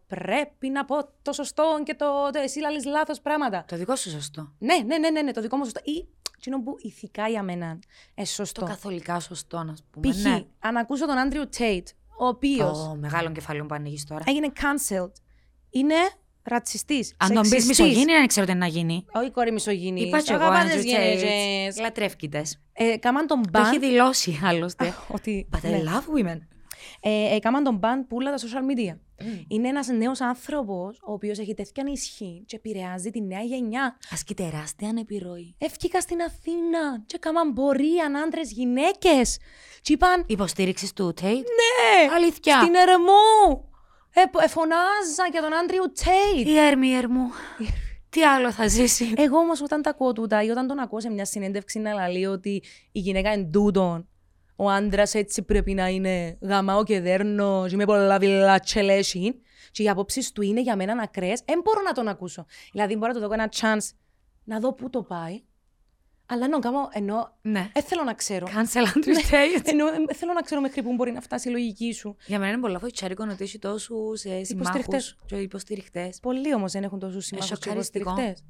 πρέπει 0.08 0.70
να 0.70 0.86
πω 0.86 0.96
το 1.22 1.32
σωστό 1.32 1.82
και 1.84 1.96
το, 1.96 2.30
το 2.34 2.40
εσύ 2.40 2.60
λαλείς 2.60 2.86
λάθος 2.86 3.22
πράγματα. 3.22 3.66
Το 3.68 3.78
δικό 3.78 3.96
σου 3.96 4.10
σωστό. 4.10 4.54
Ναι, 4.60 4.76
ναι, 4.86 4.98
ναι, 4.98 5.10
ναι, 5.10 5.22
ναι, 5.22 5.32
το 5.32 5.42
δικό 5.42 5.58
μου 5.58 5.64
σωστό. 5.64 5.82
Ή 5.84 6.08
εκείνο 6.46 6.64
που 6.64 6.76
ηθικά 6.82 7.28
για 7.28 7.44
μένα 7.44 7.80
ε, 8.14 8.26
σωστό. 8.26 8.62
Το 8.62 8.68
καθολικά 8.68 9.20
σωστό, 9.20 9.64
να 9.64 9.74
πούμε. 9.92 10.10
Π.χ. 10.10 10.24
Ναι. 10.24 10.44
αν 10.60 10.78
ακούσω 10.78 11.06
τον 11.08 11.18
Άντριου 11.18 11.50
Τέιτ, 11.58 11.88
ο 12.20 12.28
οποίος 12.28 12.78
Το 12.78 12.98
μεγάλο 13.00 13.32
κεφάλαιο 13.32 13.66
που 13.66 13.76
ανοίγεις 13.76 14.04
τώρα. 14.06 14.24
έγινε 14.28 14.52
cancelled, 14.56 15.12
είναι 15.70 15.96
ρατσιστής. 16.44 17.14
Αν 17.18 17.34
τον 17.34 17.50
πεις 17.50 17.66
μισογίνη, 17.66 18.14
δεν 18.14 18.28
ξέρω 18.28 18.46
τι 18.46 18.54
να 18.54 18.68
γίνει. 18.68 19.06
Όχι 19.12 19.32
κόρη 19.32 19.52
μισογίνη. 19.52 20.02
Είπα 20.02 20.22
και 20.22 20.34
εγώ, 20.34 20.44
Αγαπάτε 20.44 20.80
Andrew 20.80 20.86
γυναίκες. 20.86 21.76
Tate. 21.76 21.82
Λατρεύκητες. 21.82 22.60
Ε, 22.74 22.98
Κάμαν 22.98 23.28
τον 23.28 23.52
Το 23.52 23.60
έχει 23.60 23.76
ban. 23.76 23.80
δηλώσει 23.80 24.40
άλλωστε. 24.44 24.94
Ότι. 25.08 25.48
But 25.52 25.66
I 25.66 25.70
ναι. 25.70 25.82
love 25.86 26.28
women. 26.28 26.38
Ε, 27.06 27.36
ε, 27.36 27.40
Κάμαν 27.40 27.64
τον 27.64 27.80
ban 27.84 28.06
που 28.08 28.16
όλα 28.16 28.32
τα 28.32 28.38
social 28.38 28.72
media. 28.72 28.98
Είναι 29.48 29.68
ένας 29.68 29.88
νέος 29.88 30.22
άνθρωπος, 30.22 31.00
ο 31.06 31.14
οποίος 31.14 31.40
έχει 31.40 31.54
τέτοια 31.54 31.84
ισχύ 31.88 32.44
και 32.46 32.56
επηρεάζει 32.56 33.10
τη 33.10 33.22
νέα 33.22 33.42
γενιά. 33.42 33.98
Ασκεί 34.12 34.34
τεράστια 34.34 34.94
επιρροή. 35.00 35.56
Ευκήκα 35.58 36.02
στην 36.02 36.22
Αθήνα 36.22 37.04
και 37.06 37.18
κάμαν 37.18 37.54
πορεία 37.54 38.12
άντρες 38.26 38.52
γυναίκες. 38.52 39.38
Και 39.82 39.94
είπαν, 39.94 40.24
Υποστήριξης 40.28 40.94
του 40.94 41.14
Tate; 41.22 41.26
ναι, 41.34 42.14
Αλήθεια. 42.16 42.62
στην 42.62 42.76
Ερμού. 42.76 43.70
Ε, 44.14 44.44
ε, 44.44 44.48
φωνάζα 44.48 45.28
για 45.32 45.42
τον 45.42 45.54
Άντριου 45.54 45.84
Τέιτ. 46.04 46.48
Η 46.48 46.58
έρμη 46.58 46.92
ερμού. 46.92 47.30
Τι 48.10 48.24
άλλο 48.24 48.52
θα 48.52 48.68
ζήσει; 48.68 49.14
Εγώ 49.18 49.38
όμως 49.38 49.62
όταν 49.62 49.82
τα 49.82 49.90
ακούω 49.90 50.14
τούτα 50.14 50.44
ή 50.44 50.50
όταν 50.50 50.68
τον 50.68 50.80
ακούω 50.80 51.00
σε 51.00 51.10
μια 51.10 51.26
συνέντευξη 51.26 51.80
να 51.80 52.08
λέει 52.08 52.26
ότι 52.26 52.64
η 52.92 53.00
γυναίκα 53.00 53.34
είναι 53.34 53.50
τούτον, 53.52 54.08
ο 54.56 54.70
άντρας 54.70 55.14
έτσι 55.14 55.42
πρέπει 55.42 55.74
να 55.74 55.88
είναι 55.88 56.38
γαμάο 56.42 56.84
και 56.84 57.00
δέρνο, 57.02 57.66
και 57.70 57.76
με 57.76 57.86
πολλά 57.86 58.18
βιλά 58.18 58.60
τσελέσιν, 58.60 59.34
και 59.72 59.84
οι 59.84 59.90
απόψεις 59.90 60.32
του 60.32 60.42
είναι 60.42 60.62
για 60.62 60.76
μένα 60.76 61.02
ακραίες, 61.02 61.42
δεν 61.46 61.62
μπορώ 61.64 61.82
να 61.82 61.92
τον 61.92 62.08
ακούσω. 62.08 62.46
Δηλαδή 62.72 62.96
μπορώ 62.96 63.14
να 63.14 63.20
του 63.20 63.28
δω 63.28 63.34
ένα 63.34 63.50
chance 63.56 63.90
να 64.44 64.60
δω 64.60 64.74
πού 64.74 64.90
το 64.90 65.04
πάει, 65.04 65.44
αλλά 66.26 66.46
ενώ 66.46 66.60
κάνω, 66.60 66.90
ενώ 66.92 67.38
Ναι. 67.42 67.70
δεν 67.74 67.84
θέλω 67.84 68.04
να 68.04 68.14
ξέρω. 68.14 68.48
Cancel 68.48 68.86
Andrew 68.86 69.32
Tate. 69.32 69.62
Ενώ 69.64 69.88
ε, 69.88 70.14
θέλω 70.14 70.34
να 70.34 70.42
ξέρω 70.42 70.62
μέχρι 70.62 70.84
πού 70.84 70.94
μπορεί 70.94 71.12
να 71.12 71.22
φτάσει 71.22 71.50
η 71.50 71.52
λογική 71.52 71.94
σου. 71.94 72.16
Για 72.26 72.40
μένα 72.40 72.52
είναι 72.52 72.62
πολλά 72.62 72.80
βοητσάρικο 72.80 73.26
ότι 73.32 73.44
έχει 73.44 73.60
τόσους 73.60 74.20
συμμάχους 74.20 74.50
Υποστηριχτές. 74.50 75.16
και 75.26 75.36
υποστηριχτές. 75.36 76.20
Πολλοί 76.20 76.54
όμως 76.54 76.72
δεν 76.72 76.84
έχουν 76.84 77.00
τόσους 77.00 77.26
συμμάχους 77.26 77.50
και 77.50 77.56
σοκαριστικό. 77.56 78.10
υποστηριχτές. 78.10 78.44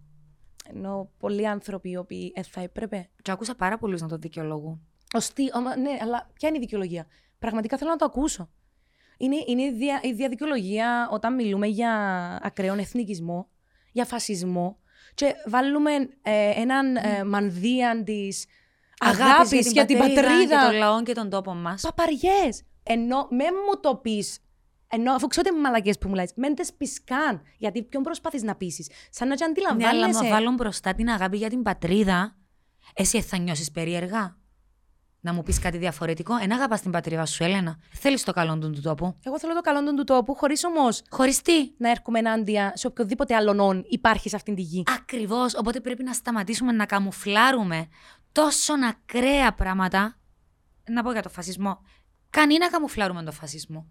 Ενώ 0.74 1.10
πολλοί 1.20 1.48
άνθρωποι 1.48 1.89
οι 1.89 1.98
οποίοι 1.98 2.32
ε, 2.36 2.44
θα 2.44 2.62
έπρεπε 2.62 3.10
Και 3.22 3.32
άκουσα 3.32 3.56
πάρα 3.56 3.78
πολλούς 3.78 4.02
να 4.02 4.08
το 4.08 4.18
δικαιολογούν. 4.18 4.88
Ωστί, 5.13 5.49
ομα- 5.54 5.76
ναι, 5.76 5.97
αλλά 6.02 6.30
ποια 6.34 6.47
είναι 6.47 6.58
η 6.58 6.62
δικαιολογία; 6.62 7.08
Πραγματικά 7.39 7.78
θέλω 7.78 7.89
να 7.89 7.95
το 7.95 8.06
ακούσω. 8.06 8.49
Είναι, 9.17 9.36
είναι 9.47 9.62
η, 9.62 9.71
δια, 9.71 9.99
η 10.04 10.13
διαδικαιολογία 10.13 11.10
όταν 11.12 11.36
μιλούμε 11.36 11.67
για 11.67 11.91
ακραίον 12.43 12.80
εθνικισμό, 12.80 13.49
για 13.91 14.06
φασισμό 14.06 14.78
και 15.13 15.34
βάλουμε 15.47 15.91
ε, 16.21 16.49
έναν 16.62 16.95
ε, 16.95 17.23
μανδύαν 17.23 18.04
της 18.04 18.45
αγάπης 18.99 19.71
για, 19.71 19.86
την 19.86 19.97
πατρίδα. 19.97 20.26
και 20.47 20.65
τον 20.69 20.73
λαό 20.78 21.04
και 21.04 21.13
τον 21.13 21.30
τόπο 21.30 21.54
μας. 21.54 21.82
Παπαριές. 21.82 22.63
Ενώ 22.84 23.28
με 23.30 23.43
μου 23.43 23.80
το 23.82 23.95
πεις. 23.95 24.38
Ενώ 24.88 25.13
αφού 25.13 25.28
ξέρω 25.28 25.49
τις 25.49 25.60
μαλακίε 25.62 25.93
που 25.99 26.08
μου 26.08 26.13
λέει, 26.15 26.30
μεν 26.36 26.56
τες 26.56 26.73
πεις 26.73 27.04
καν. 27.04 27.41
Γιατί 27.58 27.84
ποιον 27.84 28.04
προσπαθείς 28.04 28.43
να 28.43 28.56
πείσεις. 28.56 28.89
Σαν 29.10 29.28
να 29.28 29.36
και 29.36 29.45
Ναι, 29.45 29.52
αλλά 29.60 29.69
αντιλαμβάνεσαι. 29.69 30.23
μα 30.23 30.30
βάλουν 30.30 30.54
μπροστά 30.54 30.93
την 30.93 31.10
αγάπη 31.10 31.38
για 31.38 31.49
την 31.49 31.62
πατρίδα, 31.63 32.36
εσύ 32.93 33.21
θα 33.21 33.38
νιώσεις 33.38 33.71
περίεργα; 33.71 34.38
Να 35.26 35.34
μου 35.34 35.44
πεις 35.44 35.60
κάτι 35.60 35.78
διαφορετικό. 35.78 36.36
Εν 36.36 36.52
αγαπάς 36.52 36.82
την 36.82 36.92
πατρίδα 36.92 37.26
σου, 37.26 37.44
Έλενα. 37.44 37.80
Θέλεις 37.92 38.24
το 38.24 38.32
καλό 38.32 38.58
του 38.58 38.70
του 38.70 38.82
τόπου. 38.82 39.16
Εγώ 39.24 39.40
θέλω 39.40 39.54
το 39.54 39.62
καλό 39.62 39.94
του 39.94 40.04
τόπου, 40.04 40.36
χωρίς 40.36 40.64
όμως 40.64 41.02
Χωριστή. 41.10 41.74
να 41.78 41.90
έρχομαι 41.90 42.20
ενάντια 42.20 42.72
σε 42.76 42.88
οποιοδήποτε 42.88 43.36
άλλον 43.36 43.86
υπάρχει 43.90 44.30
σε 44.30 44.36
αυτήν 44.36 44.56
τη 44.56 44.62
γη. 44.62 44.84
Ακριβώς. 44.96 45.56
Οπότε 45.56 45.80
πρέπει 45.80 46.04
να 46.04 46.14
σταματήσουμε 46.14 46.72
να 46.72 46.86
καμουφλάρουμε 46.86 47.88
τόσο 48.32 48.74
ακραία 48.90 49.54
πράγματα 49.54 50.18
να 50.90 51.04
πω 51.04 51.12
για 51.12 51.22
το 51.22 51.30
φασισμό. 51.30 51.82
Κανεί 52.30 52.58
να 52.58 52.68
καμουφλάρουμε 52.68 53.24
τον 53.24 53.34
φασισμό. 53.34 53.88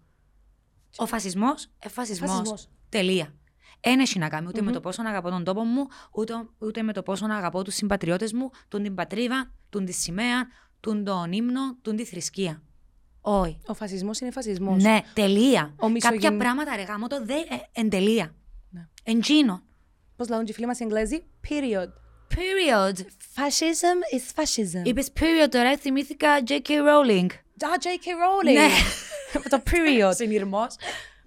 Ο 0.97 1.05
φασισμός, 1.05 1.67
ε, 1.79 1.89
φασισμός. 1.89 2.29
Φασισμός. 2.29 2.69
Τελεία. 2.89 3.33
Δεν 3.81 3.99
έχει 3.99 4.19
να 4.19 4.29
κάνει 4.29 4.47
ούτε 4.47 4.61
με 4.61 4.71
το 4.71 4.79
πόσο 4.79 5.01
αγαπώ 5.01 5.29
τον 5.29 5.43
τόπο 5.43 5.63
μου, 5.63 5.87
ούτε, 6.11 6.33
ούτε 6.57 6.81
με 6.81 6.93
το 6.93 7.03
πόσο 7.03 7.25
αγαπώ 7.25 7.63
τους 7.63 7.75
συμπατριώτες 7.75 8.33
μου, 8.33 8.49
τον 8.67 8.83
την 8.83 8.95
πατρίδα, 8.95 9.51
τον 9.69 9.85
τη 9.85 9.91
σημαία, 9.91 10.47
τον 10.83 11.03
τον 11.03 11.31
ύμνο, 11.31 11.77
τον 11.81 11.95
τη 11.95 12.05
θρησκεία. 12.05 12.61
Όχι. 13.21 13.59
Ο 13.67 13.73
φασισμός 13.73 14.19
είναι 14.19 14.31
φασισμός. 14.31 14.83
Ναι, 14.83 14.99
τελεία. 15.13 15.73
Ο 15.79 15.89
μισογεν- 15.89 16.21
Κάποια 16.21 16.37
πράγματα 16.37 16.75
ρε 16.75 16.81
γάμο 16.81 17.07
το 17.07 17.25
δε, 17.25 17.33
ε, 17.33 17.45
εν 17.73 17.89
τελεία. 17.89 18.35
Ναι. 18.69 18.87
Εν 19.03 19.19
τζίνο. 19.21 19.61
Πώς 20.15 20.29
λένε 20.29 20.43
οι 20.47 20.53
φίλοι 20.53 20.65
μας 20.65 20.79
οι 20.79 20.83
Εγγλέζοι, 20.83 21.23
period. 21.49 21.87
Period. 22.35 22.97
Fascism 23.35 24.17
is 24.17 24.41
fascism. 24.41 24.85
Είπες 24.85 25.11
period 25.19 25.47
τώρα, 25.49 25.77
θυμήθηκα 25.77 26.29
J.K. 26.47 26.69
Rowling. 26.69 27.27
Α, 27.65 27.69
J.K. 27.81 28.05
Rowling. 28.23 28.53
Ναι. 28.53 28.69
το 29.49 29.63
period. 29.65 30.11
Συνειρμός. 30.15 30.75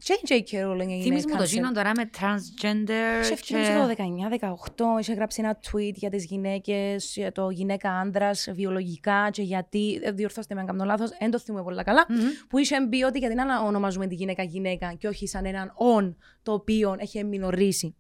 J.K. 0.05 0.55
Rowling 0.55 0.81
έγινε 0.81 1.03
Θυμείς 1.03 1.27
μου 1.27 1.37
το 1.37 1.43
cancel. 1.43 1.47
γίνον 1.47 1.73
τώρα 1.73 1.93
με 1.97 2.11
transgender 2.19 3.23
Σε 3.25 3.35
και... 3.35 3.57
νομίζω 3.57 3.95
το 3.95 3.95
19-18 4.97 5.01
είχε 5.01 5.13
γράψει 5.13 5.41
ένα 5.41 5.59
tweet 5.71 5.93
για 5.95 6.11
τις 6.11 6.25
γυναίκες, 6.25 7.13
για 7.17 7.33
το 7.33 7.51
γυναίκα 7.51 7.91
άνδρας, 7.91 8.49
βιολογικά 8.53 9.29
και 9.31 9.43
γιατί, 9.43 10.01
ε, 10.03 10.11
διορθώστε 10.11 10.55
με 10.55 10.61
αν 10.61 10.67
κάνω 10.67 10.85
λάθος, 10.85 11.11
δεν 11.21 11.31
το 11.31 11.39
θυμούμαι 11.39 11.65
πολύ 11.65 11.83
καλά, 11.83 12.07
Μμμ. 12.09 12.19
που 12.49 12.59
είχε 12.59 12.77
πει 12.91 13.03
ότι 13.03 13.19
γιατί 13.19 13.35
να 13.35 13.61
ονομαζούμε 13.61 14.07
τη 14.07 14.15
γυναίκα 14.15 14.43
γυναίκα 14.43 14.93
και 14.93 15.09
όχι 15.09 15.27
σαν 15.27 15.45
έναν 15.45 15.73
on 15.97 16.15
το 16.43 16.53
οποίο 16.53 16.97
έχει 16.99 17.19
εμμηνορήσει. 17.19 17.97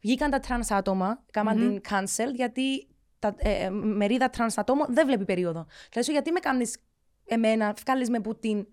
Βγήκαν 0.00 0.30
τα 0.30 0.40
trans 0.48 0.66
άτομα, 0.76 1.24
κάμαν 1.30 1.58
Μμμ. 1.58 1.68
την 1.68 1.80
cancel 1.90 2.34
γιατί 2.34 2.88
τα 3.18 3.34
ε, 3.38 3.64
ε, 3.64 3.70
μερίδα 3.70 4.30
trans 4.36 4.52
ατόμων 4.56 4.86
δεν 4.90 5.06
βλέπει 5.06 5.24
περίοδο. 5.24 5.66
Δηλαδή 5.88 6.06
σου, 6.06 6.12
γιατί 6.12 6.32
με 6.32 6.40
κάνεις 6.40 6.76
εμένα, 7.24 7.74
βγάλεις 7.84 8.10
με 8.10 8.20
που 8.20 8.38
την, 8.38 8.66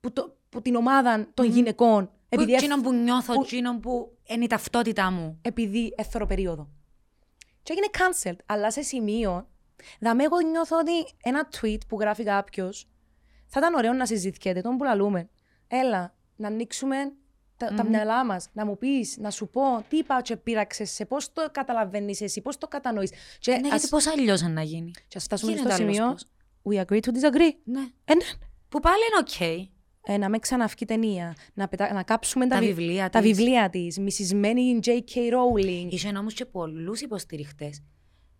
που 0.00 0.12
το, 0.12 0.36
που 0.48 0.62
την 0.62 0.74
ομάδα 0.74 1.28
των 1.34 1.46
γυναικών 1.46 2.10
επειδή, 2.32 2.48
Που, 2.48 2.54
εφ- 2.54 2.62
εκείνον 2.64 2.82
που 2.82 2.92
νιώθω, 2.92 3.34
που- 3.34 3.42
εκείνον 3.42 3.80
που 3.80 4.18
είναι 4.26 4.44
η 4.44 4.46
ταυτότητά 4.46 5.10
μου. 5.10 5.38
επειδή 5.42 5.94
έφερω 5.96 6.26
περίοδο. 6.26 6.68
Και 7.62 7.72
έγινε 7.72 7.86
cancelled. 7.92 8.38
Αλλά 8.46 8.70
σε 8.70 8.82
σημείο, 8.82 9.48
δαμε 10.00 10.24
εγώ 10.24 10.40
νιώθω 10.40 10.78
ότι 10.78 10.92
ένα 11.22 11.48
tweet 11.60 11.78
που 11.88 12.00
γράφει 12.00 12.22
κάποιος 12.24 12.88
θα 13.46 13.58
ήταν 13.60 13.74
ωραίο 13.74 13.92
να 13.92 14.06
συζητιέται, 14.06 14.60
τον 14.60 14.76
που 14.76 14.84
λαλούμε. 14.84 15.28
Έλα, 15.68 16.14
να 16.36 16.46
ανοίξουμε 16.48 17.12
τα, 17.56 17.74
τα 17.74 17.84
μυαλά 17.84 18.24
μας, 18.24 18.48
να 18.52 18.66
μου 18.66 18.78
πεις, 18.78 19.16
να 19.18 19.30
σου 19.30 19.48
πω 19.48 19.84
τι 19.88 19.96
είπα 19.96 20.20
και 20.22 20.36
πείραξες 20.36 20.90
σε, 20.90 21.04
πώς 21.06 21.32
το 21.32 21.48
καταλαβαίνεις 21.52 22.20
εσύ, 22.20 22.40
πώς 22.40 22.58
το 22.58 22.68
κατανοείς. 22.68 23.12
Και, 23.38 23.52
Ναι, 23.56 23.68
γιατί 23.68 23.88
πώς 23.88 24.06
αλλιώς 24.06 24.42
να 24.42 24.62
γίνει. 24.62 24.90
και 25.08 25.16
ας 25.16 25.22
φτάσουμε 25.24 25.52
γίνεται 25.52 25.72
στο 25.72 25.82
άλλως 25.82 25.94
σημείο. 25.96 26.12
πώς. 26.12 26.26
We 26.64 26.84
agree 26.84 27.00
to 27.00 27.08
disagree. 27.10 27.54
Ναι. 27.64 27.80
Ε, 28.04 28.14
ναι. 28.14 28.24
Που 28.68 28.80
πάλι 28.80 28.96
είναι 29.10 29.18
οκ. 29.20 29.68
Ε, 30.02 30.16
να 30.16 30.28
μεν 30.28 30.38
ξαναφκεί 30.38 30.86
ταινία, 30.86 31.34
να, 31.54 31.68
πετα... 31.68 31.92
να 31.92 32.02
κάψουμε 32.02 32.46
τα, 32.46 32.54
Τα 32.54 32.60
βι- 32.60 32.74
βιβλία 32.74 33.08
τα 33.10 33.20
της. 33.20 33.30
βιβλία 33.36 33.70
της, 33.70 33.98
μισημένη 33.98 34.78
J.K. 34.82 35.16
Rowling. 35.16 35.86
Είχε 35.90 36.08
όμως 36.18 36.34
και 36.34 36.44
πολλούς 36.44 37.00
υποστηριχτές 37.00 37.82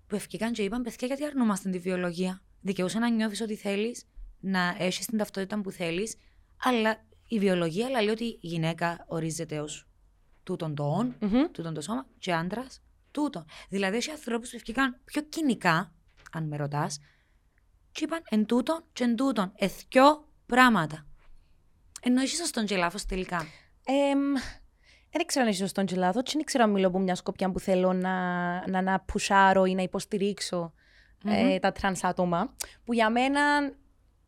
που 0.07 0.15
ευκήκαν 0.15 0.53
και 0.53 0.63
είπαν 0.63 0.83
παιδιά 0.83 1.07
γιατί 1.07 1.25
αρνούμαστε 1.25 1.71
τη 1.71 1.79
βιολογία; 1.79 2.43
Δικαιούσε 2.61 2.99
να 2.99 3.11
νιώθεις 3.11 3.41
ότι 3.41 3.55
θέλεις, 3.57 4.05
να 4.41 4.77
έχεις 4.79 5.07
την 5.07 5.19
ταυτότητα 5.19 5.61
που 5.61 5.71
θέλεις, 5.71 6.17
αλλά 6.63 7.05
η 7.29 7.39
βιολογία 7.39 7.89
λέει 7.89 8.09
ότι 8.09 8.25
η 8.25 8.39
γυναίκα 8.41 9.05
ορίζεται 9.09 9.61
ως 9.61 9.89
τούτον 10.43 10.75
το 10.75 10.85
όν, 10.85 11.17
Μμμ. 11.21 11.43
τούτον 11.53 11.75
το 11.75 11.81
σώμα 11.81 12.07
και 12.19 12.33
άντρας 12.33 12.83
τούτον. 13.11 13.45
Δηλαδή 13.69 13.97
έχει 13.97 14.11
ανθρώπους 14.11 14.51
που 14.51 14.57
ευκήκαν 14.57 15.01
πιο 15.05 15.23
κοινικά, 15.23 15.93
αν 16.33 16.45
με 16.49 16.57
ρωτάς, 16.57 16.99
και 17.93 18.05
είπαν 18.05 18.21
εν 18.29 18.47
τούτον 18.47 18.85
και 18.93 19.05
εν 19.05 19.17
τούτον. 19.17 19.53
Εθιό 19.57 20.29
πράγματα. 20.47 21.05
Ενώ 22.03 22.23
είσαι 22.23 22.37
σωστόν 22.37 22.67
και 22.67 22.77
λάθος 22.77 23.07
τελικά; 23.07 23.47
Εμ, 23.85 24.33
δεν 25.11 25.27
ξέρω 25.27 25.45
αν 25.45 25.51
είσαι 25.51 25.61
σωστό 25.61 25.85
και 25.85 25.97
λάθος. 25.97 26.33
Δεν 26.33 26.45
ξέρω 26.45 26.65
αν 26.65 26.71
μιλώ 26.71 26.87
από 26.87 26.99
μια 26.99 27.15
σκοπιά 27.15 27.51
που 27.51 27.61
θέλω 27.61 27.93
να, 27.93 28.15
να, 28.69 28.83
να 28.83 29.01
πουσάρω 29.01 29.65
ή 29.65 29.75
να 29.75 29.83
υποστηρίξω 29.83 30.73
ε, 31.25 31.59
τα 31.59 31.73
τρανς 31.73 32.05
άτομα. 32.05 32.55
Που 32.85 32.93
για 32.93 33.11
μένα 33.11 33.41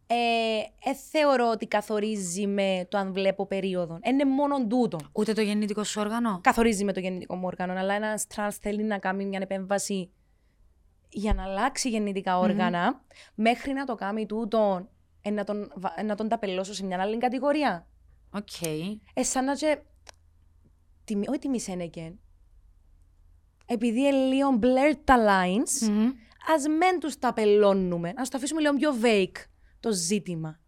ε, 0.06 0.14
ε, 0.90 0.94
θεωρώ 1.10 1.50
ότι 1.50 1.66
καθορίζει 1.66 2.46
με 2.46 2.86
το 2.88 2.98
αν 2.98 3.12
βλέπω 3.12 3.46
περίοδο. 3.46 3.98
Είναι 4.02 4.24
μόνο 4.24 4.66
τούτο. 4.66 4.98
Ούτε 5.12 5.32
το 5.32 5.40
γεννητικό 5.40 5.84
σου 5.84 6.00
όργανο; 6.00 6.40
Καθορίζει 6.42 6.84
με 6.84 6.92
το 6.92 7.00
γεννητικό 7.00 7.36
μου 7.36 7.46
όργανο. 7.46 7.72
Αλλά 7.72 7.94
ένας 7.94 8.26
τρανς 8.26 8.56
θέλει 8.56 8.82
να 8.82 8.98
κάνει 8.98 9.24
μια 9.24 9.38
επέμβαση 9.42 10.10
για 11.08 11.34
να 11.34 11.42
αλλάξει 11.42 11.88
γεννητικά 11.88 12.38
όργανα, 12.38 13.00
μέχρι 13.34 13.72
να 13.72 13.84
το 13.84 13.94
κάνει 13.94 14.26
τούτο, 14.26 14.88
ε, 15.22 15.30
να 15.30 15.44
τον, 15.44 15.72
βα- 15.76 15.94
ε, 15.96 16.02
να 16.02 16.14
τον 16.14 16.28
ταπελώσω 16.28 16.74
σε 16.74 16.84
μια 16.84 17.00
άλλη 17.00 17.18
κατηγορία. 17.18 17.86
Οκ. 18.30 18.62
Ε, 19.14 19.22
σαν 19.22 19.44
να 19.44 19.54
και... 19.54 19.78
Τιμη, 21.04 21.28
όχι 21.28 21.38
τιμή 21.38 21.60
Σένεκεν. 21.60 22.18
Επειδή 23.66 24.00
είναι 24.00 24.10
λίγο 24.10 24.58
blurred 24.62 24.98
τα 25.04 25.16
lines, 25.18 25.88
Μμμ. 25.88 26.10
ας 26.54 26.66
μεν 26.78 26.98
τους 27.00 27.18
ταπελώνουμε. 27.18 28.12
Ας 28.16 28.28
το 28.28 28.36
αφήσουμε 28.36 28.60
λίγο 28.60 28.74
πιο 28.74 28.94
vague 29.02 29.44
το 29.80 29.92
ζήτημα. 29.92 30.60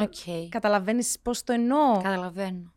Οκ. 0.00 0.48
Καταλαβαίνεις 0.48 1.18
πώς 1.22 1.42
το 1.42 1.52
εννοώ; 1.52 2.00
Καταλαβαίνω. 2.02 2.72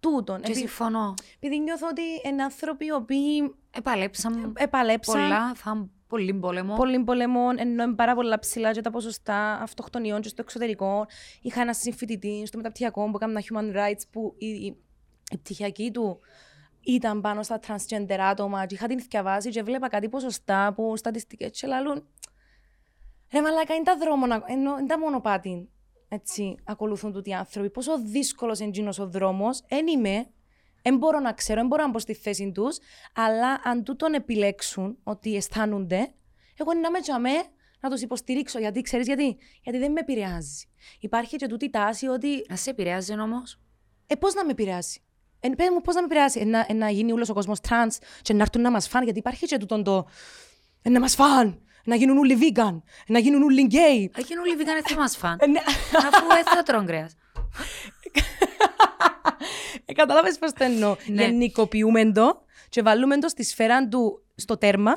Τούτον. 0.00 0.36
Και 0.40 0.46
Επει- 0.50 0.56
συμφωνώ. 0.60 1.14
επειδή 1.34 1.60
νιώθω 1.60 1.88
ότι 1.90 2.02
είναι 2.28 2.42
άνθρωποι 2.42 2.84
οι 2.84 2.92
οποίοι 2.92 3.54
Επαλέψαμε 3.70 4.52
επαλέψαν 4.56 5.20
πολλά, 5.20 5.54
θα 5.54 5.88
πολύ 6.10 6.34
πόλεμο. 6.34 6.74
πολύ 6.76 7.00
πολεμών, 7.04 7.58
ενώ 7.58 7.82
είναι 7.82 7.94
πάρα 7.94 8.14
πολλά 8.14 8.38
ψηλά 8.38 8.72
και 8.72 8.80
τα 8.80 8.90
ποσοστά 8.90 9.52
αυτοκτονιών 9.62 10.20
και 10.20 10.28
στο 10.28 10.42
εξωτερικό. 10.42 11.06
Είχα 11.42 11.60
ένα 11.60 11.74
συμφοιτητή 11.74 12.42
στο 12.46 12.56
μεταπτυχιακό 12.56 13.10
που 13.10 13.16
έκανε 13.20 13.40
human 13.48 13.76
rights 13.76 14.02
που 14.10 14.34
η, 14.38 14.46
η, 14.46 14.76
η 15.30 15.36
πτυχιακή 15.36 15.90
του 15.90 16.20
ήταν 16.80 17.20
πάνω 17.20 17.42
στα 17.42 17.60
transgender 17.66 18.18
άτομα 18.18 18.66
και 18.66 18.74
είχα 18.74 18.86
την 18.86 19.00
διαβάσει 19.10 19.50
και 19.50 19.62
βλέπα 19.62 19.88
κάτι 19.88 20.08
ποσοστά 20.08 20.72
που 20.76 20.96
στατιστικές 20.96 21.50
και 21.60 21.66
λαλούν 21.66 22.04
Ρε 23.32 23.40
μαλάκα, 23.42 23.74
είναι 23.74 23.84
τα 23.84 23.96
δρόμο, 23.96 24.26
να- 24.26 24.44
ενώ 24.46 24.78
είναι 24.78 24.86
τα 24.86 24.98
μονοπάτι, 24.98 25.68
έτσι, 26.08 26.54
ακολουθούν 26.64 27.12
τούτοι 27.12 27.30
οι 27.30 27.34
άνθρωποι. 27.34 27.70
Πόσο 27.70 27.98
δύσκολος 28.02 28.58
είναι 28.58 28.68
εκείνος 28.68 28.98
ο 28.98 29.08
δρόμος, 29.08 29.62
εν 29.68 29.86
είμαι, 29.86 30.26
δεν 30.82 30.96
μπορώ 30.96 31.18
να 31.20 31.32
ξέρω, 31.32 31.58
δεν 31.60 31.68
μπορώ 31.68 31.82
να 31.82 31.90
μπω 31.90 31.98
στη 31.98 32.14
θέση 32.14 32.52
τους, 32.54 32.78
αλλά 33.14 33.60
αν 33.64 33.84
τούτον 33.84 34.14
επιλέξουν 34.14 34.98
ότι 35.02 35.36
αισθάνονται, 35.36 36.12
εγώ 36.56 36.72
είναι 36.72 36.80
να 36.80 36.90
'μαι 36.90 37.00
τζιαμαί 37.00 37.42
να 37.80 37.90
τους 37.90 38.00
υποστηρίξω. 38.02 38.58
Γιατί, 38.58 38.80
ξέρεις 38.80 39.06
γιατί, 39.06 39.36
γιατί 39.62 39.78
δεν 39.78 39.92
με 39.92 40.00
επηρεάζει. 40.00 40.64
Υπάρχει 41.00 41.36
και 41.36 41.46
τούτη 41.46 41.70
τάση 41.70 42.06
ότι, 42.06 42.28
Α 42.52 42.56
σε 42.56 42.70
επηρεάζει 42.70 43.20
όμως. 43.20 43.60
ε, 44.06 44.14
πώς 44.14 44.34
να 44.34 44.44
με 44.44 44.50
επηρεάσει; 44.50 45.02
Ε, 45.40 45.48
πες 45.48 45.68
μου, 45.72 45.80
πώς 45.80 45.94
να 45.94 46.00
με 46.00 46.06
επηρεάσει; 46.06 46.40
Ε, 46.40 46.44
να, 46.44 46.66
ε, 46.68 46.72
να 46.72 46.90
γίνει 46.90 47.12
όλος 47.12 47.28
ο 47.28 47.32
κόσμος 47.34 47.60
τρανς 47.60 47.98
και 48.22 48.32
να 48.34 48.42
έρθουν 48.42 48.62
να 48.62 48.70
μας 48.70 48.88
φάνε, 48.88 49.04
γιατί 49.04 49.18
υπάρχει 49.18 49.46
και 49.46 49.56
τούτον 49.58 49.84
το, 49.84 50.06
ε, 50.82 50.88
να 50.90 51.00
μας 51.00 51.14
φάνε, 51.14 51.58
να 51.84 51.94
γίνουν 51.94 52.18
όλοι 52.18 52.38
vegan, 52.40 52.80
να 53.06 53.18
γίνουν 53.18 53.42
όλοι 53.42 53.62
γκέι. 53.62 54.10
Εκείνοι 54.16 54.40
όλοι 54.40 54.56
vegan 54.56 54.80
θα 54.84 54.94
μας 54.96 55.16
φαν. 55.16 55.38
Ε, 55.40 55.46
ναι. 55.46 55.60
Αφού 55.96 56.26
έτσι 56.38 56.54
θα 56.54 56.62
τρώνε 56.62 56.86
κρέας. 56.86 57.08
Ε, 59.90 59.92
Κατάλαβες 59.92 60.38
πώς 60.38 60.52
το 60.52 60.64
εννοώ. 60.64 60.96
Ναι. 61.06 61.24
Γενικοποιούμε 61.24 62.12
το 62.12 62.42
και 62.68 62.82
βάλουμε 62.82 63.18
το 63.18 63.28
στη 63.28 63.44
σφαίρα 63.44 63.88
του 63.88 64.22
στο 64.34 64.56
τέρμα 64.56 64.92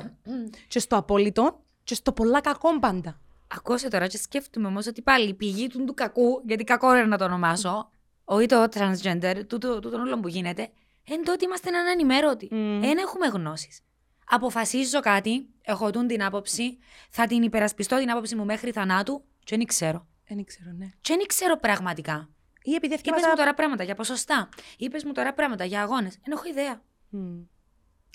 και 0.68 0.78
στο 0.78 0.96
απόλυτο 0.96 1.60
και 1.84 1.94
στο 1.94 2.12
πολλά 2.12 2.40
κακό 2.40 2.78
πάντα. 2.78 3.20
Ακούσε 3.56 3.88
τώρα 3.88 4.06
και 4.06 4.18
σκέφτομαι 4.18 4.66
όμως 4.66 4.86
ότι 4.86 5.02
πάλι 5.02 5.28
η 5.28 5.34
πηγή 5.34 5.66
του, 5.66 5.84
του 5.84 5.94
κακού, 5.94 6.42
γιατί 6.46 6.64
κακό 6.64 6.96
είναι 6.96 7.04
να 7.06 7.18
το 7.18 7.24
ονομάσω, 7.24 7.90
όχι 8.24 8.46
το 8.46 8.66
transgender, 8.74 9.34
τούτο, 9.46 9.80
τούτο 9.80 9.96
όλο 9.98 10.20
που 10.20 10.28
γίνεται, 10.28 10.68
είναι 11.04 11.22
το 11.22 11.32
ότι 11.32 11.44
είμαστε 11.44 11.70
ανενημέρωτοι. 11.78 12.48
Μμμ. 12.50 12.80
Δεν 12.80 12.98
έχουμε 12.98 13.26
γνώσεις. 13.26 13.80
Αποφασίζω 14.26 15.00
κάτι, 15.00 15.46
έχω 15.62 15.90
τούν 15.90 16.06
την 16.06 16.24
άποψη, 16.24 16.78
θα 17.10 17.26
την 17.26 17.42
υπερασπιστώ 17.42 17.98
την 17.98 18.10
άποψη 18.10 18.34
μου 18.34 18.44
μέχρι 18.44 18.70
θανάτου 18.70 19.22
και 19.44 19.56
δεν 19.56 19.66
ξέρω. 19.66 20.06
Δεν 20.28 20.44
ξέρω, 20.44 20.70
ναι. 20.78 20.86
Και 21.00 21.14
δεν 21.16 21.26
ξέρω 21.26 21.58
πραγματικά. 21.58 22.28
Ή 22.66 22.74
επειδή 22.74 22.94
Είπες 22.94 23.06
ευκαιρία. 23.06 23.28
μου 23.28 23.36
τώρα 23.36 23.54
πράγματα 23.54 23.84
για 23.84 23.94
ποσοστά. 23.94 24.48
Είπες 24.78 25.04
μου 25.04 25.12
τώρα 25.12 25.32
πράγματα 25.34 25.64
για 25.64 25.82
αγώνες. 25.82 26.18
Δεν 26.24 26.32
έχω 26.36 26.48
ιδέα. 26.48 26.82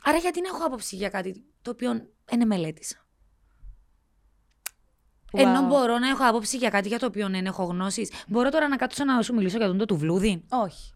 Άρα 0.04 0.18
γιατί 0.18 0.42
να 0.42 0.48
έχω 0.48 0.66
άποψη 0.66 0.96
για 0.96 1.10
κάτι 1.10 1.44
το 1.62 1.72
οποίο 1.72 2.08
δεν 2.26 2.48
μελέτησα; 2.48 2.96
Ενώ 5.34 5.62
μπορώ 5.68 5.98
να 5.98 6.10
έχω 6.10 6.24
άποψη 6.28 6.58
για 6.58 6.70
κάτι 6.70 6.88
για 6.88 7.00
το 7.00 7.06
οποίο 7.06 7.30
δεν 7.30 7.46
έχω 7.46 7.64
γνώσεις. 7.64 8.12
Μπορώ 8.28 8.50
τώρα 8.50 8.68
να 8.68 8.76
κάτσω 8.76 9.04
να 9.04 9.22
σου 9.22 9.34
μιλήσω 9.34 9.58
για 9.58 9.68
τον 9.68 9.78
το 9.78 9.86
του 9.86 9.98
βλούδι. 9.98 10.44
Όχι. 10.50 10.94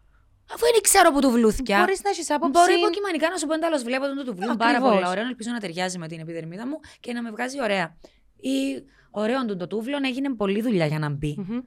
Αφού 0.54 0.64
δεν 0.72 0.80
ξέρω 0.82 1.12
που 1.12 1.20
του 1.20 1.30
βλούθια. 1.30 1.78
Μπορείς 1.78 2.02
να 2.02 2.10
έχεις 2.10 2.30
άποψη. 2.30 2.50
Μπορώ 2.60 2.72
υποκειμανικά 2.78 3.28
να 3.28 3.36
σου 3.36 3.46
πω 3.46 3.54
εντάλλως 3.54 3.82
βλέπω 3.82 4.06
τον 4.06 4.16
το 4.16 4.24
του 4.24 4.34
βλούδι. 4.34 4.56
Πάρα 4.56 4.70
Ακριβώς. 4.70 4.92
πολύ 4.92 5.06
ωραίο. 5.08 5.24
Ελπίζω 5.26 5.50
να 5.50 5.58
ταιριάζει 5.60 5.98
με 5.98 6.08
την 6.08 6.20
επιδερμίδα 6.20 6.66
μου 6.66 6.80
και 7.00 7.12
να 7.12 7.22
με 7.22 7.30
βγάζει 7.30 7.62
ωραία. 7.62 7.96
Ή 8.36 8.84
ωραίο 9.10 9.44
τον 9.44 9.58
το 9.58 9.66
τούβλο 9.66 9.98
έγινε 10.02 10.34
πολλή 10.34 10.62
δουλειά 10.62 10.86
για 10.86 10.98
να 10.98 11.08
μπει. 11.08 11.34
Μμμ. 11.38 11.60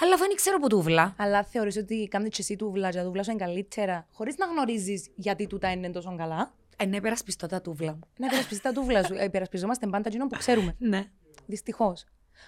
Αλλά 0.00 0.14
αφού 0.14 0.26
δεν 0.26 0.36
ξέρω 0.36 0.58
που 0.58 0.68
τούβλα. 0.68 1.14
Αλλά 1.18 1.44
θεωρείς 1.44 1.76
ότι 1.76 2.08
κάνεις 2.10 2.28
και 2.28 2.42
εσύ 2.42 2.56
τούβλα 2.56 2.90
και 2.90 2.96
τα 2.96 3.04
τούβλα 3.04 3.22
σου 3.22 3.30
είναι 3.30 3.44
καλύτερα, 3.44 4.06
χωρίς 4.12 4.36
να 4.36 4.46
γνωρίζεις 4.46 5.10
γιατί 5.14 5.46
τούτα 5.46 5.70
είναι 5.70 5.90
τόσο 5.90 6.16
καλά; 6.16 6.54
Ε, 6.76 6.86
ναι, 6.86 7.00
περασπιστώ 7.00 7.46
τα 7.46 7.60
τούβλα 7.60 7.92
μου. 7.92 8.00
Να 8.18 8.26
υπερασπιστείς 8.26 8.60
τα 8.60 8.72
τούβλα 8.72 9.04
σου. 9.04 9.14
Ε, 9.14 9.24
Υπερασπιζόμαστε 9.24 9.86
πάντα 9.86 10.08
εκείνο 10.08 10.26
που 10.26 10.36
ξέρουμε. 10.38 10.74
Ναι. 10.92 11.04
Δυστυχώς. 11.46 12.04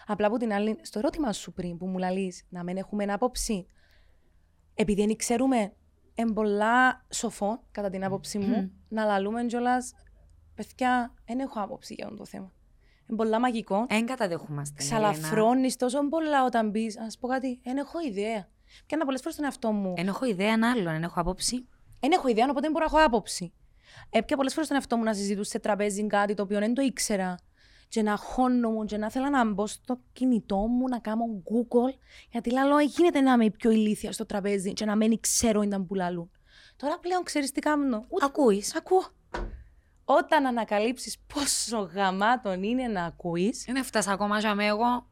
Απλά 0.06 0.26
από 0.26 0.36
την 0.36 0.52
άλλη, 0.52 0.78
στο 0.82 0.98
ερώτημα 0.98 1.32
σου 1.32 1.52
πριν 1.52 1.76
που 1.76 1.86
μου 1.86 1.98
λαλείς 1.98 2.44
να 2.48 2.62
μην 2.62 2.76
έχουμε 2.76 3.04
άποψη, 3.04 3.66
επειδή 4.74 5.06
δεν 5.06 5.16
ξέρουμε 5.16 5.72
εμπολά 6.14 7.06
σοφό, 7.08 7.62
κατά 7.70 7.90
την 7.90 8.04
άποψή 8.04 8.38
μου, 8.38 8.72
να 8.88 9.04
λαλούμε 9.04 9.44
κιόλας. 9.44 9.92
Παιδιά, 10.54 11.14
δεν 11.26 11.38
έχω 11.38 11.60
άποψη 11.60 11.94
για 11.94 12.04
αυτό 12.04 12.16
το 12.16 12.24
θέμα. 12.24 12.52
Είναι 13.10 13.18
πολλά 13.18 13.40
μαγικό. 13.40 13.86
Εν 13.88 14.06
καταδεχόμαστε. 14.06 14.74
Ξαλαφρώνεις 14.82 15.76
τόσο 15.76 16.08
πολλά 16.08 16.44
όταν 16.44 16.70
μπεις. 16.70 16.98
Α 16.98 17.06
πω 17.20 17.28
κάτι, 17.28 17.60
δεν 17.62 17.76
έχω 17.76 18.00
ιδέα. 18.00 18.48
Και 18.86 18.96
να 18.96 19.04
πολλές 19.04 19.20
φορές 19.20 19.36
τον 19.36 19.44
εαυτό 19.44 19.72
μου. 19.72 19.94
Εν 19.96 20.06
έχω 20.06 20.24
ιδέα 20.24 20.52
αν 20.52 20.62
άλλον, 20.62 20.94
εν 20.94 21.02
έχω 21.02 21.20
άποψη. 21.20 21.68
Δεν 22.00 22.12
έχω 22.12 22.28
ιδέα, 22.28 22.44
οπότε 22.44 22.60
δεν 22.60 22.70
μπορώ 22.70 22.86
να 22.90 22.96
έχω 22.96 23.06
άποψη. 23.06 23.52
Έπια 24.10 24.36
πολλές 24.36 24.52
φορές 24.52 24.68
τον 24.68 24.76
εαυτό 24.76 24.96
μου 24.96 25.02
να 25.02 25.14
συζητούσα 25.14 25.50
σε 25.50 25.58
τραπέζι 25.58 26.06
κάτι 26.06 26.34
το 26.34 26.42
οποίο 26.42 26.58
δεν 26.58 26.74
το 26.74 26.82
ήξερα. 26.82 27.34
Και 27.88 28.02
να 28.02 28.16
χώνω 28.16 28.84
και 28.84 28.96
να 28.96 29.10
θέλω 29.10 29.28
να 29.28 29.52
μπω 29.52 29.66
στο 29.66 30.00
κινητό 30.12 30.56
μου, 30.56 30.88
να 30.88 30.98
κάνω 30.98 31.24
Google. 31.24 31.94
Γιατί 32.30 32.52
λέω, 32.52 32.78
γίνεται 32.78 33.20
να 33.20 33.32
είμαι 33.32 33.50
πιο 33.50 33.70
ηλίθια 33.70 34.12
στο 34.12 34.26
τραπέζι 34.26 34.72
και 34.72 34.84
να 34.84 34.96
μην 34.96 35.20
ξέρω 35.20 35.62
ήταν 35.62 35.86
που 35.86 35.94
λαλούν. 35.94 36.30
Τώρα 36.76 36.98
πλέον 36.98 37.22
ξέρεις 37.22 37.52
τι 37.52 37.60
κάνω. 37.60 38.04
Ούτε 38.08 38.24
Ακούεις. 38.24 38.76
ακούω. 38.76 39.02
Όταν 40.18 40.46
ανακαλύψεις 40.46 41.18
πόσο 41.34 41.78
γαμάτον 41.78 42.62
είναι 42.62 42.86
να 42.86 43.04
ακούεις. 43.04 43.64
Δεν 43.66 43.76
έφτασα 43.76 44.12
ακόμα 44.12 44.38
για 44.38 44.54
με 44.54 44.66
εγώ. 44.66 45.06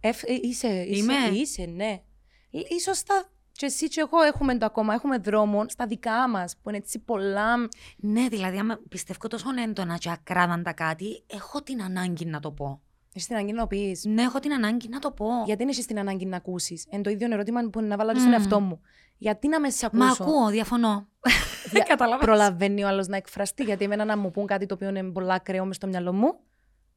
είσαι, 0.00 0.32
είσαι, 0.32 0.68
Είμαι; 0.68 1.14
είσαι, 1.32 1.64
ναι. 1.64 2.02
Ίσως 2.50 3.02
τα 3.02 3.28
και 3.52 3.66
εσύ 3.66 3.88
και 3.88 4.00
εγώ 4.00 4.22
έχουμε 4.22 4.58
το 4.58 4.66
ακόμα, 4.66 4.94
έχουμε 4.94 5.18
δρόμο 5.18 5.64
στα 5.68 5.86
δικά 5.86 6.28
μας 6.28 6.56
που 6.62 6.68
είναι 6.68 6.78
έτσι 6.78 6.98
πολλά. 6.98 7.56
Ναι, 7.96 8.28
δηλαδή, 8.28 8.58
άμα 8.58 8.80
πιστεύω 8.88 9.28
τόσο 9.28 9.46
έντονα 9.64 9.96
και 9.96 10.10
ακράδαντα 10.10 10.72
κάτι, 10.72 11.22
έχω 11.26 11.62
την 11.62 11.82
ανάγκη 11.82 12.24
να 12.24 12.40
το 12.40 12.50
πω. 12.50 12.80
Έχεις 13.16 13.26
την 13.26 13.36
ανάγκη 13.36 13.52
να 13.52 13.66
πεις. 13.66 14.04
Ναι, 14.04 14.22
έχω 14.22 14.38
την 14.40 14.52
ανάγκη 14.52 14.88
να 14.88 14.98
το 14.98 15.10
πω. 15.10 15.26
Γιατί 15.46 15.62
δεν 15.62 15.68
έχεις 15.68 15.86
την 15.86 15.98
ανάγκη 15.98 16.26
να 16.26 16.36
ακούσεις. 16.36 16.86
Είναι 16.90 17.02
το 17.02 17.10
ίδιο 17.10 17.28
ερώτημα 17.32 17.68
που 17.72 17.80
να 17.80 17.96
βάλω 17.96 18.10
mm. 18.10 18.18
στον 18.18 18.32
εαυτό 18.32 18.60
μου. 18.60 18.80
Γιατί 19.18 19.48
να 19.48 19.60
με 19.60 19.70
σε 19.70 19.86
ακούσω; 19.86 20.04
Μα 20.04 20.10
ακούω, 20.10 20.48
διαφωνώ. 20.48 21.08
Δια... 21.70 21.82
Καταλαβαίνεις. 21.82 22.24
Προλαβαίνει 22.24 22.84
ο 22.84 22.88
άλλο 22.88 23.06
να 23.08 23.16
εκφραστεί. 23.16 23.62
Γιατί 23.62 23.84
εμένα 23.84 24.04
να 24.04 24.16
μου 24.16 24.30
πούν 24.30 24.46
κάτι 24.46 24.66
το 24.66 24.74
οποίο 24.74 24.88
είναι 24.88 25.02
πολλά 25.02 25.38
κρέο 25.38 25.64
μες 25.64 25.76
στο 25.76 25.86
μυαλό 25.86 26.12
μου. 26.12 26.34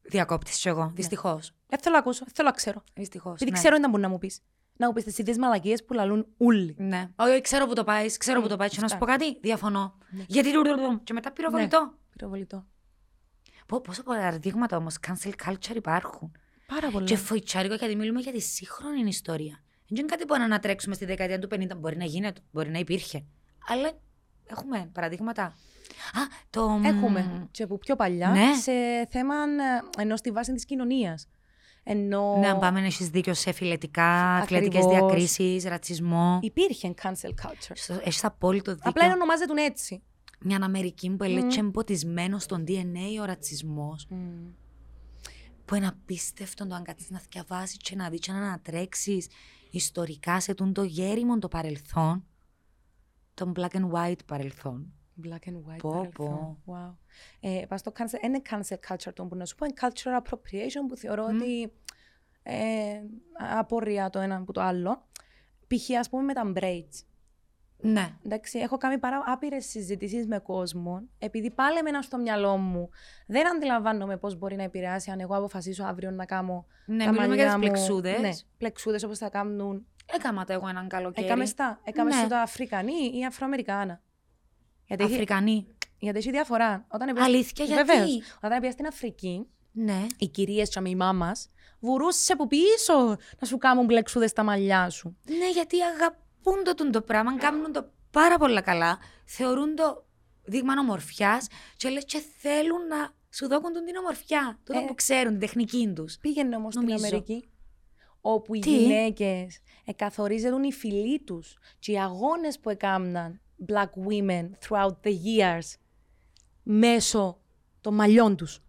Διακόπτη 0.01 0.51
κι 0.51 0.68
εγώ. 0.68 0.91
Δυστυχώς. 0.95 1.51
Δεν 1.68 1.80
θέλω 1.80 1.93
να 1.93 1.99
ακούσω, 1.99 2.24
δεν 2.26 2.34
θέλω 2.34 2.47
να 2.47 2.53
ξέρω. 2.53 2.84
Δυστυχώς. 2.93 3.34
Επειδή 3.34 3.51
ναι. 3.51 3.57
ξέρω 3.57 3.78
τι 3.78 3.89
μπορεί 3.89 4.01
να 4.01 4.09
μου 4.09 4.18
πεις. 4.18 4.41
Να 4.78 4.88
μου 4.88 4.93
πεις 4.93 5.03
τις 5.03 5.18
ίδιε 5.18 5.34
μαλακίες 5.38 5.86
που 5.86 5.93
λαλούν 5.93 6.28
όλοι. 6.38 6.76
Ναι. 6.78 7.09
Όχι, 7.15 7.41
ξέρω 7.41 7.68
που 7.68 7.74
το 7.74 7.84
πάεις, 7.84 8.18
ξέρω 8.18 8.41
που 8.41 8.47
το 8.47 8.55
πάεις. 8.55 8.74
Και 8.74 8.82
να 8.82 8.88
σου 8.88 8.97
πω 8.97 9.05
κάτι, 9.05 9.39
διαφωνώ. 9.39 9.97
Γιατί. 10.28 10.51
Και 11.03 11.13
μετά 11.13 11.32
πυροβολητό. 11.32 11.93
Πυροβολητό. 12.09 12.65
Πω, 13.65 13.82
πόσο 13.82 14.03
πολλά 14.03 14.32
δείγματα 14.32 14.78
όμως 14.78 14.95
cancel 15.07 15.32
culture 15.45 15.76
υπάρχουν. 15.76 16.32
Πάρα 16.68 16.89
πολλά. 16.89 17.05
Και 17.05 17.18
φοητσάρικο 17.18 17.76
γιατί 17.76 17.95
μιλούμε 17.95 18.20
για 18.20 18.32
τη 18.32 18.39
σύγχρονη 18.39 19.07
ιστορία. 19.07 19.63
Δεν 19.89 19.97
είναι 19.99 20.07
κάτι 20.07 20.25
που 20.25 20.38
να 20.38 20.43
ανατρέξουμε 20.43 20.95
στη 20.95 21.05
δεκαετία 21.05 21.39
του 21.39 21.47
50. 21.51 21.77
Μπορεί 21.77 21.97
να 21.97 22.05
γίνεται, 22.05 22.41
μπορεί 22.51 22.69
να 22.69 22.79
υπήρχε. 22.79 23.25
Αλλά 23.67 23.91
έχουμε 24.45 24.89
παραδείγματα. 24.93 25.43
Α, 25.43 26.21
το. 26.49 26.79
Έχουμε. 26.83 27.47
Και 27.51 27.63
από 27.63 27.77
πιο 27.77 27.95
παλιά 27.95 28.29
Ναι. 28.29 28.53
σε 28.61 28.71
θέμα 29.09 29.35
ε, 29.35 30.01
ενώ 30.01 30.15
στη 30.17 30.31
βάση 30.31 30.53
της 30.53 30.65
κοινωνίας. 30.65 31.27
Ενώ 31.83 32.38
Ναι, 32.39 32.47
αν 32.47 32.59
πάμε 32.59 32.79
να 32.79 32.85
έχεις 32.85 33.09
δίκιο 33.09 33.33
σε 33.33 33.51
φιλετικά, 33.51 34.35
Ακριβώς. 34.35 34.47
φιλετικέ 34.67 34.88
διακρίσεις, 34.95 35.63
ρατσισμό. 35.63 36.39
υπήρχε 36.41 36.93
cancel 37.01 37.29
culture. 37.29 37.97
Έχεις 38.03 38.23
απόλυτο 38.23 38.73
δίκιο. 38.73 38.89
Απλά 38.89 39.13
ονομάζεται 39.13 39.63
έτσι. 39.63 40.03
Μια 40.39 40.59
Αμερική 40.61 41.09
που 41.09 41.23
έλεγε 41.23 41.59
εμποτισμένο 41.59 42.39
στον 42.39 42.63
DNA 42.67 43.21
ο 43.21 43.25
ρατσισμός. 43.25 44.07
Που 45.65 45.75
είναι 45.75 45.88
απίστευτο 45.88 46.67
το 46.67 46.75
αν 46.75 46.83
κάτσεις 46.83 47.09
να 47.09 47.21
διαβάσει 47.31 47.77
και 47.77 47.95
να 47.95 48.09
δεις 48.09 48.19
και 48.19 48.31
να 48.31 48.38
ανατρέξεις 48.38 49.27
ιστορικά 49.72 50.39
σε 50.39 50.53
τούν 50.53 50.74
το 50.74 50.84
γέριμο 50.84 51.39
το 51.39 51.47
παρελθόν. 51.47 52.26
Το 53.34 53.51
black 53.55 53.70
and 53.70 53.91
white 53.91 54.26
παρελθόν. 54.26 54.93
Black 55.24 55.49
and 55.49 55.55
white. 55.55 55.78
Πω, 55.78 55.89
παρελθόν. 55.89 56.57
Wow. 56.65 56.95
Ε, 57.39 57.65
πας 57.68 57.80
στο 57.80 57.91
cancel, 57.97 58.24
είναι 58.24 58.41
cancel 58.49 58.76
culture 58.89 59.13
το 59.13 59.26
που 59.26 59.36
να 59.36 59.45
σου 59.45 59.55
πω, 59.55 59.65
είναι 59.65 59.76
cultural 59.82 60.22
appropriation 60.22 60.88
που 60.88 60.95
θεωρώ 60.95 61.26
ότι 61.26 61.74
ε, 62.43 63.01
απορρία 63.57 64.09
το 64.09 64.20
ένα 64.20 64.36
από 64.36 64.53
το 64.53 64.61
άλλο. 64.61 65.07
Π.χ. 65.68 65.97
ας 65.99 66.09
πούμε 66.09 66.24
με 66.24 66.34
τα 66.34 66.51
braids. 66.55 67.05
Ναι. 67.80 68.09
Εντάξει, 68.25 68.59
έχω 68.59 68.78
κάνει 68.78 68.97
πάρα 68.97 69.23
άπειρες 69.25 69.65
συζητήσεις 69.65 70.28
με 70.28 70.39
κόσμο, 70.39 71.01
επειδή 71.19 71.51
πάλι 71.51 71.78
εμένα 71.78 72.01
στο 72.01 72.17
μυαλό 72.17 72.57
μου 72.57 72.89
δεν 73.28 73.47
αντιλαμβάνομαι 73.55 74.17
πώς 74.17 74.36
μπορεί 74.38 74.55
να 74.55 74.63
επηρεάσει 74.63 75.11
αν 75.11 75.19
εγώ 75.19 75.36
αποφασίσω 75.36 75.84
αύριο 75.84 76.11
να 76.11 76.25
κάνω. 76.25 76.65
Ναι, 76.86 77.03
τα 77.03 77.09
μιλούμε 77.11 77.28
μαλλιά 77.28 77.43
για 77.43 77.45
τις 77.45 77.53
μου- 77.55 77.59
πλεξούδες. 77.73 78.19
Ναι, 78.19 78.30
πλεξούδες 78.57 79.03
όπως 79.03 79.17
θα 79.17 79.30
κάνουν. 79.30 79.86
Έκαμα 80.15 80.43
τα 80.45 80.53
εγώ 80.53 80.67
έναν 80.67 80.88
καλοκαίρι. 80.88 81.25
Έκαμε 81.25 81.45
στα. 81.45 81.80
Έκαμε 81.84 82.09
Ναι. 82.09 82.15
στο 82.19 82.28
τα 82.28 82.41
Αφρικανή 82.41 83.11
ή 83.19 83.25
Αφροαμερικάνα. 83.25 84.01
Γιατί, 84.86 85.03
έχει, 85.03 85.13
Αφρικανή. 85.13 85.67
γιατί 85.99 86.17
έχει 86.17 86.32
διαφορά. 86.32 86.86
Όταν 86.88 87.07
έπιας- 87.07 87.25
Αλήθεια, 87.28 87.65
γιατί; 87.65 87.86
Βεβαίως. 87.86 88.38
Όταν 88.41 88.59
πήγα 88.59 88.71
στην 88.71 88.86
Αφρική, 88.88 89.47
Ναι. 89.71 90.05
οι 90.17 90.28
κυρίες 90.28 90.69
και 90.69 90.82
η 90.89 90.95
μάμα 90.95 91.32
βουρούσες 91.80 92.30
από 92.32 92.47
πίσω 92.47 93.17
να 93.39 93.47
σου 93.47 93.57
κάνουν 93.57 93.86
πλεξούδες 93.86 94.30
στα 94.30 94.43
μαλλιά 94.43 94.89
σου. 94.89 95.17
Ναι, 95.38 95.49
γιατί 95.53 95.75
αγαπούν 96.47 96.63
το, 96.63 96.73
τούν 96.75 96.91
το 96.91 97.01
πράγμα, 97.01 97.37
κάνουν 97.37 97.71
το 97.71 97.91
πάρα 98.11 98.37
πολύ 98.37 98.61
καλά, 98.61 98.97
θεωρούν 99.25 99.75
το 99.75 100.05
δείγμα 100.43 100.73
ομορφιάς 100.79 101.47
και 101.75 101.89
λες 101.89 102.05
και 102.05 102.23
θέλουν 102.37 102.87
να 102.87 103.15
σου 103.29 103.47
δώκουν 103.47 103.73
τον 103.73 103.85
την 103.85 103.95
ομορφιά. 103.95 104.59
Τούτο 104.63 104.79
Ε. 104.79 104.85
που 104.87 104.95
ξέρουν, 104.95 105.31
την 105.31 105.39
τεχνική 105.39 105.91
τους. 105.95 106.17
Πήγαινε 106.17 106.55
όμως 106.55 106.73
στην 106.73 106.85
Νομίζω. 106.87 107.05
Αμερική, 107.05 107.49
όπου 108.21 108.55
οι 108.55 108.59
Τι; 108.59 108.77
γυναίκες 108.77 109.59
εκαθορίζουν 109.85 110.63
οι 110.63 110.73
φιλοί 110.73 111.19
τους 111.19 111.57
και 111.79 111.91
οι 111.91 111.99
αγώνες 111.99 112.59
που 112.59 112.69
έκαναν 112.69 113.41
black 113.67 113.89
women 114.09 114.49
throughout 114.67 114.95
the 115.03 115.11
years 115.11 115.75
μέσω 116.63 117.41
των 117.81 117.93
μαλλιών 117.93 118.35
τους. 118.35 118.59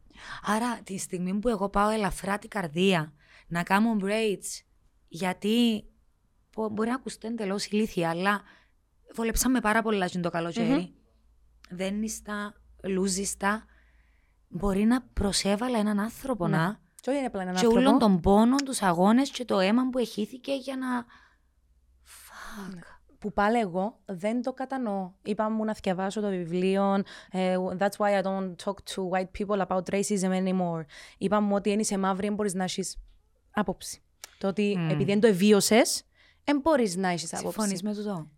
Άρα 0.43 0.81
τη 0.85 0.99
στιγμή 0.99 1.35
που 1.35 1.49
εγώ 1.49 1.69
πάω 1.69 1.91
ελαφρά 1.91 2.39
την 2.39 2.51
καρδία 2.51 3.13
να 3.49 3.63
κάνω 3.63 3.97
braids, 4.03 4.63
γιατί 5.09 5.85
μπο- 6.59 6.69
μπορεί 6.69 6.89
να 6.89 6.95
ακουστεί 6.95 7.27
εντελώς 7.27 7.67
ηλίθεια, 7.67 8.11
αλλά 8.11 8.43
βολέψαμε 9.15 9.61
πάρα 9.61 9.83
πολλά 9.83 10.07
τζιν 10.07 10.23
το 10.23 10.31
καλοκαιρι 10.31 10.95
Δεν 11.71 12.03
είσαι 12.03 12.23
λούζιστα. 12.85 13.65
Μπορεί 14.49 14.85
να 14.85 15.01
προσέβαλα 15.13 15.79
έναν 15.79 16.01
άνθρωπο 16.01 16.47
Ναι. 16.49 16.57
να. 16.57 16.81
Και 17.01 17.11
όχι 17.11 17.19
είναι 17.19 17.27
απλά 17.27 17.43
έναν 17.43 17.55
Και 17.55 17.67
όλων 17.67 17.77
άνθρωπο. 17.79 17.99
των 17.99 18.21
πόνων, 18.21 18.57
τους 18.65 18.83
αγώνες 18.83 19.31
και 19.31 19.45
το 19.45 19.59
αίμα 19.59 19.89
που 19.91 19.99
εχήθηκε 19.99 20.53
για 20.55 20.77
να. 20.77 21.05
Fuck. 22.05 22.79
Που 23.19 23.33
πάλι 23.33 23.59
εγώ 23.59 24.01
δεν 24.05 24.43
το 24.43 24.53
κατανοώ. 24.53 25.13
Είπα 25.23 25.51
μου 25.51 25.65
να 25.65 25.73
διαβάσω 25.73 26.21
το 26.21 26.29
βιβλίο 26.29 27.03
ε, 27.31 27.57
That's 27.79 27.97
why 27.99 28.23
I 28.23 28.23
don't 28.23 28.55
talk 28.65 28.75
to 28.95 29.09
white 29.13 29.31
people 29.39 29.67
about 29.67 29.83
racism 29.91 30.31
anymore. 30.31 30.85
Είπα 31.19 31.41
μου 31.41 31.55
ότι 31.55 31.73
αν 31.73 31.79
είσαι 31.79 31.99
μαύρη, 31.99 32.27
δεν 32.27 32.35
μπορείς 32.35 32.55
να 32.55 32.65
έχεις 32.65 32.97
άποψη. 33.51 34.03
Το 34.39 34.49
ότι 34.49 34.75
Μμ. 34.79 34.89
επειδή 34.91 35.05
δεν 35.05 35.21
το 35.21 35.27
εβίωσες, 35.27 36.03
δεν 36.53 36.61
μπορείς 36.61 36.97
να 36.97 37.09
έχεις 37.09 37.35
άποψη. 37.35 37.53
Συμφωνείς 37.53 37.83
με 37.83 37.95
τούτο; 37.95 38.29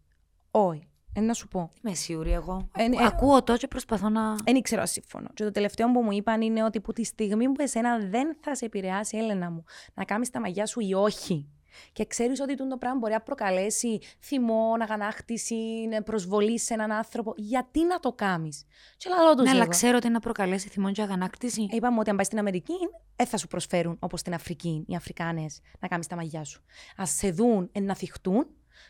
Όχι. 0.51 0.85
Ε, 1.13 1.21
να 1.21 1.35
σου 1.35 1.49
πω. 1.49 1.71
Είμαι 1.83 1.95
σίγουρη 1.95 2.33
εγώ. 2.33 2.69
Ε, 2.77 2.85
ε, 2.85 2.89
Ακούω 3.07 3.43
το 3.43 3.57
και 3.57 3.69
προσπαθώ 3.69 4.09
να. 4.09 4.35
Δεν 4.35 4.57
ήξερα 4.57 4.81
αν 4.81 4.87
σύμφωνο. 4.87 5.29
Και 5.35 5.45
το 5.45 5.51
τελευταίο 5.51 5.93
που 5.93 6.03
μου 6.03 6.13
είπαν 6.13 6.41
είναι 6.41 6.65
ότι 6.65 6.81
που 6.81 6.93
τη 6.93 7.05
στιγμή 7.05 7.45
που 7.45 7.63
εσένα 7.63 7.99
δεν 7.99 8.37
θα 8.41 8.55
σε 8.55 8.65
επηρεάσει, 8.65 9.17
Έλενα 9.17 9.51
μου, 9.51 9.65
να 9.95 10.05
κάνεις 10.05 10.31
τα 10.31 10.41
μαγιά 10.41 10.67
σου 10.67 10.81
ή 10.81 10.95
όχι. 10.95 11.49
Και 11.93 12.07
ξέρεις 12.07 12.41
ότι 12.41 12.55
τούτο 12.55 12.68
το 12.68 12.77
πράγμα 12.77 12.99
μπορεί 12.99 13.12
να 13.12 13.21
προκαλέσει 13.21 14.01
θυμό, 14.21 14.73
αγανάκτηση, 14.81 15.57
προσβολή 16.05 16.59
σε 16.59 16.75
έναν 16.75 16.93
άνθρωπο. 16.93 17.35
Γιατί 17.37 17.85
να 17.85 17.99
το 18.01 18.12
κάνεις; 18.12 18.64
Και 18.97 19.09
λαλό 19.09 19.35
του 19.35 19.43
Ναι, 19.43 19.51
αλλά 19.51 19.66
ξέρω 19.66 19.97
ότι 19.97 20.09
να 20.09 20.21
προκαλέσει 20.21 20.68
θυμό 20.68 20.93
και 20.93 21.03
αγανάκτηση. 21.03 21.68
Είπαμε 21.71 21.99
ότι 21.99 22.11
αν 22.11 22.16
πάει 22.16 22.25
στην 22.25 22.39
Αμερική, 22.39 22.75
δεν 23.16 23.27
θα 23.27 23.37
σου 23.37 23.47
προσφέρουν 23.47 23.97
όπως 24.01 24.21
στην 24.21 24.35
Αφρική 24.35 24.85
οι 24.87 24.95
Αφρικάνες 24.95 25.61
να 25.79 25.89
κάνεις 25.89 26.07
τα 26.07 26.16
μαγιά 26.16 26.45
σου. 26.45 26.62
Α 27.01 27.07
σε 27.07 27.31
δουν, 27.31 27.68
εν 27.73 27.85
να 27.85 27.95
θυχτούν 27.95 28.47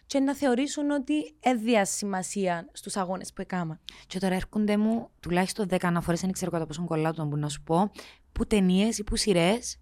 και 0.07 0.21
να 0.21 0.35
θεωρήσουν 0.35 0.91
ότι 0.91 1.35
έδιας 1.41 1.91
σημασία 1.91 2.69
στους 2.73 2.97
αγώνες 2.97 3.33
που 3.33 3.41
έκανα. 3.41 3.81
Και 4.07 4.19
τώρα 4.19 4.35
έρχονται 4.35 4.77
μου 4.77 5.11
τουλάχιστον 5.21 5.69
10 5.71 5.77
αναφορές, 5.83 6.21
δεν 6.21 6.33
ξέρω 6.33 6.51
κατά 6.51 6.67
πόσο 6.67 6.85
κολλάω 6.85 7.13
το 7.13 7.23
να 7.23 7.29
μπορώ 7.29 7.41
να 7.41 7.49
σου 7.49 7.63
πω, 7.63 7.91
που 8.33 8.47
ταινίες 8.47 8.99
ή 8.99 9.05
που 9.05 9.17
σειρές 9.17 9.80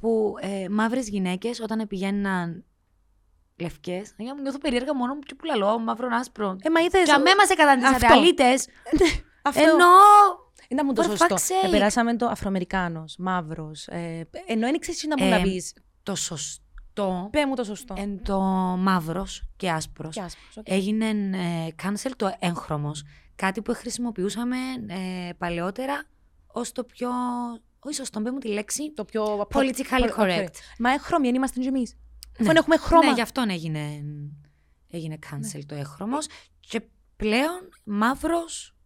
που 0.00 0.34
ε, 0.40 0.68
μαύρες 0.68 1.08
γυναίκες 1.08 1.60
όταν 1.60 1.86
πηγαίναν 1.86 2.64
λευκές. 3.56 4.14
Για 4.18 4.34
μου 4.34 4.42
νιώθω 4.42 4.58
περίεργα 4.58 4.94
μόνο 4.94 5.12
που, 5.18 5.36
που 5.36 5.44
λαλώ, 5.44 5.78
μαύρο 5.78 6.08
άσπρο. 6.12 6.56
Ε, 6.62 6.70
μα 6.70 6.80
είδες, 6.80 7.04
Και 7.04 7.12
αμέ 7.12 7.30
μας 7.38 7.50
εκαταντήσατε 7.50 8.06
αυτό. 8.06 8.18
αλήτε. 8.18 8.54
Αυτό 9.42 9.60
Ενώ. 9.62 9.86
ήταν 10.68 10.86
μου 10.86 10.92
το 10.92 11.02
for 11.02 11.08
σωστό. 11.08 11.26
fuck's 11.28 11.38
sake. 11.38 11.66
Ε, 11.66 11.70
περάσαμε 11.70 12.16
το 12.16 12.26
Αφροαμερικάνος, 12.26 13.16
μαύρος. 13.18 13.86
Ε, 13.86 14.28
ενώ 14.46 14.66
δεν 14.66 14.78
ξέρεις 14.78 15.04
να 15.06 15.24
μου 15.24 15.30
να 15.30 15.36
Ε, 15.36 15.42
πεις. 15.42 15.72
Το 16.02 16.14
σωστό 16.14 17.28
Πε 17.30 17.46
μου 17.46 17.54
το 17.54 17.64
σωστό. 17.64 17.94
εν 17.98 18.22
το 18.22 18.40
μαύρος 18.78 19.48
και 19.56 19.70
άσπρος. 19.70 20.14
Και 20.14 20.20
άσπρος, 20.20 20.56
οκ. 20.56 20.68
Έγινε 20.70 21.08
ε, 21.08 21.68
cancel 21.82 22.10
το 22.16 22.36
έγχρωμος. 22.38 23.04
Κάτι 23.36 23.62
που 23.62 23.72
χρησιμοποιούσαμε 23.74 24.56
ε, 24.86 25.30
παλαιότερα 25.38 26.02
ως 26.46 26.72
το 26.72 26.84
πιο 26.84 27.08
Όχι 27.78 27.94
σωστό, 27.94 28.20
πέ 28.20 28.30
μου 28.30 28.38
τη 28.38 28.48
λέξη. 28.48 28.92
Το 28.92 29.04
πιο. 29.04 29.46
Politically 29.52 30.10
correct. 30.16 30.54
Μα 30.78 30.90
έχρωμοι, 30.90 31.28
είμαστε 31.28 31.60
κι 31.60 31.66
εμεί. 31.66 31.80
Ναι. 32.38 32.48
Αφού 32.48 32.58
έχουμε 32.58 32.76
χρώμα. 32.76 33.04
Ναι, 33.04 33.12
γι' 33.12 33.20
αυτόν 33.20 33.50
έγινε, 33.50 34.04
έγινε 34.90 35.18
cancel 35.30 35.60
το 35.66 35.74
έχρωμος. 35.74 36.26
Και 36.60 36.82
πλέον 37.16 37.68
μαύρος, 37.84 38.76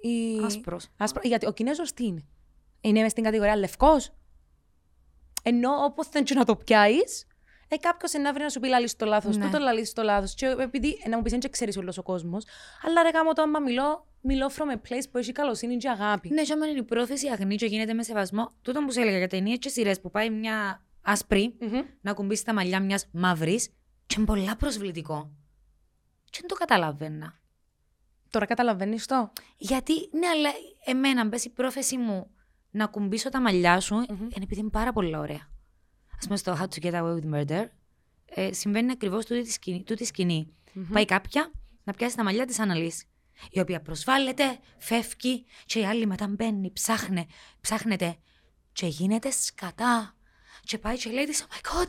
Η- 0.00 0.44
άσπρος. 0.44 0.88
Άσπρο, 0.96 1.20
γιατί 1.24 1.46
ο 1.46 1.52
Κινέζος 1.52 1.92
τι 1.92 2.04
είναι; 2.04 2.26
Είναι 2.80 3.00
μες 3.00 3.10
στην 3.10 3.24
κατηγορία 3.24 3.56
λευκός; 3.56 4.10
Ενώ 5.42 5.70
όπως 5.84 6.08
δεν 6.08 6.24
να 6.34 6.44
το 6.44 6.56
πιάσεις, 6.56 7.26
ε, 7.72 7.76
κάποιος 7.76 8.12
να 8.12 8.32
βρει 8.32 8.42
να 8.42 8.48
σου 8.48 8.60
πει 8.60 8.68
λαλεί 8.68 8.90
το 8.90 9.06
λάθος, 9.06 9.36
Ναι. 9.36 9.44
τούτο 9.44 9.58
λαλείς 9.58 9.92
το 9.92 10.02
λάθος. 10.02 10.34
Και 10.34 10.46
επειδή 10.58 11.00
ε, 11.04 11.08
να 11.08 11.16
μου 11.16 11.22
πεις 11.22 11.32
δεν 11.32 11.50
ξέρεις 11.50 11.76
όλος 11.76 11.98
ο 11.98 12.02
κόσμος, 12.02 12.44
αλλά 12.86 13.02
ρε 13.02 13.08
γάμο 13.10 13.32
το 13.32 13.42
άμα 13.42 13.58
μιλώ, 13.58 14.06
μιλώ 14.20 14.50
from 14.56 14.72
a 14.74 14.74
place 14.88 15.04
που 15.10 15.18
έχει 15.18 15.32
καλοσύνη 15.32 15.76
και 15.76 15.88
αγάπη. 15.88 16.28
Ναι, 16.28 16.42
και 16.42 16.52
άμα 16.52 16.66
είναι 16.66 16.78
η 16.78 16.82
πρόθεση 16.82 17.28
αγνή 17.28 17.56
και 17.56 17.66
γίνεται 17.66 17.92
με 17.94 18.02
σεβασμό. 18.02 18.52
Τούτο 18.62 18.84
που 18.84 18.92
σου 18.92 19.00
έλεγα 19.00 19.18
για 19.18 19.28
ταινίες 19.28 19.58
και 19.58 19.68
σειρές 19.68 20.00
που 20.00 20.10
πάει 20.10 20.30
μια 20.30 20.84
άσπρη 21.02 21.56
Μμμ. 21.60 21.80
να 22.00 22.12
κουμπίσει 22.12 22.44
τα 22.44 22.54
μαλλιά 22.54 22.80
μιας 22.80 23.06
μαύρης 23.12 23.68
και 24.06 24.14
είναι 24.18 24.26
πολλά 24.26 24.56
προσβλητικό. 24.56 25.30
Και 26.30 26.38
δεν 26.40 26.48
το 26.48 26.54
καταλαβαίνα. 26.54 27.38
Τώρα 28.30 28.46
καταλαβαίνεις 28.46 29.06
το. 29.06 29.32
Γιατί, 29.56 29.92
ναι, 30.12 30.26
αλλά 30.26 30.48
εμένα 30.84 31.24
μπες 31.24 31.44
η 31.44 31.50
πρόθεση 31.50 31.96
μου 31.96 32.30
να 32.70 32.86
κουμπίσω 32.86 33.28
τα 33.28 33.40
μαλλιά 33.40 33.80
σου, 33.80 33.94
είναι 33.94 34.28
επειδή 34.42 34.60
είναι 34.60 34.70
πάρα 34.70 34.92
πολύ 34.92 35.16
ωραία. 35.16 35.49
Α 36.22 36.24
πούμε 36.24 36.36
στο 36.36 36.58
How 36.60 36.64
to 36.64 36.84
Get 36.84 36.92
Away 36.92 37.16
with 37.20 37.34
Murder, 37.34 37.64
ε, 38.24 38.52
συμβαίνει 38.52 38.90
ακριβώς 38.90 39.26
τούτη 39.26 39.42
τη 39.42 39.50
σκηνή. 39.50 39.82
τούτη 39.82 40.04
σκηνή. 40.04 40.54
Πάει 40.92 41.04
κάποια 41.04 41.50
να 41.84 41.92
πιάσει 41.92 42.16
τα 42.16 42.24
μαλλιά 42.24 42.46
της 42.46 42.58
Annalise. 42.58 43.04
Η 43.50 43.60
οποία 43.60 43.80
προσβάλλεται, 43.80 44.58
φεύγει, 44.78 45.44
και 45.66 45.78
η 45.78 45.84
άλλη 45.84 46.06
μετά 46.06 46.26
μπαίνει, 46.28 46.70
ψάχνε, 46.72 47.26
ψάχνεται. 47.60 48.16
Και 48.72 48.86
γίνεται 48.86 49.30
σκατά. 49.30 50.14
Και 50.64 50.78
πάει 50.78 50.96
και 50.96 51.10
λέει 51.10 51.24
της, 51.24 51.46
Oh 51.48 51.54
my 51.54 51.82
god, 51.82 51.88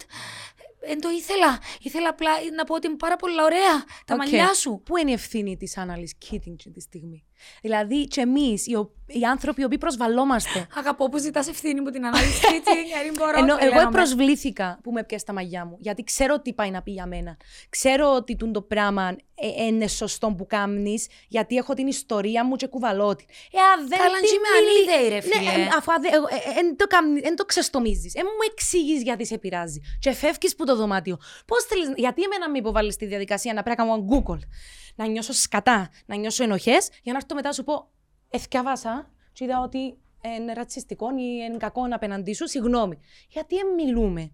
δεν 0.86 1.02
το 1.02 1.10
ήθελα. 1.10 1.60
Ήθελα 1.82 2.10
απλά 2.10 2.32
να 2.56 2.64
πω 2.64 2.76
ότι 2.76 2.88
είναι 2.88 2.96
πάρα 2.96 3.16
πολύ 3.16 3.42
ωραία 3.42 3.84
τα 4.06 4.14
Οκ. 4.14 4.18
μαλλιά 4.18 4.54
σου. 4.54 4.82
Πού 4.86 4.98
είναι 4.98 5.10
η 5.10 5.14
ευθύνη 5.14 5.58
της 5.58 5.78
Annalise 5.78 6.16
Keating 6.18 6.58
τη 6.74 6.80
στιγμή; 6.82 7.24
Δηλαδή, 7.62 8.08
και 8.08 8.22
εμείς, 8.22 8.68
οι, 8.68 8.76
ο- 8.76 8.92
οι 9.08 9.24
άνθρωποι 9.24 9.62
οι 9.62 9.64
οποίοι 9.64 9.78
προσβαλόμαστε. 9.78 10.68
Αγαπώ 10.78 11.10
που 11.10 11.18
ζητάς 11.18 11.48
ευθύνη 11.48 11.82
που 11.82 11.90
την 11.90 12.06
Annalise 12.06 12.42
δεν 13.06 13.14
μπορώ. 13.18 13.38
Ενώ 13.38 13.46
εγώ 13.48 13.58
τρελαίνομαι. 13.58 13.92
προσβλήθηκα 13.92 14.80
που 14.84 14.92
με 14.92 15.04
πιάσει 15.04 15.26
τα 15.26 15.34
μαλλιά 15.34 15.66
μου. 15.66 15.78
Γιατί 15.80 16.04
ξέρω 16.04 16.40
τι 16.42 16.54
πάει 16.54 16.70
να 16.72 16.82
πει 16.82 16.92
για 16.92 17.06
μένα. 17.06 17.38
Ξέρω 17.70 18.14
ότι 18.16 18.36
τούν 18.36 18.52
το 18.54 18.62
πράγμα 18.62 19.16
ε, 19.36 19.64
είναι 19.64 19.88
σωστό 19.88 20.34
που 20.38 20.46
κάνεις, 20.48 21.08
γιατί 21.28 21.56
έχω 21.56 21.74
την 21.74 21.88
ιστορία 21.88 22.46
μου 22.46 22.56
και 22.56 22.68
κουβαλώ 22.68 23.16
την. 23.16 23.26
Ε, 23.52 23.58
αν 23.74 23.88
δεν 23.88 23.98
Καλά, 24.00 24.18
τη 24.20 24.26
και 24.28 24.34
είμαι 24.34 24.48
μιλεί- 24.60 24.90
ανίδεη, 24.90 25.20
ρε 25.20 25.22
φίλε. 25.22 25.52
Ναι, 25.58 25.62
ε, 25.64 25.68
αφού 25.78 25.92
αν 25.92 26.02
δεν- 26.02 26.14
εγώ, 26.14 26.26
ε, 26.30 26.36
ε, 26.36 26.60
εν 26.60 26.76
το, 26.78 26.88
καμ- 26.88 27.20
εν 27.26 27.36
το 27.36 27.46
ξεστομίζεις. 27.46 28.16
Ε, 28.16 28.24
μου 28.24 28.30
εξηγείς 28.52 29.02
γιατί 29.02 29.26
σε 29.26 29.38
πειράζει. 29.38 29.82
Και 30.00 30.12
φεύγεις 30.12 30.56
που 30.56 30.66
το 30.66 30.76
δωμάτιο. 30.76 31.18
Πώς 31.46 31.64
θέλεις, 31.64 31.92
γιατί 31.96 32.22
εμένα 32.22 32.50
με 32.50 32.58
υποβάλλεις 32.58 32.94
στη 32.94 33.06
διαδικασία 33.06 33.54
να 33.54 33.64
πρέπει 33.64 33.80
να 33.80 33.86
κάνω 33.86 34.06
Google, 34.10 34.40
να 34.96 35.06
νιώσω 35.08 35.34
σκατά, 35.34 35.90
να 36.06 36.16
νιώσω 36.16 36.44
ενοχές, 36.44 36.90
για 37.04 37.12
να 37.12 37.18
έρθω 37.18 37.36
μετά 37.36 37.48
να 37.48 37.54
σου 37.54 37.64
πω, 37.64 37.90
Εθιαβάσα, 38.30 39.10
και 39.34 39.44
είδα 39.44 39.60
ότι 39.62 39.98
είναι 40.38 40.54
ρατσιστικό 40.54 41.10
ή 41.10 41.46
είναι 41.48 41.58
κακό 41.58 41.82
απέναντί 41.92 42.34
σου, 42.34 42.48
συγγνώμη. 42.48 42.98
Γιατί 43.30 43.58
εν 43.58 43.68
μιλούμε; 43.76 44.32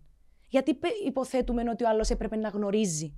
Γιατί 0.48 0.74
πε- 0.74 1.06
υποθέτουμε 1.06 1.70
ότι 1.70 1.84
ο 1.84 1.90
άλλος 1.90 2.10
έπρεπε 2.10 2.36
να 2.36 2.50
γνωρίζει; 2.50 3.14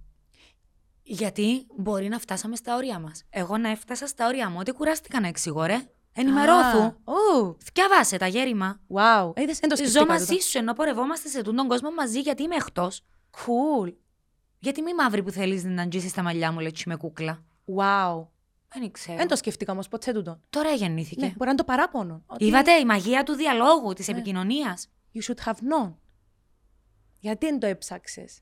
Γιατί 1.04 1.66
μπορεί 1.78 2.08
να 2.08 2.20
φτάσαμε 2.20 2.56
στα 2.56 2.76
όρια 2.76 3.00
μας. 3.00 3.24
Εγώ 3.30 3.58
να 3.58 3.70
έφτασα 3.70 4.08
στα 4.08 4.28
όρια 4.28 4.50
μου, 4.50 4.58
ότι 4.60 4.72
κουράστηκα 4.72 5.20
να 5.20 5.28
εξηγώ, 5.28 5.64
ρε. 5.64 5.78
Ενημερώθου. 6.14 6.80
Α, 6.82 6.94
ου, 7.06 7.58
Θκιάβασε 7.64 8.18
τα 8.18 8.28
γέρημα. 8.28 8.80
Wow. 8.94 9.32
Ε, 9.36 9.46
δεν 9.46 9.70
το 9.70 9.76
Ζω 9.76 9.76
σκεφτήκα 9.76 10.06
μαζί 10.06 10.26
τούτο. 10.26 10.42
σου 10.42 10.58
ενώ 10.58 10.74
πορευόμαστε 10.74 11.30
σε 11.30 11.42
τούν 11.42 11.56
τον 11.56 11.68
κόσμο 11.68 11.92
μαζί 11.92 12.20
γιατί 12.20 12.44
είμαι 12.44 12.56
εκτός. 12.56 13.02
Cool. 13.32 13.94
Γιατί 14.60 14.82
μη 14.82 14.94
μαύρη 14.94 15.24
που 15.24 15.32
θέλεις 15.32 15.64
να 15.64 15.82
αγγίσει 15.82 16.14
τα 16.14 16.24
μαλλιά 16.24 16.52
μου, 16.52 16.60
λέει 16.60 16.74
με 16.86 16.96
κούκλα. 16.96 17.44
Wow. 17.78 18.28
Δεν 18.74 18.92
ξέρω. 18.92 19.18
Δεν 19.18 19.28
το 19.28 19.36
σκεφτήκα 19.36 19.72
όμως 19.72 19.88
ποτέ 19.88 20.12
τούτο. 20.14 20.40
Τώρα 20.50 20.72
γεννήθηκε. 20.72 21.22
Ναι, 21.22 21.28
μπορεί 21.28 21.40
να 21.40 21.50
είναι 21.50 21.58
το 21.58 21.64
παράπονο. 21.64 22.24
ότι 22.28 22.46
Είδατε 22.46 22.72
η 22.72 22.86
μαγεία 22.86 23.24
του 23.24 23.34
διαλόγου, 23.34 23.94
της 23.94 24.08
Ναι. 24.08 24.14
επικοινωνίας. 24.14 24.88
You 25.14 25.20
should 25.32 25.44
have 25.48 25.54
known. 25.58 25.94
Γιατί 27.20 27.46
δεν 27.46 27.60
το 27.60 27.68
έψαξες; 27.68 28.40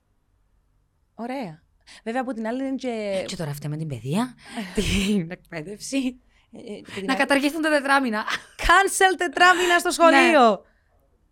Ωραία. 1.16 1.64
Βέβαια 2.04 2.22
από 2.22 2.34
την 2.34 2.48
άλλη 2.48 2.68
είναι 2.68 2.76
και. 2.76 3.24
Και 3.28 3.36
τώρα 3.36 3.50
αυτή 3.50 3.68
με 3.68 3.78
την 3.78 3.88
παιδεία, 3.88 4.36
την 4.76 5.32
εκπαίδευση. 5.32 6.20
ε, 6.52 6.58
ε, 6.74 6.78
από 6.80 6.92
την 6.92 7.06
Να 7.06 7.12
άλλη- 7.12 7.22
καταργηθούν 7.22 7.62
τα 7.62 7.70
τετράμινα. 7.70 8.24
Cancel 8.58 9.16
τετράμινα 9.18 9.80
στο 9.80 9.92
σχολείο. 9.92 10.66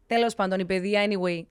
Τέλος 0.07 0.35
πάντων, 0.35 0.59
η 0.59 0.65
παιδεία, 0.65 1.05
anyway, 1.09 1.45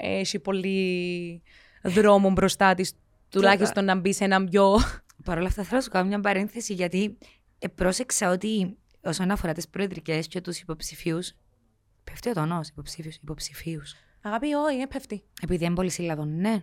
έχει 0.00 0.38
πολύ 0.38 1.42
δρόμο 1.82 2.30
μπροστά 2.30 2.74
της. 2.74 2.92
Τουλάχιστον 3.28 3.84
να 3.84 3.94
μπει 3.94 4.12
σε 4.12 4.24
έναν 4.24 4.48
πιο. 4.48 4.78
Παρ' 5.24 5.38
όλα 5.38 5.46
αυτά 5.46 5.62
θέλω 5.62 5.76
να 5.76 5.82
σου 5.82 5.90
κάνω 5.90 6.08
μια 6.08 6.20
παρένθεση 6.20 6.72
γιατί 6.74 7.18
ε, 7.58 7.68
πρόσεξα 7.68 8.30
ότι 8.30 8.76
όσον 9.04 9.30
αφορά 9.30 9.52
τις 9.52 9.68
προεδρικές 9.68 10.26
και 10.26 10.40
τους 10.40 10.60
υποψηφίους 10.60 11.32
πέφτει 12.04 12.28
ο 12.28 12.32
τόνος, 12.32 12.68
υποψήφιους, 12.68 13.16
υποψηφίους. 13.16 13.94
Αγάπη, 14.22 14.54
όχι, 14.54 14.78
ε, 14.80 14.86
πέφτει. 14.86 15.22
Επειδή 15.42 15.64
είναι 15.64 15.74
πολύ 15.74 15.90
σύλλαβον, 15.90 16.36
ναι. 16.40 16.62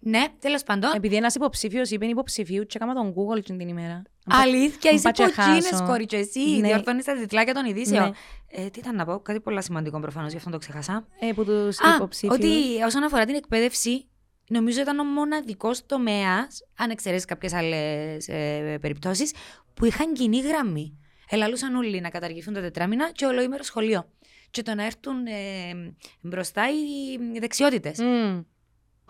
Ναι, 0.00 0.24
τέλος 0.38 0.62
πάντων. 0.62 0.90
Επειδή 0.94 1.16
ένας 1.16 1.34
υποψήφιος 1.34 1.90
είπε 1.90 2.06
υποψηφίου, 2.06 2.66
και 2.66 2.76
έκανα 2.76 2.94
τον 2.94 3.14
Google 3.14 3.44
την 3.44 3.60
ημέρα. 3.60 4.02
Αλήθεια, 4.26 4.90
είσαι 4.90 5.02
Μπα 5.02 5.10
και 5.10 5.22
κοκκίνες 5.22 5.68
χάσω. 5.68 5.84
κόρη 5.86 6.04
και 6.06 6.16
εσύ. 6.16 6.40
Ναι. 6.40 6.66
Διορθώνεις 6.68 7.04
τα 7.04 7.14
τιτλάκια 7.14 7.54
των 7.54 7.64
ειδήσεων. 7.64 8.02
Ναι. 8.02 8.64
Ε, 8.64 8.68
τι 8.70 8.78
ήταν 8.78 8.94
να 8.94 9.04
πω, 9.04 9.20
κάτι 9.20 9.40
πολύ 9.40 9.62
σημαντικό 9.62 10.00
προφανώς, 10.00 10.30
γι' 10.30 10.36
αυτό 10.36 10.50
το 10.50 10.58
ξέχασα. 10.58 11.06
Ε, 11.20 11.32
που 11.32 11.44
τους 11.44 11.80
Α, 11.80 11.94
υποψήφιους. 11.94 12.34
ότι 12.34 12.82
όσον 12.86 13.02
αφορά 13.02 13.24
την 13.24 13.34
εκπαίδευση, 13.34 14.06
νομίζω 14.48 14.80
ήταν 14.80 14.98
ο 14.98 15.04
μοναδικός 15.04 15.86
τομέας, 15.86 16.62
αν 16.76 16.90
εξαιρέσεις 16.90 17.24
κάποιες 17.24 17.52
άλλες 17.52 18.28
ε, 18.28 18.78
περιπτώσεις, 18.80 19.32
που 19.74 19.84
είχαν 19.84 20.12
κοινή 20.12 20.40
γραμμή. 20.40 20.98
Ελαλούσαν 21.30 21.74
όλοι 21.74 22.00
να 22.00 22.08
καταργηθούν 22.08 22.54
τα 22.54 22.60
τετράμινα 22.60 23.10
και 23.10 23.26
ολοήμερο 23.26 23.62
σχολείο. 23.62 24.10
Και 24.50 24.62
το 24.62 24.74
να 24.74 24.84
έρθουν 24.84 25.26
ε, 25.26 25.94
μπροστά 26.20 26.64
οι 26.70 27.38
δεξιότητες. 27.38 27.98
Μμμ. 27.98 28.42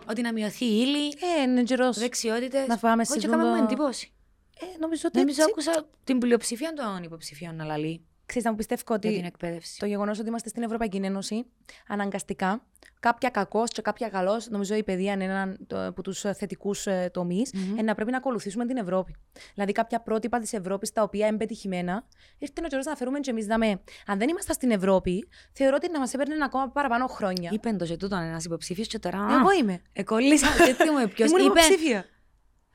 Ότι 0.09 0.21
να 0.21 0.33
μειωθεί 0.33 0.65
η 0.65 0.77
ύλη, 0.81 1.07
Ε, 1.07 1.41
είναι 1.41 1.63
καιρός. 1.63 1.97
δεξιότητες. 1.97 2.67
Να 2.67 2.77
φάμε 2.77 3.01
Όχι, 3.01 3.19
σε 3.19 3.27
έκαμε 3.27 3.43
ζούμπα. 3.43 3.55
μου 3.55 3.63
εντύπωση. 3.63 4.11
Ε, 4.59 4.65
νομίζω 4.79 5.01
ότι 5.05 5.17
Νομίζω 5.19 5.41
έτσι. 5.41 5.51
άκουσα 5.71 5.89
την 6.03 6.17
πλειοψηφία 6.17 6.73
των 6.73 7.03
υποψηφίων 7.03 7.55
να 7.55 7.63
λαλεί 7.65 8.05
Ξέρεις, 8.27 8.43
να 8.45 8.51
μου 8.51 8.57
πιστεύω 8.57 8.81
για 8.87 8.99
την 8.99 9.09
ότι 9.17 9.25
εκπαίδευση. 9.27 9.79
το 9.79 9.85
γεγονός 9.85 10.19
ότι 10.19 10.27
είμαστε 10.27 10.49
στην 10.49 10.63
Ευρωπαϊκή 10.63 10.97
Ένωση, 10.97 11.45
αναγκαστικά, 11.87 12.61
κάποια 12.99 13.29
κακός 13.29 13.69
και 13.69 13.81
κάποια 13.81 14.09
καλό, 14.09 14.41
νομίζω 14.49 14.75
η 14.75 14.83
παιδεία 14.83 15.13
είναι 15.13 15.23
ένα 15.23 15.57
από 15.87 16.01
τους 16.01 16.19
θετικούς 16.19 16.87
τομείς, 17.11 17.51
Μμμ. 17.53 17.77
ε, 17.77 17.81
να 17.81 17.95
πρέπει 17.95 18.11
να 18.11 18.17
ακολουθήσουμε 18.17 18.65
την 18.65 18.77
Ευρώπη. 18.77 19.15
Δηλαδή, 19.53 19.71
κάποια 19.71 19.99
πρότυπα 20.01 20.39
της 20.39 20.53
Ευρώπης 20.53 20.91
τα 20.91 21.01
οποία 21.03 21.27
είναι 21.27 21.37
πετυχημένα, 21.37 22.03
ήρθε 22.37 22.61
ο 22.65 22.67
καιρός 22.67 22.85
να 22.85 22.95
φέρουμε 22.95 23.19
και 23.19 23.29
εμείς 23.29 23.45
δαμέ. 23.45 23.81
Αν 24.05 24.17
δεν 24.17 24.29
ήμασταν 24.29 24.55
στην 24.55 24.71
Ευρώπη, 24.71 25.27
θεωρώ 25.51 25.75
ότι 25.75 25.91
να 25.91 25.99
μας 25.99 26.13
έπαιρνε 26.13 26.35
ακόμα 26.43 26.69
παραπάνω 26.69 27.07
χρόνια. 27.07 27.49
Είπε 27.53 27.71
το 27.71 27.85
και 27.85 27.97
τούτον 27.97 28.21
ένας 28.21 28.45
υποψήφιος 28.45 28.87
και 28.87 28.99
τώρα. 28.99 29.27
Εγώ 29.39 29.51
είμαι. 29.59 29.81
Εκολλήσα. 29.93 30.47
Δεν 30.77 30.89
μου 30.99 31.07
ποιο 31.07 31.25
Ήμουν 31.25 31.45
είπε. 31.45 31.59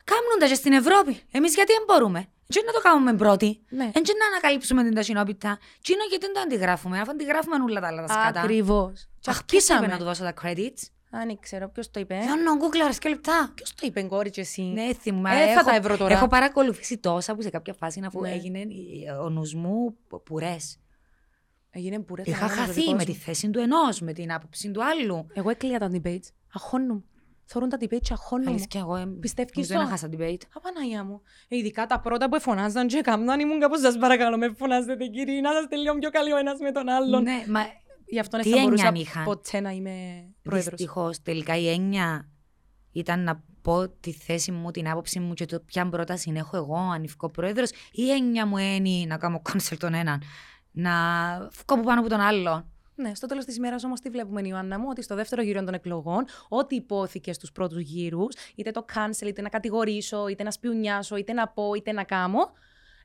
Υποψήφια. 0.04 0.10
Κάμουν 0.10 0.38
τα 0.38 0.46
και 0.46 0.54
στην 0.54 0.72
Ευρώπη. 0.72 1.12
Εμείς 1.30 1.54
γιατί 1.54 1.72
δεν 1.72 1.84
μπορούμε; 1.86 2.20
Τι 2.46 2.60
να 2.66 2.72
το 2.72 2.80
κάνουμε 2.80 3.14
πρώτοι; 3.14 3.60
Ναι. 3.68 3.90
Δεν 3.92 4.02
να 4.20 4.26
ανακαλύψουμε 4.32 4.82
την 4.82 4.94
ταχυνόπιτα. 4.94 5.58
Τι 5.82 5.92
είναι 5.92 6.06
γιατί 6.10 6.24
δεν 6.26 6.34
το 6.34 6.40
αντιγράφουμε; 6.40 7.00
Αφού 7.00 7.10
αντιγράφουμε 7.10 7.56
όλα 7.68 7.80
τα 7.80 7.86
άλλα 7.86 8.06
τα 8.06 8.12
σκάτα. 8.12 8.40
Ακριβώς. 8.40 9.08
Αχ, 9.26 9.44
ποιος 9.44 9.68
είπε 9.68 9.86
να 9.86 9.96
του 9.98 10.04
δώσω 10.04 10.22
τα 10.22 10.34
credits; 10.42 10.82
Αν 11.10 11.38
ξέρω 11.40 11.68
ποιος 11.68 11.90
το 11.90 12.00
είπε. 12.00 12.14
Γιώργο 12.14 12.66
Google, 12.68 12.78
αρέσκει 12.84 13.08
λεπτά. 13.08 13.52
Ποιος 13.54 13.74
το 13.74 13.86
είπε, 13.86 14.02
κόρη, 14.02 14.30
και 14.30 14.40
εσύ; 14.40 14.62
Ναι, 14.62 14.88
θυμάμαι. 15.00 15.42
Ε, 15.42 15.46
θα 15.46 15.60
έχω, 15.60 15.70
τα 15.70 15.74
ευρώ 15.74 15.96
τώρα. 15.96 16.14
έχω 16.14 16.26
παρακολουθήσει 16.28 16.98
τόσα 16.98 17.34
που 17.34 17.42
σε 17.42 17.50
κάποια 17.50 17.74
φάση 17.74 18.02
αφού 18.06 18.20
Ναι. 18.20 18.30
έγινε 18.32 18.58
η- 18.58 19.04
ο 19.24 19.28
νους 19.28 19.54
μου 19.54 19.96
πουρές. 20.24 20.76
Έγινε 21.74 21.98
μπουρέ. 21.98 22.22
Είχα 22.24 22.48
χαθεί 22.48 22.94
με 22.94 23.04
τη 23.04 23.14
θέση 23.14 23.50
του 23.50 23.58
ενός, 23.58 24.00
με 24.00 24.12
την 24.12 24.32
άποψη 24.32 24.70
του 24.70 24.80
άλλου. 24.84 25.26
Εγώ 25.32 25.50
έκλεια 25.50 25.78
τα 25.78 25.90
debates. 25.92 26.26
Αχώνουν. 26.54 27.04
Θωρούν 27.52 27.68
τα 27.68 27.76
debates 27.80 28.00
και 28.02 28.12
αχώνουν. 28.12 28.48
Αλήθεια, 28.48 28.80
εγώ 28.80 28.96
εμ- 28.96 29.18
Πιστεύεις 29.20 29.54
νομίζω 29.54 29.74
το; 29.74 29.80
να 29.80 29.88
χάσα 29.88 30.08
debate. 30.12 30.42
Απαναγία 30.54 31.04
μου. 31.04 31.20
Ε, 31.48 31.56
Ειδικά 31.56 31.86
τα 31.86 32.00
πρώτα 32.00 32.28
που 32.28 32.34
εφωνάζαν 32.34 32.86
και 32.86 32.96
έκαναν 32.96 33.40
ήμουν 33.40 33.60
κάπως 33.60 33.80
σας 33.80 33.98
παρακαλώ 33.98 34.38
με 34.38 34.52
φωνάζετε 34.56 35.06
κύριοι 35.06 35.40
να 35.40 35.50
είστε 35.62 35.76
λίγο 35.76 35.98
πιο 35.98 36.10
καλοί 36.10 36.32
ο 36.32 36.36
ένας 36.36 36.58
με 36.58 36.72
τον 36.72 36.88
άλλον. 36.88 37.22
Ναι, 37.22 37.44
μα 37.48 37.60
Γι' 38.06 38.18
αυτό 38.18 38.38
Τι 38.38 38.48
δεν 38.48 38.58
θα 38.58 38.64
μπορούσα 38.64 38.86
έννοια 38.86 39.00
είχαν; 39.02 39.24
ποτέ 39.24 39.60
να 39.60 39.70
είμαι 39.70 40.24
πρόεδρος. 40.42 40.70
Δυστυχώς, 40.74 41.22
τελικά 41.22 41.56
η 41.56 41.68
έννοια 41.68 42.28
ήταν 42.92 43.22
να 43.24 43.42
πω 43.62 43.88
τη 43.88 44.12
θέση 44.12 44.52
μου, 44.52 44.70
την 44.70 44.88
άποψη 44.88 45.20
μου 45.20 45.34
και 45.34 45.46
το 45.46 45.60
ποια 45.60 45.88
πρόταση 45.88 46.32
έχω 46.36 46.56
εγώ, 46.56 46.76
ανηφικό 46.76 47.30
πρόεδρος, 47.30 47.70
ή 47.70 47.76
η 47.92 48.10
έννοια 48.10 48.46
μου 48.46 48.56
είναι 48.56 49.06
να 49.06 49.16
κάνω 49.16 49.42
cancel 49.52 49.76
τον 49.78 49.94
έναν, 49.94 50.22
να 50.70 50.90
βγω 51.38 51.64
από 51.66 51.82
πάνω 51.82 52.00
από 52.00 52.08
τον 52.08 52.20
άλλον. 52.20 52.71
Ναι, 53.02 53.14
στο 53.14 53.26
τέλος 53.26 53.44
της 53.44 53.56
ημέρας 53.56 53.84
όμως 53.84 54.00
τι 54.00 54.10
βλέπουμε, 54.10 54.40
Ιωάννα 54.44 54.78
μου, 54.78 54.86
ότι 54.90 55.02
στο 55.02 55.14
δεύτερο 55.14 55.42
γύρο 55.42 55.64
των 55.64 55.74
εκλογών, 55.74 56.24
ό,τι 56.48 56.74
υπόθηκε 56.74 57.32
στους 57.32 57.52
πρώτους 57.52 57.80
γύρους, 57.80 58.34
είτε 58.54 58.70
το 58.70 58.84
cancel, 58.94 59.26
είτε 59.26 59.42
να 59.42 59.48
κατηγορήσω, 59.48 60.28
είτε 60.28 60.42
να 60.42 60.50
σπιουνιάσω, 60.50 61.16
είτε 61.16 61.32
να 61.32 61.48
πω, 61.48 61.74
είτε 61.74 61.92
να 61.92 62.04
κάμω, 62.04 62.52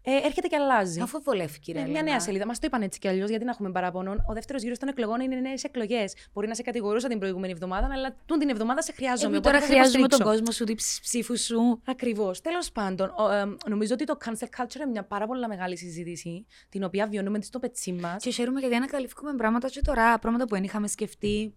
ε, 0.09 0.15
έρχεται 0.25 0.47
και 0.47 0.55
αλλάζει. 0.55 0.99
Αφού 1.01 1.21
βολεύει, 1.21 1.59
ρε. 1.73 1.81
Ναι, 1.81 1.89
μια 1.89 2.01
νέα 2.01 2.19
σελίδα. 2.19 2.45
Μας 2.45 2.59
το 2.59 2.67
είπαν 2.67 2.81
έτσι 2.81 2.99
κι 2.99 3.07
αλλιώς, 3.07 3.29
γιατί 3.29 3.45
να 3.45 3.51
έχουμε 3.51 3.71
παράπονο. 3.71 4.15
Ο 4.27 4.33
δεύτερος 4.33 4.61
γύρος 4.61 4.77
των 4.77 4.87
εκλογών 4.87 5.19
είναι 5.19 5.35
νέες 5.35 5.63
εκλογές. 5.63 6.15
Μπορεί 6.33 6.47
να 6.47 6.55
σε 6.55 6.61
κατηγορούσα 6.61 7.07
την 7.07 7.19
προηγούμενη 7.19 7.53
εβδομάδα, 7.53 7.89
αλλά 7.91 8.15
τούν 8.25 8.39
την 8.39 8.49
εβδομάδα 8.49 8.81
σε 8.81 8.91
χρειάζομαι. 8.91 9.33
Εγώ 9.33 9.41
τώρα 9.41 9.61
χρειάζομαι 9.61 10.07
τον 10.07 10.19
κόσμο 10.19 10.51
σου, 10.51 10.63
την 10.63 10.75
ψήφου 10.75 11.37
σου. 11.37 11.81
Ακριβώς. 11.85 12.41
Τέλος 12.41 12.71
πάντων, 12.71 13.13
ο, 13.17 13.31
ε, 13.31 13.43
νομίζω 13.69 13.93
ότι 13.93 14.03
το 14.03 14.17
cancel 14.25 14.61
culture 14.61 14.75
είναι 14.75 14.85
μια 14.85 15.03
πάρα 15.03 15.27
πολύ 15.27 15.47
μεγάλη 15.47 15.77
συζήτηση, 15.77 16.45
την 16.69 16.83
οποία 16.83 17.07
βιώνουμε 17.07 17.41
στο 17.41 17.59
πετσί 17.59 17.91
μας. 17.93 18.23
Και 18.23 18.31
χαίρομαι 18.31 18.59
γιατί 18.59 18.75
ανακαλύφουμε 18.75 19.35
πράγματα 19.35 19.69
και 19.69 19.81
τώρα, 19.81 20.19
πράγματα 20.19 20.45
που 20.45 20.53
δεν 20.55 20.63
είχαμε 20.63 20.87
σκεφτεί. 20.87 21.53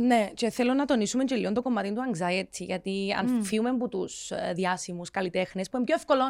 Ναι, 0.00 0.30
και 0.34 0.50
θέλω 0.50 0.74
να 0.74 0.84
τονίσουμε 0.84 1.24
και 1.24 1.34
λίγο 1.34 1.52
το 1.52 1.62
κομμάτι 1.62 1.92
του 1.92 2.00
anxiety, 2.12 2.58
γιατί 2.58 3.14
αν 3.18 3.26
mm. 3.26 3.44
φύγουμε 3.44 3.68
από 3.68 3.88
τους 3.88 4.30
ε, 4.30 4.52
διάσημους 4.54 5.10
καλλιτέχνες, 5.10 5.68
που 5.68 5.76
είναι 5.76 5.86
πιο 5.86 5.94
εύκολο, 5.94 6.22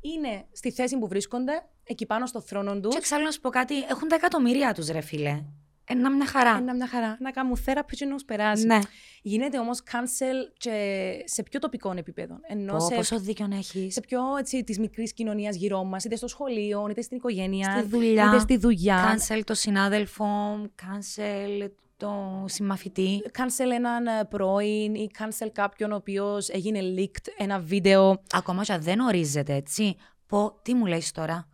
είναι 0.00 0.44
στη 0.52 0.72
θέση 0.72 0.98
που 0.98 1.08
βρίσκονται, 1.08 1.52
εκεί 1.84 2.06
πάνω 2.06 2.26
στο 2.26 2.40
θρόνο 2.40 2.80
τους. 2.80 2.92
Και 2.92 2.98
εξάλλου 2.98 3.24
να 3.24 3.30
σου 3.30 3.40
πω 3.40 3.50
κάτι, 3.50 3.74
έχουν 3.90 4.08
τα 4.08 4.14
εκατομμύρια 4.14 4.74
τους, 4.74 4.88
ρε 4.88 5.00
φίλε. 5.00 5.42
Ένα 5.84 6.10
μια 6.10 6.26
χαρά. 6.26 6.56
Ένα 6.56 6.74
μια 6.74 6.86
χαρά. 6.86 7.16
Να 7.20 7.30
κάνουν 7.30 7.56
θέραπη 7.56 7.96
και 7.96 8.04
να 8.04 8.16
περάσει. 8.26 8.66
Ναι. 8.66 8.78
Γίνεται 9.22 9.58
όμως 9.58 9.82
cancel 9.90 10.52
και 10.56 11.14
σε 11.24 11.42
πιο 11.42 11.58
τοπικό 11.58 11.94
επίπεδο. 11.96 12.38
Ενώ 12.42 12.80
σε, 12.80 12.94
πόσο 12.94 13.20
δίκιο 13.20 13.48
έχεις. 13.52 13.94
Σε 13.94 14.00
πιο 14.00 14.20
της 14.64 14.78
μικρής 14.78 15.12
κοινωνίας 15.12 15.56
γύρω 15.56 15.84
μας, 15.84 16.04
είτε 16.04 16.16
στο 16.16 16.28
σχολείο, 16.28 16.86
είτε 16.90 17.02
στην 17.02 17.16
οικογένεια, 17.16 17.76
στη 17.78 17.88
δουλειά. 17.88 18.26
είτε 18.26 18.38
στη 18.38 18.56
δουλειά. 18.56 19.16
Cancel 19.16 19.40
το 19.44 19.54
συνάδελφο, 19.54 20.24
cancel 20.62 21.70
το 22.02 22.44
συμμαθητή. 22.48 23.22
Cancel 23.38 23.70
έναν 23.72 24.06
ε, 24.06 24.24
πρώην 24.24 24.94
ή 24.94 25.10
cancel 25.18 25.48
κάποιον 25.52 25.92
ο 25.92 25.94
οποίος 25.94 26.48
έγινε 26.48 26.80
leaked 26.96 27.26
ένα 27.36 27.58
βίντεο. 27.58 28.22
Ακόμα 28.32 28.64
και 28.64 28.72
αν 28.72 28.82
δεν 28.82 29.00
ορίζεται 29.00 29.54
έτσι. 29.54 29.96
Πω, 30.26 30.60
τι 30.62 30.74
μου 30.74 30.86
λέει 30.86 31.04
τώρα; 31.14 31.48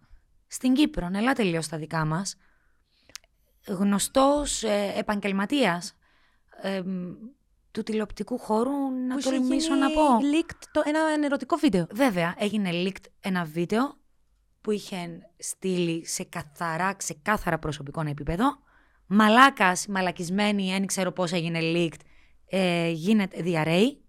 Στην 0.46 0.74
Κύπρο, 0.74 1.08
έλα 1.14 1.32
τελείω 1.32 1.62
στα 1.62 1.76
δικά 1.76 2.04
μας. 2.04 2.36
Γνωστός 3.66 4.62
ε, 4.62 4.92
επαγγελματίας 4.96 5.96
ε, 6.62 6.82
του 7.70 7.82
τηλεοπτικού 7.82 8.38
χώρου, 8.38 8.90
να 9.08 9.16
το 9.16 9.30
τολμήσω 9.30 9.74
να 9.74 9.90
πω. 9.90 10.02
leaked 10.32 10.62
το, 10.72 10.82
ένα 10.84 11.00
ερωτικό 11.24 11.56
βίντεο. 11.56 11.86
Βέβαια, 11.90 12.34
έγινε 12.38 12.70
leaked 12.72 13.06
ένα 13.20 13.44
βίντεο 13.44 13.96
που 14.60 14.70
είχε 14.70 15.20
στείλει 15.38 16.06
σε 16.06 16.24
καθαρά, 16.24 16.94
ξεκάθαρα 16.94 17.58
προσωπικό 17.58 18.00
επίπεδο 18.00 18.66
μαλάκας, 19.08 19.86
μαλακισμένη, 19.86 20.70
δεν 20.70 20.86
ξέρω 20.86 21.12
πώς 21.12 21.32
έγινε 21.32 21.58
leaked, 21.62 22.00
ε, 22.48 22.88
γίνεται 22.90 23.42
διαρρέει. 23.42 24.00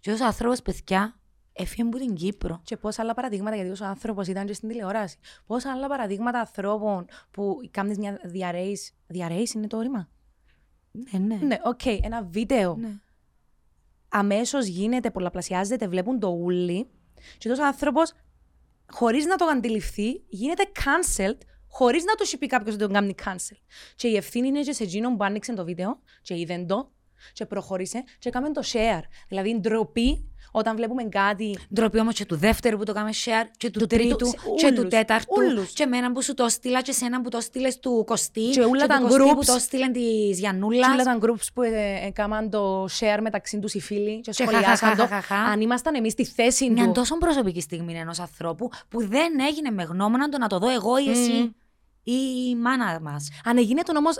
Και 0.00 0.10
ως 0.10 0.20
άνθρωπος, 0.20 0.62
παιδιά, 0.62 1.18
έφυγε 1.52 1.82
από 1.82 1.98
την 1.98 2.14
Κύπρο. 2.14 2.60
Και 2.64 2.76
πόσα 2.76 3.02
άλλα 3.02 3.14
παραδείγματα, 3.14 3.56
γιατί 3.56 3.70
ως 3.70 3.80
άνθρωπος 3.80 4.26
ήταν 4.26 4.46
και 4.46 4.52
στην 4.52 4.68
τηλεόραση. 4.68 5.16
Πόσα 5.46 5.72
άλλα 5.72 5.88
παραδείγματα 5.88 6.38
ανθρώπων 6.38 7.04
που 7.30 7.60
κάνεις 7.70 7.98
μια 7.98 8.20
διαρρέει. 8.24 8.78
Διαρρέει 9.06 9.50
είναι 9.54 9.66
το 9.66 9.76
ρήμα; 9.76 10.08
Ναι, 10.90 11.18
ναι. 11.18 11.34
Ναι, 11.34 11.56
OK, 11.64 11.80
okay, 11.84 11.98
ένα 12.02 12.22
βίντεο. 12.22 12.76
Ναι. 12.76 12.92
Αμέσως 14.08 14.66
γίνεται, 14.66 15.10
πολλαπλασιάζεται, 15.10 15.88
βλέπουν 15.88 16.18
το 16.18 16.28
ούλλοι. 16.28 16.86
Και 17.38 17.48
τόσο 17.48 17.62
άνθρωπος, 17.62 18.12
χωρίς 18.90 19.26
να 19.26 19.36
το 19.36 19.44
αντιληφθεί, 19.44 20.22
γίνεται 20.28 20.62
cancelled 20.74 21.38
χωρίς 21.78 22.04
να 22.04 22.14
του 22.14 22.38
πει 22.38 22.46
κάποιος 22.46 22.74
ότι 22.74 22.84
τον 22.84 22.92
κάνει 22.92 23.14
cancel. 23.24 23.56
Και 23.96 24.08
η 24.08 24.16
ευθύνη 24.16 24.48
είναι 24.48 24.60
και 24.60 24.72
σε 24.72 24.82
εκείνον 24.82 25.16
που 25.16 25.24
άνοιξε 25.24 25.54
το 25.54 25.64
βίντεο 25.64 26.00
και 26.22 26.38
είδε 26.38 26.64
το 26.68 26.90
και 27.32 27.46
προχώρησε 27.46 28.04
και 28.18 28.28
έκαμε 28.28 28.52
το 28.52 28.62
share. 28.72 29.02
Δηλαδή 29.28 29.60
ντροπή 29.60 30.30
όταν 30.52 30.76
βλέπουμε 30.76 31.04
κάτι. 31.04 31.58
Ντροπή 31.74 31.98
όμως 31.98 32.14
και 32.14 32.24
του 32.24 32.36
δεύτερου 32.36 32.78
που 32.78 32.84
το 32.84 32.92
κάνουμε 32.92 33.12
share, 33.24 33.46
και 33.56 33.70
του, 33.70 33.78
του 33.78 33.86
τρίτου, 33.86 34.16
τρίτου 34.16 34.54
και 34.56 34.72
του 34.72 34.86
τέταρτου. 34.86 35.34
Ούλους. 35.36 35.72
Και 35.72 35.82
εμένα 35.82 36.12
που 36.12 36.22
σου 36.22 36.34
το 36.34 36.48
στείλα, 36.48 36.82
και 36.82 36.90
εσένα 36.90 37.20
που 37.20 37.28
το 37.28 37.40
στείλες 37.40 37.78
του 37.78 38.04
Κωστή. 38.06 38.48
Και 38.48 38.60
όλα 38.60 38.86
τα 38.86 39.00
groups 39.02 39.34
που 39.34 39.44
το 39.44 39.58
στείλαν 39.58 39.92
της 39.92 40.38
Γιανούλα. 40.38 40.86
Και 40.86 40.92
όλα 40.92 41.04
τα 41.04 41.18
groups 41.22 41.46
που 41.54 41.62
έκαναν 42.06 42.44
ε, 42.44 42.48
το 42.48 42.84
share 42.84 43.18
μεταξύ 43.20 43.58
τους 43.58 43.74
οι 43.74 43.80
φίλοι 43.80 44.20
και 44.20 44.32
σχολιάσαν 44.32 44.96
το. 44.96 45.08
Αν 45.50 45.60
ήμασταν 45.60 45.94
εμείς 45.94 46.12
στη 46.12 46.24
θέση 46.24 46.66
του. 46.66 46.72
Μια 46.72 46.92
τόσο 46.92 47.18
προσωπική 47.18 47.60
στιγμή 47.60 47.94
ενός 47.94 48.20
ανθρώπου 48.20 48.68
που 48.88 49.06
δεν 49.06 49.32
έγινε 49.48 49.70
με 49.70 49.82
γνώμονα 49.82 50.28
το 50.28 50.38
να 50.38 50.46
το 50.46 50.58
δω 50.58 50.70
εγώ 50.70 50.98
ή 50.98 51.10
εσύ 51.10 51.32
ή 51.32 51.54
η 52.12 52.56
μάνα 52.56 53.00
μας. 53.00 53.28
Αν 53.44 53.58
έγινε 53.58 53.82
τον 53.82 53.96
όμως. 53.96 54.16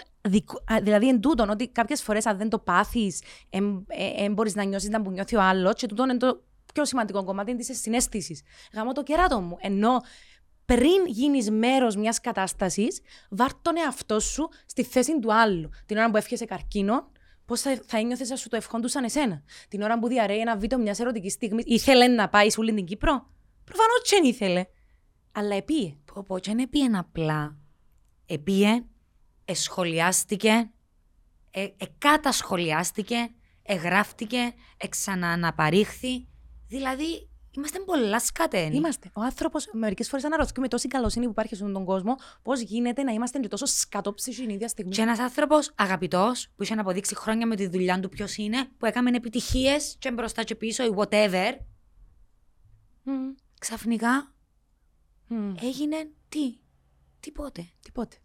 Δηλαδή, 0.83 1.09
εν 1.09 1.21
τούτον, 1.21 1.51
ότι 1.51 1.69
κάποιες 1.69 2.03
φορές 2.03 2.27
αν 2.27 2.37
δεν 2.37 2.49
το 2.49 2.59
πάθεις, 2.59 3.23
δεν 3.51 3.87
ε, 4.19 4.29
μπορείς 4.29 4.55
να 4.55 4.63
νιώσεις 4.63 4.89
να 4.89 5.03
που 5.03 5.11
νιώθει 5.11 5.37
ο 5.37 5.43
άλλος, 5.43 5.75
και 5.75 5.87
τούτον 5.87 6.09
είναι 6.09 6.19
το 6.19 6.43
πιο 6.75 6.85
σημαντικό 6.85 7.25
κομμάτι 7.25 7.57
της 7.57 7.81
συνέστησης. 7.81 8.43
Γάμω 8.75 8.93
το 8.93 9.03
κεράτο 9.03 9.41
μου. 9.41 9.57
Ενώ 9.61 10.01
πριν 10.65 11.07
γίνεις 11.07 11.51
μέρος 11.51 11.97
μιας 11.97 12.21
κατάστασης, 12.21 13.01
βάρ 13.31 13.55
τον 13.63 13.77
εαυτό 13.77 14.21
σου 14.21 14.49
στη 14.67 14.85
θέση 14.85 15.19
του 15.19 15.35
άλλου. 15.35 15.69
Την 15.87 15.97
ώρα 15.97 16.11
που 16.11 16.17
έφυγες 16.17 16.49
καρκίνο, 16.49 17.11
πώς 17.47 17.61
θα, 17.61 17.81
θα 17.87 17.99
ένιωθες 17.99 18.29
να 18.29 18.37
σου 18.37 18.49
το 18.49 18.57
ευχόντουσαν 18.57 19.05
εσένα; 19.05 19.43
Την 19.69 19.83
ώρα 19.83 19.99
που 19.99 20.09
διαρρέει 20.09 20.39
ένα 20.39 20.57
βίντεο 20.57 20.79
μιας 20.79 20.99
ερωτικής 20.99 21.33
στιγμής, 21.33 21.65
ήθελε 21.67 22.07
να 22.07 22.29
πάει 22.29 22.51
σε 22.51 22.61
όλη 22.61 22.75
την 22.75 22.85
Κύπρο; 22.85 23.27
Προφανώς 23.65 24.09
δεν 24.11 24.25
ήθελε. 24.25 24.65
Αλλά 25.33 25.55
επίε. 25.55 25.97
Πω, 26.15 26.23
πω, 26.27 26.39
δεν 26.39 26.59
επίε 26.59 26.89
απλά 26.93 27.57
επίε, 28.29 28.85
εσχολιάστηκε, 29.45 30.71
ε, 31.51 31.67
εκατασχολιάστηκε, 31.77 33.31
εγγράφτηκε, 33.63 34.53
εξαναναπαρήχθη. 34.77 36.29
Δηλαδή, 36.69 37.29
είμαστε 37.51 37.79
πολλά 37.79 38.21
σκατένοι. 38.21 38.77
Είμαστε. 38.77 39.11
Ο 39.15 39.21
άνθρωπος 39.21 39.69
μερικές 39.73 40.09
φορές 40.09 40.25
αναρωτιέται 40.25 40.61
με 40.61 40.69
τόση 40.69 40.89
καλοσύνη 40.89 41.25
που 41.25 41.31
υπάρχει 41.31 41.55
στον 41.55 41.85
κόσμο, 41.85 42.17
πώς 42.43 42.61
γίνεται 42.61 43.03
να 43.03 43.13
είμαστε 43.13 43.39
και 43.39 43.49
τόσο 43.49 43.67
σκατόψυχοι 43.67 44.41
την 44.41 44.51
ίδια 44.51 44.69
στιγμή. 44.69 44.95
Και 44.95 45.03
ένας 45.03 45.19
άνθρωπος 45.19 45.73
αγαπητός, 45.75 46.49
που 46.57 46.63
είχε 46.63 46.75
να 46.75 46.81
αποδείξει 46.81 47.15
χρόνια 47.15 47.47
με 47.47 47.57
τη 47.57 47.67
δουλειά 47.67 48.01
του 48.01 48.09
ποιος 48.09 48.37
είναι, 48.37 48.69
που 48.79 48.87
έκαμε 48.87 49.11
επιτυχίες 49.11 49.97
και 49.99 50.13
μπροστά 50.13 50.43
και 50.43 50.55
πίσω 50.55 50.85
ή 50.85 50.95
whatever. 50.97 51.53
Mm. 53.05 53.35
Ξαφνικά 53.61 54.35
mm. 55.31 55.55
έγινε 55.63 56.11
τι; 56.29 56.59
Τίποτε. 57.21 57.69
Τίποτε. 57.81 58.17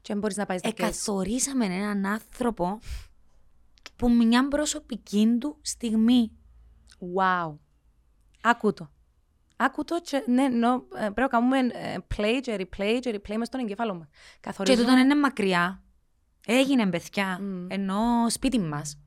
Και 0.00 0.12
αν 0.12 0.18
μπορείς 0.18 0.36
να 0.36 0.46
πάει 0.46 0.58
Εκαθορίσαμε 0.62 1.64
έναν 1.64 2.06
άνθρωπο 2.06 2.78
που 3.96 4.10
μια 4.10 4.48
προσωπική 4.48 5.36
του 5.40 5.58
στιγμή. 5.62 6.32
Wow. 7.16 7.56
Άκου 8.40 8.72
το. 8.72 8.90
Άκου 9.56 9.84
το 9.84 10.00
και 10.00 10.24
ναι, 10.26 10.46
no, 10.50 10.82
ε, 10.96 11.00
πρέπει 11.00 11.20
να 11.20 11.28
κάνουμε 11.28 11.58
ε, 11.58 11.96
play 12.16 12.38
και 12.40 12.54
replay 12.54 12.98
και 13.00 13.20
replay 13.20 13.36
μες 13.36 13.46
στον 13.46 13.60
εγκέφαλο 13.60 13.94
μας. 13.94 14.08
Καθορίζουμε... 14.40 14.82
Και 14.82 14.88
τούτο 14.88 15.02
είναι 15.02 15.14
μακριά. 15.20 15.82
Έγινε 16.46 16.86
παιδιά, 16.86 17.40
mm. 17.40 17.66
ενώ 17.68 18.30
σπίτι 18.30 18.58
μας. 18.58 18.98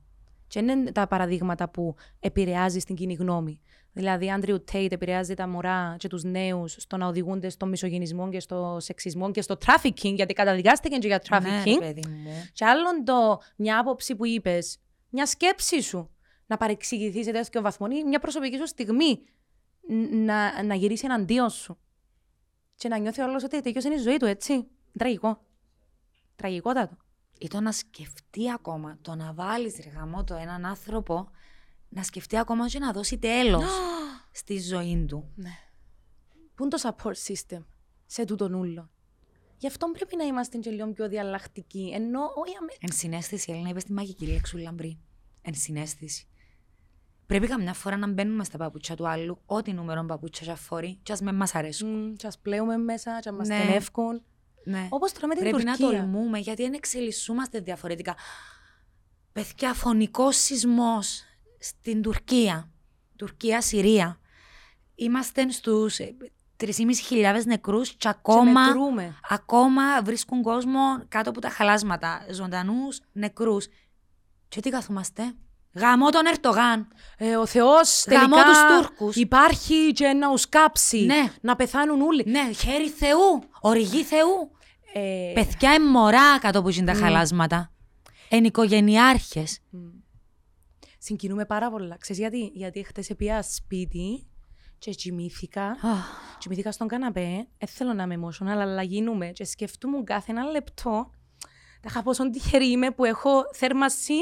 Και 0.50 0.58
είναι 0.58 0.92
τα 0.92 1.06
παραδείγματα 1.06 1.68
που 1.68 1.94
επηρεάζει 2.20 2.78
στην 2.78 2.94
κοινή 2.94 3.14
γνώμη. 3.14 3.60
Δηλαδή, 3.92 4.30
Άντριου 4.30 4.64
Τέιτ 4.64 4.92
επηρεάζει 4.92 5.34
τα 5.34 5.48
μωρά 5.48 5.96
και 5.98 6.08
τους 6.08 6.22
νέους 6.22 6.76
στο 6.78 6.96
να 6.96 7.06
οδηγούνται 7.06 7.48
στο 7.48 7.66
μισογενισμό 7.66 8.28
και 8.28 8.40
στο 8.40 8.76
σεξισμό 8.80 9.30
και 9.30 9.42
στο 9.42 9.56
trafficking, 9.66 10.14
γιατί 10.14 10.32
καταδικάστηκε 10.32 10.96
και 10.96 11.06
για 11.06 11.22
trafficking. 11.28 11.78
Ναι, 11.78 11.78
παιδί 11.78 12.02
μου. 12.08 12.48
Και 12.52 12.64
άλλον 12.64 13.04
το 13.04 13.40
μια 13.56 13.78
άποψη 13.78 14.14
που 14.14 14.26
είπες, 14.26 14.78
μια 15.10 15.26
σκέψη 15.26 15.82
σου 15.82 16.10
να 16.46 16.56
παρεξηγηθείς 16.56 17.24
σε 17.24 17.32
τέτοιο 17.32 17.60
βαθμό 17.60 17.86
ή 17.90 18.04
μια 18.04 18.18
προσωπική 18.18 18.56
σου 18.56 18.66
στιγμή 18.66 19.20
να, 20.10 20.62
να 20.62 20.74
γυρίσει 20.74 21.04
εναντίον 21.04 21.50
σου. 21.50 21.78
Και 22.74 22.88
να 22.88 22.98
νιώθει 22.98 23.20
όλος 23.20 23.44
ότι 23.44 23.60
τέτοιος 23.60 23.84
είναι 23.84 23.94
η 23.94 23.98
ζωή 23.98 24.16
του, 24.16 24.24
έτσι. 24.24 24.66
Τραγικό. 24.98 25.44
Τραγικότατο. 26.36 26.96
Ή 27.42 27.48
το 27.48 27.60
να 27.60 27.72
σκεφτεί 27.72 28.50
ακόμα, 28.50 28.98
το 29.02 29.14
να 29.14 29.32
βάλεις 29.32 29.78
ρεγαμό 29.84 30.24
το 30.24 30.34
έναν 30.34 30.64
άνθρωπο 30.64 31.30
να 31.88 32.02
σκεφτεί 32.02 32.36
ακόμα 32.36 32.68
και 32.68 32.78
να 32.78 32.92
δώσει 32.92 33.18
τέλος 33.18 33.70
στη 34.30 34.60
ζωή 34.60 35.04
του. 35.08 35.32
Ναι. 35.34 35.50
Πού 36.54 36.62
είναι 36.64 36.76
το 36.76 36.78
support 36.82 37.32
system 37.32 37.64
σε 38.06 38.24
τούτο 38.24 38.48
νουλό. 38.48 38.90
Γι' 39.56 39.66
αυτό 39.66 39.90
πρέπει 39.90 40.16
να 40.16 40.24
είμαστε 40.24 40.58
και 40.58 40.70
λίγο 40.70 40.92
πιο 40.92 41.08
διαλλακτικοί. 41.08 41.90
Ενώ, 41.94 42.20
όχι 42.34 42.56
αμε... 42.60 42.72
Εν 42.80 42.92
συνέστηση, 42.92 43.52
Έλληνα, 43.52 43.68
είπες 43.68 43.84
τη 43.84 43.92
μαγική 43.92 44.26
λέξη 44.26 44.56
λαμπρή. 44.56 44.98
Εν 45.42 45.54
συνέστηση. 45.54 46.28
Πρέπει 47.26 47.46
καμιά 47.46 47.74
φορά 47.74 47.96
να 47.96 48.06
μπαίνουμε 48.06 48.44
στα 48.44 48.58
παπούτσια 48.58 48.96
του 48.96 49.08
άλλου, 49.08 49.40
ό,τι 49.46 49.72
νούμερο 49.72 50.04
παπούτσια 50.04 50.46
για 50.46 50.56
φόρει, 50.56 50.98
και 51.02 51.12
ας 51.12 51.20
με 51.20 51.32
μας 51.32 51.54
αρέσουν. 51.54 52.12
Mm, 52.12 52.16
και 52.16 52.26
ας 52.26 52.38
πλέουμε 52.38 52.76
μέσα, 52.76 53.20
και 53.20 53.32
μας 53.32 53.48
ναι. 53.48 53.58
τενεύκουν. 53.58 54.22
Ναι. 54.64 54.86
Όπως 54.90 55.12
τώρα 55.12 55.26
με 55.26 55.34
την 55.34 55.42
Πρέπει 55.42 55.64
Τουρκία. 55.64 55.86
να 55.88 55.98
τολμούμε, 55.98 56.38
γιατί 56.38 56.62
δεν 56.62 56.72
εξελισσούμαστε 56.72 57.60
διαφορετικά. 57.60 58.14
Παιδιά, 59.32 59.74
φωνικός 59.74 60.36
σεισμός 60.36 61.24
στην 61.58 62.02
Τουρκία. 62.02 62.70
Τουρκία-Συρία. 63.16 64.20
Είμαστε 64.94 65.50
στους 65.50 65.98
3.500 66.56 67.44
νεκρούς 67.46 67.92
και 67.92 68.08
ακόμα, 68.08 68.60
ακόμα 69.28 70.02
βρίσκουν 70.02 70.42
κόσμο 70.42 71.04
κάτω 71.08 71.30
από 71.30 71.40
τα 71.40 71.48
χαλάσματα. 71.48 72.26
Ζωντανούς 72.30 73.00
νεκρούς. 73.12 73.66
Και 74.48 74.60
τι 74.60 74.70
καθόμαστε. 74.70 75.34
Γαμώ 75.74 76.10
τον 76.10 76.26
Ερτογάν. 76.26 76.88
Ε, 77.16 77.36
ο 77.36 77.46
Θεός 77.46 78.04
Γαμώ 78.08 78.36
τελικά 78.36 78.44
τους 78.50 78.58
Τούρκους. 78.76 79.16
υπάρχει 79.16 79.92
και 79.92 80.06
να 80.06 80.30
ους 80.30 80.48
κάψει. 80.48 81.04
Ναι. 81.04 81.32
Να 81.40 81.56
πεθάνουν 81.56 82.00
όλοι. 82.00 82.24
Ναι, 82.26 82.52
χέρι 82.52 82.88
Θεού. 82.88 83.42
Οργή 83.60 84.02
Θεού. 84.04 84.50
Ε, 84.92 85.32
Παιδιά 85.34 85.74
είναι 85.74 85.86
μωρά 85.86 86.38
κάτω 86.38 86.62
που 86.62 86.68
είναι 86.68 86.92
τα 86.92 86.98
χαλάσματα. 86.98 87.72
Εν 88.28 88.44
οικογενειάρχες. 88.44 89.58
συγκινούμε 90.98 91.46
πάρα 91.46 91.70
πολλά. 91.70 91.96
Ξέρεις 91.96 92.20
γιατί, 92.20 92.50
γιατί 92.54 92.82
χτες 92.82 93.10
πήγα 93.16 93.42
σπίτι 93.42 94.26
και 94.78 94.90
κοιμήθηκα. 94.90 95.64
Αχ. 95.66 96.06
Κοιμήθηκα 96.38 96.72
στον 96.72 96.88
καναπέ. 96.88 97.46
Δεν 97.58 97.68
θέλω 97.68 97.92
να 97.92 98.02
είμαι 98.02 98.18
emotional, 98.22 98.46
αλλά 98.58 98.82
γίνουμε. 98.82 99.26
Και 99.26 99.44
σκεφτούμουν 99.44 100.04
κάθε 100.04 100.30
ένα 100.32 100.44
λεπτό. 100.44 101.10
Τα 101.80 101.88
είχα 101.90 102.02
πόσο 102.02 102.30
τυχερή 102.30 102.70
είμαι 102.70 102.90
που 102.90 103.04
έχω 103.04 103.42
θέρμαση, 103.54 104.14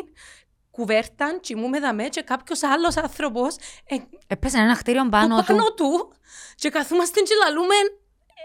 κουβέρτα, 0.78 1.38
κοιμούμαι 1.40 1.80
δαμέ 1.80 2.08
και 2.08 2.22
κάποιος 2.22 2.62
άλλος 2.62 2.96
άνθρωπος 2.96 3.56
ε, 3.86 3.96
Έπεσε 4.26 4.58
ένα 4.58 4.76
κτίριο 4.76 5.08
πάνω 5.08 5.36
του 5.36 5.40
του. 5.40 5.46
πάνω 5.46 5.72
του 5.74 6.12
και 6.54 6.68
καθούμαστε 6.68 7.20
και 7.20 7.34
λαλούμε 7.44 7.74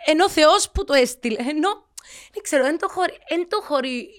ενώ 0.05 0.23
ο 0.23 0.29
Θεός 0.29 0.71
που 0.71 0.83
το 0.83 0.93
έστειλε. 0.93 1.35
Ενώ, 1.39 1.69
δεν 2.33 2.43
ξέρω, 2.43 2.65
εν 2.65 2.77
το 2.79 2.87
χωρί, 2.89 3.13
εν 3.27 3.49
το 3.49 3.61
χωρί, 3.61 4.09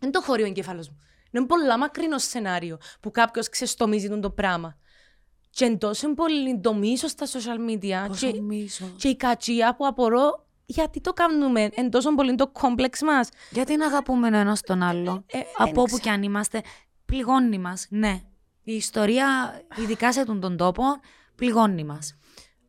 εν 0.00 0.10
το 0.10 0.20
χωρί 0.22 0.42
ο 0.42 0.46
εγκέφαλος 0.46 0.88
μου. 0.88 0.98
Είναι 1.30 1.46
πολλά 1.46 1.78
μακρινό 1.78 2.18
σενάριο 2.18 2.78
που 3.00 3.10
κάποιος 3.10 3.48
ξεστομίζει 3.48 4.08
τον 4.08 4.20
το 4.20 4.30
πράγμα. 4.30 4.76
Και 5.50 5.64
εν 5.64 5.78
τόσο 5.78 6.14
πολύ 6.14 6.60
το 6.60 6.74
μίσος 6.74 7.10
στα 7.10 7.26
social 7.26 7.70
media 7.70 8.04
Πόσο 8.08 8.30
και, 8.32 8.40
μίσος. 8.40 8.88
και 8.96 9.08
η 9.08 9.16
κατσία 9.16 9.74
που 9.76 9.86
απορώ 9.86 10.46
γιατί 10.66 11.00
το 11.00 11.12
κάνουμε 11.12 11.68
εν 11.74 11.90
τόσο 11.90 12.14
πολύ 12.14 12.34
το 12.34 12.46
κόμπλεξ 12.48 13.02
μας; 13.02 13.28
Γιατί 13.50 13.76
να 13.76 13.86
αγαπούμε 13.86 14.28
ο 14.28 14.36
ένας 14.36 14.60
τον 14.60 14.82
άλλο; 14.82 15.24
Ε, 15.26 15.38
ε, 15.38 15.40
από 15.40 15.64
δεν 15.64 15.72
όπου 15.78 15.84
ξέρω. 15.84 16.00
κι 16.02 16.08
αν 16.08 16.22
είμαστε, 16.22 16.62
πληγώνει 17.14 17.58
μας. 17.58 17.86
Ναι. 17.90 18.22
Η 18.62 18.72
ιστορία, 18.74 19.60
ειδικά 19.76 20.12
σε 20.12 20.24
τον, 20.24 20.40
τον 20.40 20.56
τόπο, 20.56 20.82
πληγώνει 21.34 21.84
μας. 21.84 22.18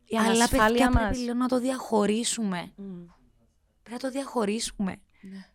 Η 0.04 0.16
Αλλά 0.16 0.30
ανασφάλεια 0.30 0.66
παιδιά 0.66 0.90
μας. 0.90 1.02
πρέπει 1.02 1.18
λίγο 1.18 1.34
να 1.34 1.48
το 1.48 1.60
διαχωρίσουμε. 1.60 2.72
Μμ. 2.76 2.84
Πρέπει 3.82 3.90
να 3.90 3.98
το 3.98 4.10
διαχωρίσουμε. 4.10 4.96
Ναι. 5.20 5.46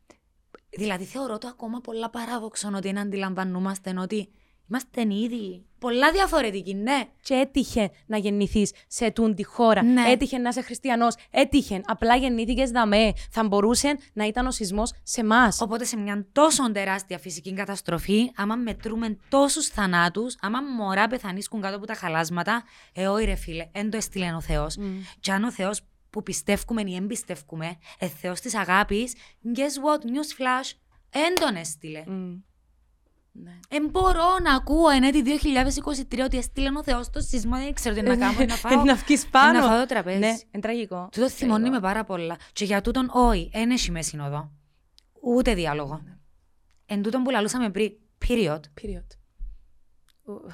Δηλαδή 0.69 1.03
θεωρώ 1.05 1.37
το 1.37 1.47
ακόμα 1.47 1.79
πολλά 1.81 2.09
παράδοξο 2.09 2.71
ότι 2.75 2.87
είναι 2.87 2.99
αντιλαμβανόμαστε 2.99 3.93
ότι 3.97 4.31
είμαστε 4.71 5.01
ήδη 5.15 5.65
πολλά 5.81 6.11
διαφορετικοί, 6.11 6.73
ναι. 6.73 7.03
Και 7.21 7.33
έτυχε 7.33 7.89
να 8.05 8.17
γεννηθείς 8.17 8.71
σε 8.87 9.11
τούν 9.11 9.35
τη 9.35 9.43
χώρα. 9.43 9.83
Ναι. 9.83 10.11
Έτυχε 10.11 10.37
να 10.37 10.49
είσαι 10.49 10.61
χριστιανός. 10.61 11.15
Έτυχε. 11.31 11.81
Απλά 11.85 12.15
γεννήθηκες 12.15 12.71
δαμέ. 12.71 13.13
Θα 13.31 13.43
μπορούσε 13.43 13.97
να 14.13 14.25
ήταν 14.25 14.47
ο 14.47 14.51
σεισμός 14.51 14.93
σε 15.03 15.21
εμάς. 15.21 15.61
Οπότε 15.61 15.83
σε 15.85 15.97
μια 15.97 16.25
τόσο 16.31 16.71
τεράστια 16.71 17.17
φυσική 17.17 17.53
καταστροφή, 17.53 18.31
άμα 18.35 18.55
μετρούμε 18.55 19.17
τόσους 19.29 19.67
θανάτους, 19.67 20.35
άμα 20.41 20.61
μωρά 20.61 21.07
πεθανίσκουν 21.07 21.61
κάτω 21.61 21.75
από 21.75 21.85
τα 21.85 21.93
χαλάσματα, 21.93 22.63
ε, 22.93 23.07
όχι 23.07 23.25
ρε 23.25 23.35
φίλε, 23.35 23.69
εν 23.71 23.89
το 23.89 23.97
έστειλε 23.97 24.33
ο 24.33 24.41
Θεός. 24.41 24.77
Και 25.19 25.31
αν 25.31 25.43
ο 25.43 25.51
Θεός 25.51 25.81
που 26.09 26.23
πιστεύουμε 26.23 26.81
ή 26.85 26.95
εμπιστεύουμε, 26.95 27.77
ε, 27.99 28.07
Θεός 28.07 28.39
της 28.39 28.55
αγάπης, 28.55 29.15
guess 29.55 29.59
what, 29.85 29.99
newsflash, 29.99 30.71
εν 31.09 31.39
τον 31.39 31.55
έστειλε. 31.55 32.03
Ναι. 33.33 33.59
Εν 33.69 33.89
μπορώ 33.89 34.37
να 34.43 34.55
ακούω 34.55 34.89
εν 34.89 35.03
έτη 35.03 35.23
2023 36.11 36.19
ότι 36.23 36.37
έστειλε 36.37 36.69
ο 36.77 36.83
Θεός 36.83 37.09
το 37.09 37.19
σεισμό, 37.21 37.55
δεν 37.57 37.73
ξέρω 37.73 37.95
τι 37.95 38.01
να 38.01 38.15
κάνω, 38.17 38.45
να 38.45 38.55
φάω. 38.67 38.83
να 38.83 38.95
βγεις 38.95 39.27
πάνω. 39.27 39.59
να 39.59 39.65
φάω 39.65 39.79
το 39.79 39.85
τραπέζι. 39.85 40.19
Ναι, 40.19 40.27
είναι 40.27 40.61
τραγικό. 40.61 41.09
Τούτο 41.11 41.29
θυμώνει 41.29 41.69
με 41.69 41.79
πάρα 41.79 42.03
πολλά. 42.03 42.37
Και 42.53 42.65
για 42.65 42.81
τούτον, 42.81 43.09
όχι, 43.13 43.49
δεν 43.53 43.69
έχει 43.71 43.91
μέση 43.91 44.09
συνοδό. 44.09 44.51
Ούτε 45.21 45.53
διάλογο. 45.53 46.01
Εν 46.85 47.01
τούτον 47.01 47.23
που 47.23 47.29
λαλούσαμε 47.29 47.69
πριν, 47.69 47.91
period. 48.27 48.59
Period. 48.81 49.05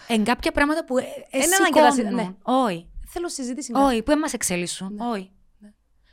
Εν 0.07 0.23
κάποια 0.23 0.51
πράγματα 0.51 0.85
που 0.85 0.97
ε, 0.97 1.03
Εν 1.29 1.53
ανάγκη 1.53 1.79
να 1.79 1.91
συ- 1.91 2.03
εσηκώνουν. 2.03 2.25
ναι. 2.25 2.35
Όχι. 2.65 2.89
Θέλω 3.07 3.29
συζήτηση. 3.29 3.71
ναι. 3.71 3.79
Όχι, 3.79 3.97
που 4.03 4.09
δεν 4.11 4.19
μας 4.19 4.33
εξελίσσουν. 4.33 4.93
Ναι. 4.93 5.05
Όχι. 5.05 5.31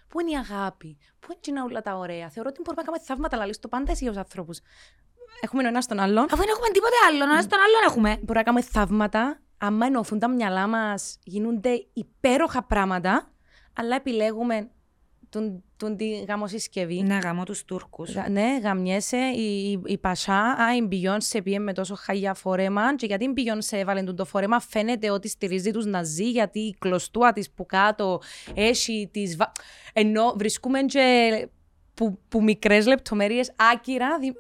Πού 0.09 0.21
είναι 0.21 0.31
η 0.31 0.35
αγάπη, 0.37 0.97
πού 1.21 1.27
είναι 1.31 1.37
εκείνα 1.39 1.63
όλα 1.65 1.83
τα 1.83 1.97
ωραία; 1.97 2.29
Θεωρώ 2.31 2.49
ότι 2.53 2.61
μπορούμε 2.65 2.83
να 2.83 2.89
κάνουμε 2.89 3.05
θαύματα, 3.05 3.37
αλλά 3.43 3.55
το 3.61 3.69
πάντα 3.69 3.91
εσύ 3.91 4.09
ω 4.09 4.13
ανθρώπους. 4.17 4.61
Έχουμε 5.41 5.63
ο 5.65 5.67
ένα 5.67 5.81
τον 5.81 5.99
άλλον. 5.99 6.25
Αφού 6.25 6.37
δεν 6.37 6.49
έχουμε 6.51 6.67
τίποτε 6.73 6.95
άλλο, 7.09 7.23
ένα 7.33 7.43
στον 7.43 7.59
άλλον 7.59 7.83
έχουμε. 7.91 8.09
Μπορούμε 8.11 8.35
να 8.35 8.43
κάνουμε 8.43 8.63
θαύματα. 8.63 9.39
Άμα 9.59 9.87
ενωθούν 9.87 10.19
τα 10.19 10.29
μυαλά 10.29 10.67
μας, 10.67 11.19
γίνονται 11.25 11.87
υπέροχα 11.93 12.63
πράγματα, 12.65 13.33
αλλά 13.77 13.97
επιλέγουμε 13.97 14.69
τον, 15.29 15.63
τον 15.77 15.97
τη 15.97 16.25
γαμοσυσκευή. 16.29 17.03
Ναι, 17.03 17.19
γαμώ 17.23 17.45
τους 17.45 17.65
Τούρκους. 17.65 18.13
Γα- 18.15 18.29
Ναι, 18.29 18.59
γαμιέσαι. 18.63 19.17
Η, 19.17 19.71
η, 19.71 19.81
η 19.85 19.99
Πασά, 19.99 20.35
α, 20.41 20.77
η 20.77 20.89
Beyoncé 20.91 21.41
πήγε 21.45 21.59
με 21.59 21.73
τόσο 21.73 21.95
χαγιά 21.95 22.35
φόρεμα 22.35 22.97
και 22.97 23.07
γιατί 23.07 23.25
η 23.25 23.33
Beyoncé 23.37 23.79
έβαλε 23.79 24.03
τον 24.03 24.17
το 24.17 24.25
φόρεμα 24.25 24.61
φαίνεται 24.61 25.11
ότι 25.11 25.29
στηρίζει 25.29 25.71
τους 25.71 25.85
Ναζί 25.87 26.31
γιατί 26.31 26.59
η 26.59 26.77
κλωστούα 26.79 27.33
της 27.33 27.51
που 27.51 27.67
κάτω 27.67 28.21
έχει 28.55 29.09
τις... 29.13 29.37
βα- 29.37 29.53
Ενώ 29.93 30.35
βρισκούμε 30.37 30.83
και 30.83 31.49
που, 31.95 32.19
που 32.29 32.43
μικρές 32.43 32.87
λεπτομέρειες 32.87 33.53
άκυρα 33.73 34.19
δη, 34.19 34.33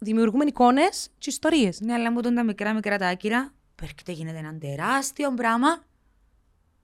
δημιουργούμε 0.00 0.44
εικόνες 0.44 1.08
και 1.18 1.30
ιστορίες. 1.30 1.80
Ναι, 1.80 1.92
αλλά 1.92 2.12
μου 2.12 2.20
τον 2.20 2.34
τα 2.34 2.44
μικρά 2.44 2.74
μικρά 2.74 2.98
τα 2.98 3.08
άκυρα, 3.08 3.54
που 3.74 3.84
έρχεται 3.84 4.12
γίνεται 4.12 4.38
ένα 4.38 4.58
τεράστιο 4.58 5.34
πράγμα 5.34 5.84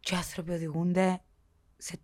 και 0.00 0.14
οι 0.14 0.16
άνθρωποι 0.16 0.50
οδηγούνται 0.50 1.20
σε 1.76 1.98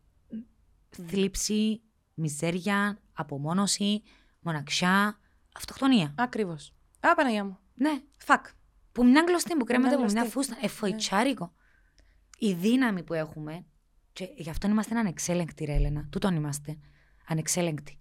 θλίψη, 0.90 1.82
μιζέρια, 2.14 2.98
απομόνωση, 3.12 4.02
μοναξιά, 4.40 5.18
αυτοκτονία. 5.54 6.14
Ακριβώς. 6.18 6.74
Α, 7.00 7.14
Παναγιά 7.14 7.44
μου. 7.44 7.58
Ναι, 7.74 8.00
Φακ. 8.18 8.46
που 8.92 9.04
μια 9.04 9.24
γλωστή 9.28 9.56
που 9.56 9.64
κρέμεται 9.64 9.96
Μια 9.96 10.04
από 10.04 10.12
μια 10.12 10.22
γλωστή. 10.22 10.38
φούστα, 10.38 10.56
εφοητσάρικο. 10.66 11.52
Η 12.38 12.52
δύναμη 12.52 13.02
που 13.02 13.14
έχουμε, 13.14 13.64
και 14.12 14.28
γι' 14.36 14.50
αυτό 14.50 14.68
είμαστε 14.68 14.98
ανεξέλεγκτοι 14.98 15.64
ρε 15.64 15.74
Έλενα, 15.74 16.06
τούτον 16.10 16.34
είμαστε, 16.34 16.78
ανεξέλεγκτοι. 17.26 17.98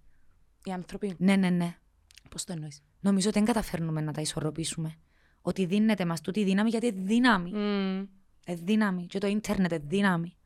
Οι 0.64 0.72
άνθρωποι. 0.72 1.14
Ναι, 1.18 1.36
ναι, 1.36 1.50
ναι. 1.50 1.76
Πώς 2.30 2.44
το 2.44 2.52
εννοείς; 2.52 2.82
Νομίζω 3.02 3.28
ότι 3.28 3.38
δεν 3.38 3.46
καταφέρνουμε 3.46 4.00
να 4.00 4.12
τα 4.12 4.20
ισορροπήσουμε. 4.20 4.94
Ότι 5.42 5.64
δίνεται 5.64 6.04
μας 6.04 6.20
τούτη 6.20 6.40
η 6.40 6.44
δύναμη 6.44 6.70
γιατί 6.70 6.86
είναι 6.86 7.02
δύναμη. 7.02 7.52
Mm. 7.54 8.06
Ε, 8.44 8.54
δύναμη. 8.54 9.06
Και 9.06 9.18
το 9.18 9.26
ίντερνετ 9.26 9.72
είναι 9.72 9.82
δύναμη. 9.86 10.36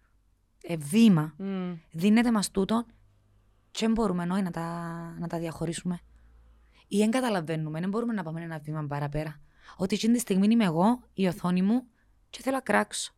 Ε, 0.62 0.76
βήμα. 0.76 1.34
Mm. 1.38 1.76
Δίνεται 1.90 2.32
μας 2.32 2.50
τούτο 2.50 2.86
και 3.70 3.84
δεν 3.84 3.92
μπορούμε 3.92 4.24
νόη 4.24 4.42
να 4.42 4.50
τα, 4.50 4.64
να 5.18 5.26
τα 5.26 5.38
διαχωρίσουμε. 5.38 6.00
Ή 6.88 6.98
δεν 6.98 7.10
καταλαβαίνουμε, 7.10 7.80
δεν 7.80 7.88
μπορούμε 7.88 8.12
να 8.12 8.22
πάμε 8.22 8.42
ένα 8.42 8.58
βήμα 8.58 8.86
παραπέρα. 8.86 9.40
Ότι 9.76 9.94
εκείνη 9.94 10.12
τη 10.12 10.20
στιγμή 10.20 10.46
είμαι 10.46 10.64
εγώ, 10.64 11.02
η 11.14 11.26
οθόνη 11.26 11.62
μου 11.62 11.82
και 12.30 12.42
θέλω 12.42 12.56
να 12.56 12.62
κράξω. 12.62 13.12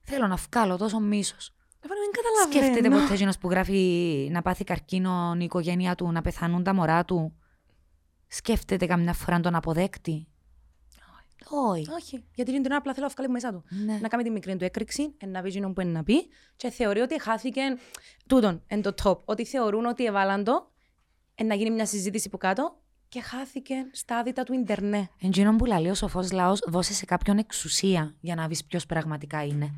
Θέλω 0.00 0.26
να 0.26 0.36
βγάλω 0.36 0.76
τόσο 0.76 1.00
μίσος. 1.00 1.54
Δεν 1.80 1.90
καταλαβαίνω. 2.12 2.64
Σκέφτεται 2.64 3.00
ποτέ 3.00 3.14
εκείνος 3.14 3.38
που 3.38 3.50
γράφει 3.50 4.28
να 4.32 4.42
πάθει 4.42 4.64
καρκίνο 4.64 5.36
η 5.38 5.44
οικογένεια 5.44 5.94
του, 5.94 6.12
να 6.12 6.20
πεθανούν 6.20 6.62
τα 6.62 6.74
μωρά 6.74 7.04
του. 7.04 7.34
Σκέφτεται 8.32 8.86
καμιά 8.86 9.12
φορά 9.12 9.36
να 9.36 9.42
τον 9.42 9.54
αποδέκτη; 9.54 10.26
Όχι. 11.48 11.86
Όχι, 11.90 12.24
γιατί 12.34 12.50
είναι 12.50 12.60
τον 12.60 12.72
απλά 12.72 12.94
θέλω 12.94 13.06
να 13.06 13.12
βγάλει 13.12 13.32
μέσα 13.32 13.52
του. 13.52 13.64
Ναι. 13.84 13.98
Να 14.02 14.08
κάνει 14.08 14.22
τη 14.22 14.30
μικρή 14.30 14.56
του 14.56 14.64
έκρηξη, 14.64 15.14
να 15.26 15.42
πει 15.42 15.48
εκείνο 15.48 15.72
που 15.72 15.80
είναι 15.80 15.90
να 15.90 16.02
πει 16.02 16.28
και 16.56 16.70
θεωρεί 16.70 17.00
ότι 17.00 17.20
χάθηκε 17.20 17.60
τούτον, 18.26 18.62
εν 18.66 18.82
το 18.82 18.94
top. 19.02 19.18
Ότι 19.24 19.44
θεωρούν 19.44 19.84
ότι 19.84 20.04
εβάλαν 20.04 20.44
το, 20.44 20.70
εν 21.34 21.46
να 21.46 21.54
γίνει 21.54 21.70
μια 21.70 21.86
συζήτηση 21.86 22.28
που 22.28 22.38
κάτω 22.38 22.78
και 23.08 23.20
χάθηκε 23.20 23.74
στα 23.92 24.16
άδυτα 24.16 24.42
του 24.42 24.52
Ιντερνετ. 24.52 25.08
Εντζήνων 25.20 25.56
που 25.56 25.64
λέει 25.64 25.88
ο 25.88 25.94
σοφός 25.94 26.32
λαός, 26.32 26.60
δώσε 26.66 26.92
σε 26.92 27.04
κάποιον 27.04 27.38
εξουσία 27.38 28.14
για 28.20 28.34
να 28.34 28.48
δεις 28.48 28.64
ποιος 28.64 28.86
πραγματικά 28.86 29.44
είναι. 29.44 29.74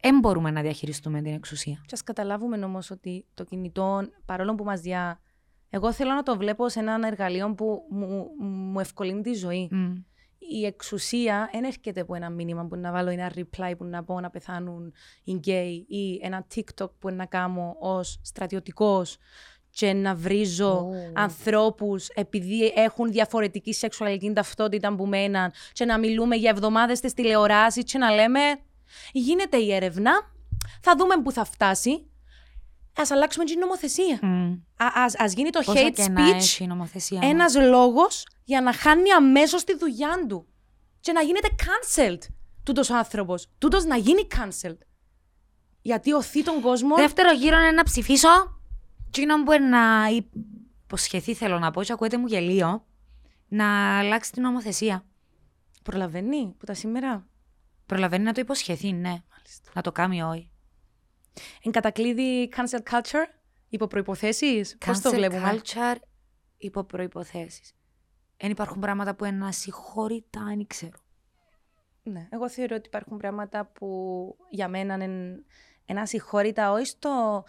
Δεν 0.00 0.18
μπορούμε 0.18 0.50
να 0.50 0.62
διαχειριστούμε 0.62 1.22
την 1.22 1.34
εξουσία. 1.34 1.82
Και 1.86 1.94
ας 1.94 2.02
καταλάβουμε 2.02 2.64
όμως 2.64 2.90
ότι 2.90 3.24
το 3.34 3.44
κινητό, 3.44 4.08
παρόλο 4.24 4.54
που 4.54 4.64
μας 4.64 4.80
διά, 4.80 5.20
εγώ 5.76 5.92
θέλω 5.92 6.12
να 6.12 6.22
το 6.22 6.36
βλέπω 6.36 6.68
σε 6.68 6.78
έναν 6.80 7.02
εργαλείο 7.02 7.54
που 7.54 7.82
μου, 7.88 8.30
μου 8.38 8.80
ευκολύνει 8.80 9.22
τη 9.22 9.34
ζωή. 9.34 9.68
Μμ. 9.70 9.94
η 10.38 10.64
εξουσία 10.64 11.48
δεν 11.52 11.64
έρχεται 11.64 12.00
από 12.00 12.14
ένα 12.14 12.30
μήνυμα 12.30 12.66
που 12.66 12.76
να 12.76 12.92
βάλω 12.92 13.10
ένα 13.10 13.32
reply 13.34 13.72
που 13.78 13.84
να 13.84 14.04
πω 14.04 14.20
να 14.20 14.30
πεθάνουν 14.30 14.92
οι 15.24 15.32
γκέι 15.32 15.86
ή 15.88 16.20
ένα 16.22 16.46
TikTok 16.54 16.90
που 16.98 17.10
να 17.10 17.26
κάνω 17.26 17.76
ως 17.78 18.20
στρατιωτικός 18.22 19.16
και 19.70 19.92
να 19.92 20.14
βρίζω 20.14 20.72
Ω. 20.72 20.90
ανθρώπους 21.14 22.08
επειδή 22.08 22.72
έχουν 22.74 23.10
διαφορετική 23.10 23.72
σεξουαλική 23.72 24.32
ταυτότητα 24.32 24.94
που 24.94 25.06
μέναν 25.06 25.52
και 25.72 25.84
να 25.84 25.98
μιλούμε 25.98 26.36
για 26.36 26.50
εβδομάδες 26.50 26.98
στις 26.98 27.14
τηλεοράσεις 27.14 27.84
και 27.84 27.98
να 27.98 28.10
λέμε 28.10 28.40
γίνεται 29.12 29.56
η 29.56 29.74
έρευνα, 29.74 30.12
θα 30.80 30.94
δούμε 30.98 31.14
που 31.22 31.32
θα 31.32 31.44
φτάσει, 31.44 32.06
ας 32.96 33.10
αλλάξουμε 33.10 33.44
την 33.44 33.58
νομοθεσία. 33.58 34.18
Μμ. 34.22 34.52
Α, 34.76 34.86
ας, 34.94 35.18
ας 35.18 35.32
γίνει 35.32 35.50
το 35.50 35.60
Πόσα 35.64 35.86
hate 35.86 35.92
κενά 35.92 36.28
speech 36.28 36.34
έχει 36.34 36.64
η 36.64 36.66
νομοθεσία 36.66 37.18
μας. 37.18 37.30
ένας 37.30 37.54
λόγος 37.54 38.26
για 38.44 38.60
να 38.60 38.72
χάνει 38.72 39.10
αμέσως 39.10 39.64
τη 39.64 39.76
δουλειά 39.76 40.26
του 40.28 40.46
και 41.00 41.12
να 41.12 41.20
γίνεται 41.20 41.48
cancelled 41.58 42.20
τούτος 42.62 42.90
ο 42.90 42.96
άνθρωπος. 42.96 43.46
Τούτος 43.58 43.84
να 43.84 43.96
γίνει 43.96 44.26
cancelled. 44.30 44.78
Γιατί 45.82 46.12
οθεί 46.12 46.42
τον 46.42 46.60
κόσμο... 46.60 46.96
Δεύτερο 46.96 47.32
γύρο 47.32 47.56
είναι 47.58 47.70
να 47.70 47.82
ψηφίσω. 47.82 48.28
Εκείνο 49.06 49.42
που 49.42 49.52
είναι 49.52 49.66
να 49.66 50.06
υποσχεθεί, 50.84 51.34
θέλω 51.34 51.58
να 51.58 51.70
πω, 51.70 51.82
και 51.82 51.92
ακούετε 51.92 52.18
μου 52.18 52.26
γελίο, 52.26 52.84
να 53.48 53.98
αλλάξει 53.98 54.32
την 54.32 54.42
νομοθεσία. 54.42 55.04
Προλαβαίνει 55.82 56.54
που 56.58 56.64
τα 56.64 56.74
σήμερα; 56.74 57.26
Προλαβαίνει 57.86 58.24
να 58.24 58.32
το 58.32 58.40
υποσχεθεί, 58.40 58.92
ναι. 58.92 59.08
Μάλιστα. 59.08 59.70
Να 59.72 59.82
το 59.82 59.92
κάνει 59.92 60.22
όχι. 60.22 60.50
Εν 61.62 61.72
κατακλείδη 61.72 62.48
cancel 62.56 62.92
culture, 62.92 63.26
υπό 63.68 63.86
προϋποθέσεις; 63.86 64.76
Πώς 64.86 65.00
το 65.00 65.10
Cancel 65.10 65.14
βλέπουμε; 65.14 65.60
culture 65.62 65.96
υπό 66.56 66.84
προϋποθέσεις. 66.84 67.72
Εν 68.36 68.50
υπάρχουν 68.50 68.80
πράγματα 68.80 69.14
που 69.14 69.24
είναι 69.24 69.46
ασυγχώρητα, 69.46 70.44
δεν 70.44 70.66
ξέρω. 70.66 70.98
Ναι, 72.02 72.28
εγώ 72.30 72.48
θεωρώ 72.48 72.76
ότι 72.76 72.86
υπάρχουν 72.86 73.16
πράγματα 73.16 73.66
που 73.66 74.36
για 74.50 74.68
μένα 74.68 74.94
είναι 74.94 75.44
ένα 75.84 76.06
συγχώρητα, 76.06 76.72
όχι 76.72 76.86
στο, 76.86 77.44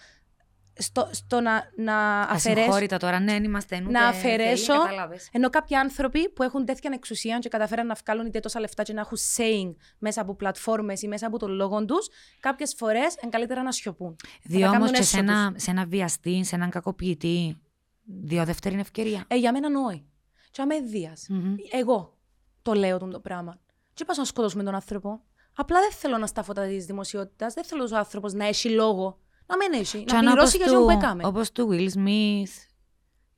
στο, 0.78 1.09
στο 1.11 1.41
να, 1.41 1.71
να 1.75 2.21
αφαιρέσω. 2.21 2.61
Ασυγχώρητα 2.61 2.97
τώρα, 2.97 3.19
ναι, 3.19 3.32
δεν 3.32 3.43
είμαστε 3.43 3.80
ούτε 3.82 3.91
Να 3.91 4.07
αφαιρέσω. 4.07 4.73
θεοί, 4.73 4.82
κατάλαβες. 4.82 5.30
Ενώ 5.32 5.49
κάποιοι 5.49 5.75
άνθρωποι 5.75 6.30
που 6.30 6.43
έχουν 6.43 6.65
τέτοια 6.65 6.91
εξουσία 6.93 7.39
και 7.39 7.49
καταφέραν 7.49 7.86
να 7.86 7.95
βγάλουν 8.05 8.25
είτε 8.25 8.39
τόσα 8.39 8.59
λεφτά 8.59 8.84
και 8.84 8.93
να 8.93 8.99
έχουν 8.99 9.17
saying 9.38 9.75
μέσα 9.97 10.21
από 10.21 10.36
πλατφόρμες 10.36 11.01
ή 11.01 11.07
μέσα 11.07 11.28
από 11.28 11.39
τον 11.39 11.51
λόγο 11.51 11.86
τους, 11.86 12.07
κάποιες 12.39 12.73
φορές 12.78 13.15
είναι 13.21 13.32
καλύτερα 13.32 13.63
να 13.63 13.71
σιωπούν. 13.71 14.15
Δύο 14.43 14.59
τα 14.59 14.65
όμως 14.65 14.78
κάνουν 14.78 14.93
και 14.93 14.99
έσω 14.99 15.09
σε 15.09 15.19
ένα, 15.19 15.53
σε 15.55 15.71
ένα 15.71 15.86
βιαστή, 15.86 16.43
σε 16.43 16.55
έναν 16.55 16.69
κακοποιητή, 16.69 17.61
δύο 18.03 18.45
δεύτερη 18.45 18.80
ευκαιρία. 18.80 19.25
Ε, 19.28 19.36
για 19.36 19.51
μένα 19.51 19.67
όχι. 19.88 20.05
Και 20.51 20.61
άμα 20.61 20.75
δίας. 20.82 21.25
Μμμ. 21.30 21.55
Εγώ 21.71 22.17
το 22.61 22.73
λέω 22.73 22.97
τον 22.97 23.11
το 23.11 23.19
πράγμα. 23.19 23.59
Και 23.93 24.05
πας 24.05 24.17
να 24.17 24.25
σκοτώσουμε 24.25 24.63
τον 24.63 24.75
άνθρωπο. 24.75 25.21
Απλά 25.55 25.80
δεν 25.80 25.91
θέλω 25.91 26.17
να 26.17 26.28
στα 26.28 26.43
φώτα 26.43 26.67
τη 26.67 26.78
δημοσιότητα. 26.78 27.47
Δεν 27.47 27.63
θέλω 27.63 27.89
ο 27.93 27.97
άνθρωπος 27.97 28.34
να 28.34 28.45
έχει 28.45 28.69
λόγο. 28.69 29.19
Να 29.47 29.57
μην 29.57 29.73
έχει. 29.81 30.03
Και 30.03 30.13
Να 30.13 30.19
αν 30.19 30.25
πληρώσει 30.25 30.55
όπως 30.55 30.55
για 30.55 30.65
αυτό 30.65 30.79
που 30.79 30.91
του- 30.91 30.97
έκαμε. 31.05 31.25
Όπως 31.25 31.51
του 31.51 31.67
Will 31.71 31.89
Smith, 31.93 32.51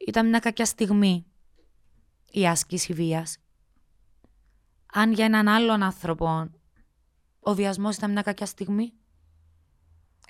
ήταν 0.07 0.30
μια 0.30 0.39
κακιά 0.39 0.66
στιγμή 0.66 1.26
η 2.32 2.47
άσκηση 2.47 2.93
βίας. 2.93 3.38
Αν 4.93 5.12
για 5.14 5.26
έναν 5.26 5.47
άλλον 5.47 5.84
άνθρωπο 5.84 6.49
ο 7.39 7.53
βιασμός 7.53 7.95
ήταν 7.95 8.12
μια 8.12 8.22
κακιά 8.22 8.45
στιγμή, 8.45 8.93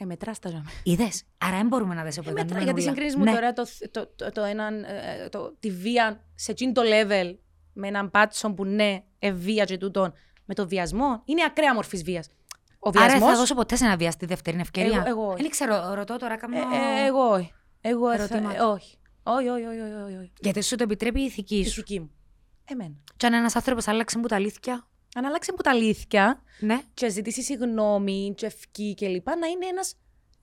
Ε, 0.01 0.05
μετράς 0.05 0.39
τα 0.39 0.49
ζώα. 0.49 0.63
είδες. 0.83 1.23
Άρα 1.37 1.57
δεν 1.57 1.67
μπορούμε 1.67 1.95
να 1.95 2.03
δες 2.03 2.17
Ε, 2.17 2.19
από 2.19 2.31
μετρά, 2.31 2.61
γιατί 2.61 2.81
συγκρίνεις 2.81 3.15
μου 3.15 3.23
ναι. 3.23 3.31
τώρα 3.33 3.53
το, 3.53 3.63
το, 3.91 4.07
το, 4.15 4.31
το 4.31 4.41
έναν, 4.43 4.83
ε, 4.83 5.29
το, 5.31 5.55
τη 5.59 5.71
βία 5.71 6.25
σε 6.35 6.51
εκείνο 6.51 6.71
το 6.71 6.81
level 6.85 7.35
με 7.73 7.87
έναν 7.87 8.11
πάτσο 8.11 8.53
που 8.53 8.65
ναι, 8.65 9.03
ε, 9.19 9.31
βία 9.31 9.65
και 9.65 9.77
τούτον, 9.77 10.13
με 10.45 10.53
το 10.53 10.67
βιασμό. 10.67 11.21
Είναι 11.25 11.43
ακραία 11.43 11.73
μορφής 11.73 12.03
βίας. 12.03 12.27
Ο 12.79 12.89
Άρα 12.89 13.07
βιασμός, 13.07 13.29
θα 13.31 13.35
δώσω 13.37 13.55
ποτέ 13.55 13.75
σε 13.75 13.85
ένα 13.85 13.95
βιαστή 13.97 14.25
δεύτερη 14.25 14.59
ευκαιρία. 14.59 14.97
Εγώ- 14.97 15.07
εγώ 15.07 15.27
όχι. 15.31 15.41
Δεν 15.41 15.51
ξέρω, 15.51 15.93
ρωτώ 15.93 16.17
τώρα 16.17 16.37
κάνω... 16.37 16.57
ε, 16.57 16.61
ε, 16.61 17.05
εγώ 17.05 17.19
όχι. 17.29 17.53
Εγώ 17.81 18.07
θα, 18.07 18.13
Ερωτήματα. 18.13 18.55
ε, 18.57 18.59
όχι. 18.61 18.97
Όχι, 19.23 19.47
όχι, 19.47 19.65
όχι, 19.65 19.79
όχι, 19.79 19.93
όχι, 20.05 20.15
όχι. 20.17 20.31
Γιατί 20.39 20.61
σου 20.63 20.75
το 20.75 20.83
επιτρέπει 20.83 21.21
η 21.21 21.25
ηθική 21.25 21.55
Η 21.57 21.63
σου. 21.63 21.69
ηθική 21.69 21.99
μου. 21.99 22.11
Εμένα. 22.65 22.95
Και 23.17 23.25
αν 23.25 23.33
ένας 23.33 23.55
άνθρωπος 23.55 23.87
άλλαξε 23.87 24.19
που 24.19 24.27
τα 24.27 24.35
αλήθεια, 24.35 24.87
Αν 25.15 25.25
αλλάξει 25.25 25.53
που 25.53 25.61
τα 25.61 25.69
αλήθεια 25.69 26.41
ναι. 26.59 26.81
και 26.93 27.09
ζητήσει 27.09 27.41
συγγνώμη, 27.43 28.33
και 28.37 28.45
ευκεί 28.45 28.95
κλπ. 28.97 29.27
να 29.27 29.47
είναι 29.47 29.65
ένας, 29.69 29.95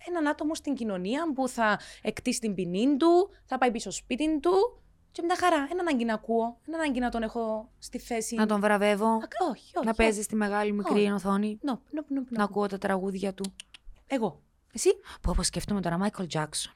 έναν 0.07 0.27
άτομο 0.29 0.55
στην 0.55 0.75
κοινωνία 0.75 1.33
που 1.35 1.49
θα 1.49 1.79
εκτίσει 2.03 2.41
την 2.41 2.55
ποινή 2.55 2.97
του, 2.97 3.31
θα 3.47 3.59
πάει 3.59 3.71
πίσω 3.71 3.91
σπίτι 3.91 4.41
του 4.41 4.83
και 5.17 5.23
μια 5.23 5.37
χαρά. 5.37 5.57
Ένα 5.71 5.81
ανάγκη 5.81 6.05
να 6.05 6.15
ακούω, 6.15 6.59
ένα 6.67 6.77
ανάγκη 6.79 6.99
να 7.01 7.11
τον 7.11 7.23
έχω 7.23 7.73
στη 7.79 7.99
θέση. 7.99 8.35
Να 8.35 8.47
τον 8.47 8.61
βραβεύω, 8.61 9.07
Α, 9.07 9.19
όχι, 9.51 9.73
όχι. 9.77 9.87
να 9.87 9.95
παίζει 9.95 10.23
στη 10.23 10.35
μεγάλη 10.37 10.73
μικρή 10.73 11.01
Όχι. 11.01 11.11
οθόνη, 11.11 11.59
No, 11.67 11.71
no, 11.71 11.75
no, 11.75 12.19
no. 12.21 12.27
να 12.29 12.45
ακούω 12.45 12.67
τα 12.67 12.79
τραγούδια 12.79 13.35
του. 13.35 13.55
Εγώ. 14.07 14.43
Εσύ; 14.73 14.89
Που 15.21 15.31
όπως 15.31 15.47
σκέφτομαι 15.47 15.81
τώρα, 15.81 15.99
Michael 16.03 16.27
Jackson. 16.33 16.71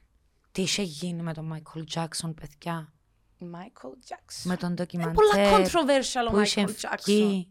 Τι 0.53 0.63
είχε 0.63 0.83
γίνει 0.83 1.23
με 1.23 1.33
τον 1.33 1.53
Michael 1.55 1.83
Jackson, 1.95 2.35
παιδιά; 2.41 2.93
Michael 3.41 3.93
Jackson. 4.09 4.43
Με 4.45 4.57
τον 4.57 4.69
Είναι 4.69 4.75
ντοκιμαντέρ 4.81 5.15
πολλά 5.15 5.59
controversial 5.59 6.29
ο 6.29 6.31
που 6.31 6.41
είχε 6.41 6.65
Michael 6.67 6.71
Jackson. 6.71 6.99
βγει. 7.05 7.51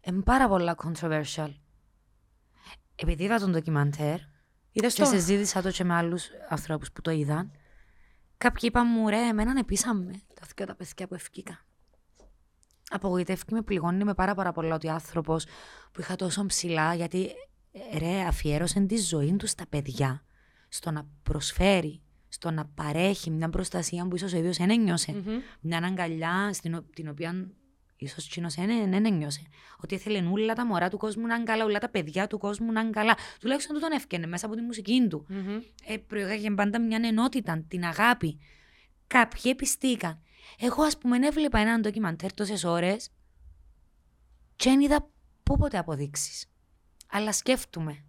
Είναι 0.00 0.22
πάρα 0.22 0.48
πολλά 0.48 0.76
controversial. 0.84 1.52
Επειδή 2.94 3.24
είδα 3.24 3.38
τον 3.38 3.50
ντοκιμαντέρ 3.50 4.18
Είδες 4.72 4.94
και 4.94 5.02
το. 5.02 5.08
συζήτησα 5.08 5.62
το 5.62 5.70
και 5.70 5.84
με 5.84 5.94
άλλους 5.94 6.26
ανθρώπους 6.48 6.92
που 6.92 7.00
το 7.00 7.10
είδαν, 7.10 7.52
κάποιοι 8.42 8.68
είπαν 8.72 8.86
μου, 8.90 9.08
ρε, 9.08 9.28
εμέναν 9.28 9.56
επίσαμε 9.56 10.10
τα 10.34 10.46
δύο 10.56 10.66
τα 10.66 10.74
παιδιά 10.74 11.06
που 11.08 11.14
ευκήκα. 11.14 11.64
Απογοητεύτηκε 12.90 13.54
με 13.54 13.62
πληγώνει 13.62 14.04
με 14.04 14.14
πάρα 14.14 14.34
πάρα 14.34 14.52
πολλά 14.52 14.74
ότι 14.74 14.86
ο 14.86 14.92
άνθρωπος 14.92 15.44
που 15.92 16.00
είχα 16.00 16.16
τόσο 16.16 16.46
ψηλά, 16.46 16.94
γιατί 16.94 17.30
ε, 17.72 17.98
ρε, 17.98 18.20
αφιέρωσε 18.20 18.80
τη 18.80 18.96
ζωή 18.96 19.36
του 19.36 19.46
στα 19.46 19.66
παιδιά, 19.68 20.24
στο 20.68 20.90
να 20.90 21.06
προσφέρει, 21.22 22.02
στο 22.28 22.50
να 22.50 22.66
παρέχει 22.66 23.30
μια 23.30 23.48
προστασία 23.48 24.08
που 24.08 24.16
ίσως 24.16 24.32
ο 24.32 24.36
ίδιος 24.36 24.56
δεν 24.56 24.70
ένιωσε. 24.70 25.12
Μμμ. 25.12 25.38
Μια 25.60 25.78
αγκαλιά 25.78 26.50
στην, 26.52 26.74
ο- 26.74 26.82
την 26.94 27.08
οποία 27.08 27.50
ίσως 28.04 28.28
κοινός 28.28 28.54
δεν 28.54 28.90
δεν 28.90 29.04
ένιωσε. 29.04 29.42
Ότι 29.78 29.94
ήθελε 29.94 30.28
όλα 30.32 30.54
τα 30.54 30.66
μωρά 30.66 30.88
του 30.88 30.96
κόσμου 30.96 31.26
να 31.26 31.34
είναι 31.34 31.44
καλά, 31.44 31.64
όλα 31.64 31.78
τα 31.78 31.88
παιδιά 31.88 32.26
του 32.26 32.38
κόσμου 32.38 32.72
να 32.72 32.80
είναι 32.80 32.90
καλά. 32.90 33.16
Τουλάχιστον 33.40 33.74
του 33.74 33.80
τον 33.80 33.92
έφτιανε 33.92 34.26
μέσα 34.26 34.46
από 34.46 34.54
τη 34.54 34.62
μουσική 34.62 35.06
του. 35.10 35.26
Μμμ. 35.28 35.60
Ε, 35.86 35.96
προηγάγε 35.96 36.50
πάντα 36.50 36.80
μια 36.80 37.00
ενότητα, 37.02 37.64
την 37.68 37.84
αγάπη. 37.84 38.38
Κάποιοι 39.06 39.42
επιστήκαν. 39.44 40.22
Εγώ, 40.58 40.82
ας 40.82 40.98
πούμε, 40.98 41.26
έβλεπα 41.26 41.58
έναν 41.58 41.80
ντοκιμαντέρ 41.80 42.34
τόσες 42.34 42.64
ώρες 42.64 43.10
και 44.56 44.70
δεν 44.70 44.80
είδα 44.80 45.10
πούποτε 45.42 45.78
αποδείξεις. 45.78 46.46
Αλλά 47.10 47.32
σκέφτομαι. 47.32 48.04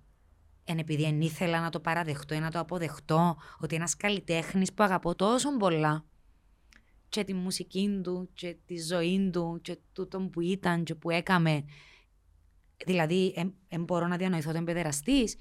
Εν 0.66 0.78
επειδή 0.78 1.04
δεν 1.04 1.22
ήθελα 1.22 1.62
να 1.62 1.70
το 1.70 1.80
παραδεχτώ 1.80 2.36
ή 2.36 2.40
να 2.40 2.52
το 2.52 2.60
αποδεχτώ 2.60 3.38
ότι 3.60 3.76
ένας 3.76 3.96
καλλιτέχνης 3.96 4.74
που 4.74 4.84
αγαπώ 4.84 5.16
τόσο 5.16 5.58
πολλά 5.58 6.06
και 7.14 7.24
τη 7.24 7.34
μουσική 7.34 8.00
του 8.04 8.30
και 8.34 8.56
τη 8.66 8.82
ζωή 8.82 9.30
του 9.34 9.60
και 9.62 9.78
τούτον 9.94 10.30
που 10.30 10.42
ήταν 10.42 10.84
και 10.84 10.96
που 10.96 11.10
έκαμε 11.10 11.66
δηλαδή 12.86 13.34
δεν 13.70 13.84
μπορώ 13.84 14.08
να 14.08 14.18
διανοηθώ 14.18 14.50
ότι 14.50 14.58
είναι 14.58 14.66
παιδεραστής 14.66 15.36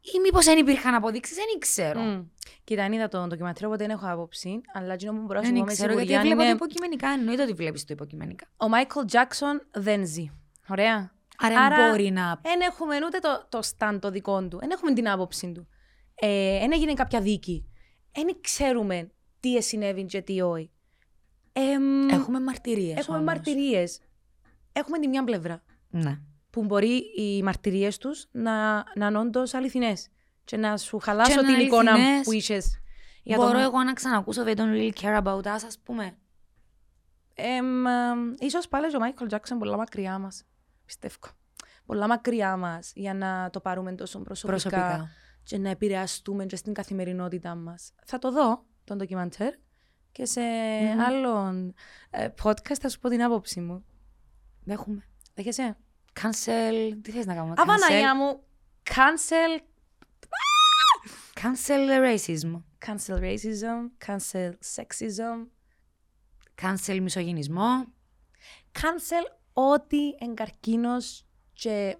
ή 0.00 0.20
μήπως 0.22 0.44
δεν 0.44 0.58
υπήρχαν 0.58 0.94
αποδείξεις, 0.94 1.36
δεν 1.36 1.58
ξέρω. 1.58 2.00
Μμ. 2.00 2.24
Κοίτα, 2.64 2.84
αν 2.84 2.92
είδα 2.92 3.08
το 3.08 3.26
ντοκιμαντέρ, 3.26 3.64
οπότε 3.66 3.86
δεν 3.86 3.96
έχω 3.96 4.06
άποψη. 4.08 4.60
Αλλά 4.74 4.92
εκείνο 4.92 5.12
που 5.12 5.20
μπορώ 5.20 5.40
να 5.40 5.46
σου 5.46 5.52
Δεν 5.52 5.60
πω 5.60 5.66
με 5.66 5.72
ξέρω 5.72 5.92
γιατί 5.92 6.06
σιγουριά 6.06 6.20
βλέπω 6.26 6.38
το 6.38 6.44
είναι... 6.44 6.54
υποκειμενικά. 6.54 7.08
Εννοείται 7.08 7.42
ότι 7.42 7.52
βλέπεις 7.52 7.84
το 7.84 7.92
υποκειμενικά. 7.92 8.46
Ο 8.56 8.66
Michael 8.74 9.14
Jackson 9.14 9.80
δεν 9.82 10.06
ζει. 10.06 10.30
Ωραία. 10.68 11.14
Άρα, 11.38 11.60
Άρα- 11.60 11.76
δεν 11.76 11.90
μπορεί 11.90 12.10
να... 12.10 12.40
Δεν 12.42 12.60
έχουμε 12.60 12.96
ούτε 13.06 13.18
το, 13.18 13.46
το 13.48 13.60
stand 13.76 13.98
το 14.00 14.10
δικό 14.10 14.48
του. 14.48 14.58
Δεν 14.58 14.70
έχουμε 14.70 14.92
την 14.92 15.08
άποψη 15.08 15.52
του. 15.52 15.68
Δεν 16.60 16.72
έγινε 16.72 16.92
κάποια 16.92 17.20
δίκη. 17.20 17.66
Δεν 18.12 18.36
ξέρουμε 18.40 19.10
τι 19.42 19.62
συνέβη 19.62 20.04
και 20.04 20.22
τι 20.22 20.40
όχι. 20.40 20.70
Εμ, 21.52 22.08
Έχουμε 22.08 22.40
μαρτυρίες 22.40 22.98
έχουμε 22.98 23.16
όμως. 23.18 23.32
μαρτυρίες. 23.32 24.00
Έχουμε 24.72 24.98
τη 24.98 25.08
μια 25.08 25.24
πλευρά. 25.24 25.62
Ναι. 25.90 26.18
Που 26.50 26.64
μπορεί 26.64 26.96
οι 27.16 27.42
μαρτυρίες 27.42 27.98
τους 27.98 28.26
να, 28.32 28.74
να 28.94 29.06
είναι 29.06 29.18
όντως 29.18 29.54
αληθινές. 29.54 30.08
Και 30.44 30.56
να 30.56 30.76
σου 30.76 30.98
χαλάσω 30.98 31.34
να 31.34 31.42
την 31.44 31.54
είναι 31.54 31.62
εικόνα 31.62 31.92
αληθινές. 31.92 32.24
που 32.24 32.32
είχες. 32.32 32.80
για 33.22 33.36
Μπορώ 33.36 33.50
τον- 33.52 33.60
εγώ 33.60 33.82
να 33.82 33.92
ξανακούσω 33.92 34.42
They 34.46 34.54
don't 34.56 34.72
really 34.74 34.92
care 35.00 35.22
about 35.22 35.42
us, 35.42 35.62
ας 35.66 35.78
πούμε. 35.82 36.16
Εμ, 37.34 37.86
εμ, 37.86 38.34
ίσως 38.38 38.68
πάλι 38.68 38.88
και 38.88 38.96
ο 38.96 38.98
Μάικλ 38.98 39.26
Τζάκσον 39.26 39.58
πολλά 39.58 39.76
μακριά 39.76 40.18
μας. 40.18 40.44
Πιστεύω. 40.84 41.16
Πολλά 41.86 42.06
μακριά 42.06 42.56
μας 42.56 42.92
για 42.94 43.14
να 43.14 43.50
το 43.52 43.60
πάρουμε 43.60 43.92
τόσο 43.94 44.18
προσωπικά, 44.18 44.60
Προσωπικά. 44.60 45.08
και 45.42 45.58
να 45.58 45.68
επηρεαστούμε 45.68 46.46
και 46.46 46.56
στην 46.56 46.72
καθημερινότητά 46.72 47.54
μας. 47.54 47.92
Θα 48.04 48.18
το 48.18 48.30
δω, 48.32 48.64
τον 48.84 48.96
ντοκιμαντέρ, 48.98 49.54
και 50.12 50.24
σε 50.24 50.40
Μμμ. 50.40 51.00
άλλον 51.00 51.74
ε, 52.10 52.28
podcast 52.42 52.76
θα 52.80 52.88
σου 52.88 52.98
πω 52.98 53.08
την 53.08 53.22
άποψη 53.22 53.60
μου. 53.60 53.84
Δέχομαι. 54.64 55.06
Δέχεσαι; 55.34 55.76
Cancel... 56.20 56.92
Τι 57.02 57.10
θες 57.10 57.26
να 57.26 57.34
κάνουμε, 57.34 57.54
Αβαναία 57.56 58.16
μου, 58.16 58.42
cancel, 58.84 59.60
Cancel 61.34 61.88
racism. 62.16 62.62
cancel 62.86 63.18
racism, 63.20 64.06
cancel 64.06 64.52
sexism, 64.74 65.46
Cancel 66.62 66.98
μισογυνισμό. 67.00 67.86
cancel 68.72 69.36
ό,τι 69.52 69.98
εγκαρκίνος 70.18 71.26
και 71.52 71.96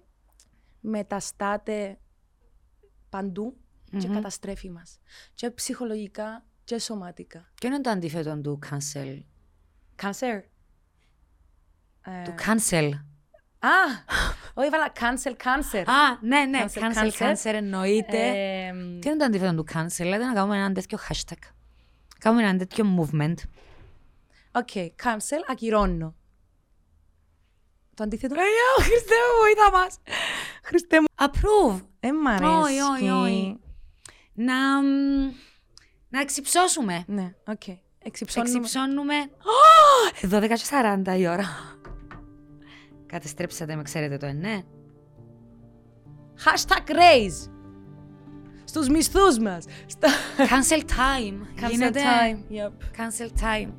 μεταστάται 0.79 1.99
παντού 3.09 3.57
και 3.99 4.07
Μμμ. 4.07 4.13
καταστρέφει 4.13 4.69
μας. 4.69 4.99
Και 5.33 5.51
ψυχολογικά 5.51 6.45
και 6.63 6.79
σωματικά. 6.79 7.45
Ποιο 7.55 7.69
είναι 7.69 7.81
το 7.81 7.89
αντίθετο 7.89 8.37
του 8.41 8.59
cancel; 8.69 9.19
Cancer. 10.01 10.41
Ε, 12.05 12.23
Του 12.23 12.33
cancel. 12.45 12.89
Α! 13.59 13.69
Όχι, 14.53 14.69
βάλα 14.69 14.91
cancel, 14.99 15.31
cancer. 15.31 15.83
Α, 15.85 16.17
ναι, 16.21 16.45
ναι. 16.45 16.65
Cancel, 16.73 16.79
Cancel, 16.79 17.11
cancel. 17.11 17.31
cancel 17.31 17.53
εννοείται. 17.53 18.27
Ε, 18.27 18.71
Τι 18.99 19.07
είναι 19.09 19.17
το 19.17 19.25
αντίθετο 19.25 19.55
του 19.55 19.65
cancel; 19.73 20.05
Λέτε 20.05 20.25
να 20.25 20.33
κάνουμε 20.33 20.57
ένα 20.57 20.71
τέτοιο 20.71 20.97
hashtag. 21.09 21.37
Κάνουμε 22.19 22.47
ένα 22.47 22.57
τέτοιο 22.57 22.85
movement. 22.99 23.35
OK, 24.51 24.69
cancel, 25.03 25.41
ακυρώνω. 25.49 26.15
Το 27.95 28.03
αντίθετο. 28.03 28.35
Αγιά, 28.35 28.85
Χριστέ 28.85 29.15
μου, 29.15 29.39
βοήθα 29.41 29.71
μας. 29.71 29.99
Χριστέ 30.63 30.97
μου. 31.01 31.05
Approve. 31.15 31.81
Ε, 31.99 32.11
μ' 32.11 32.27
αρέσει. 32.27 32.51
Όχι, 32.51 32.79
όχι, 32.79 33.09
όχι. 33.09 33.59
Να, 34.33 34.81
μ, 34.81 35.31
να 36.13 36.19
εξυψώσουμε. 36.19 37.03
Ναι, 37.07 37.33
οκ. 37.47 37.67
Εξυψώνουμε. 38.03 38.57
Εξυψώνουμε. 38.57 39.13
12 40.21 40.47
και 40.47 40.65
40 41.15 41.17
η 41.19 41.27
ώρα. 41.27 41.45
Κατεστρέψατε 43.05 43.75
με, 43.75 43.81
ξέρετε 43.81 44.17
το, 44.17 44.25
ε, 44.25 44.31
ναι. 44.31 44.61
Hashtag 46.45 46.89
raise. 46.91 47.49
Στους 48.63 48.87
μισθούς 48.89 49.39
μας. 49.39 49.65
Στα... 49.85 50.07
Cancel 50.37 50.79
time. 50.81 51.61
Cancel 51.65 51.71
Γίνεται. 51.71 51.99
time. 52.01 52.53
Yep. 52.53 52.71
Cancel 53.01 53.29
time. 53.43 53.69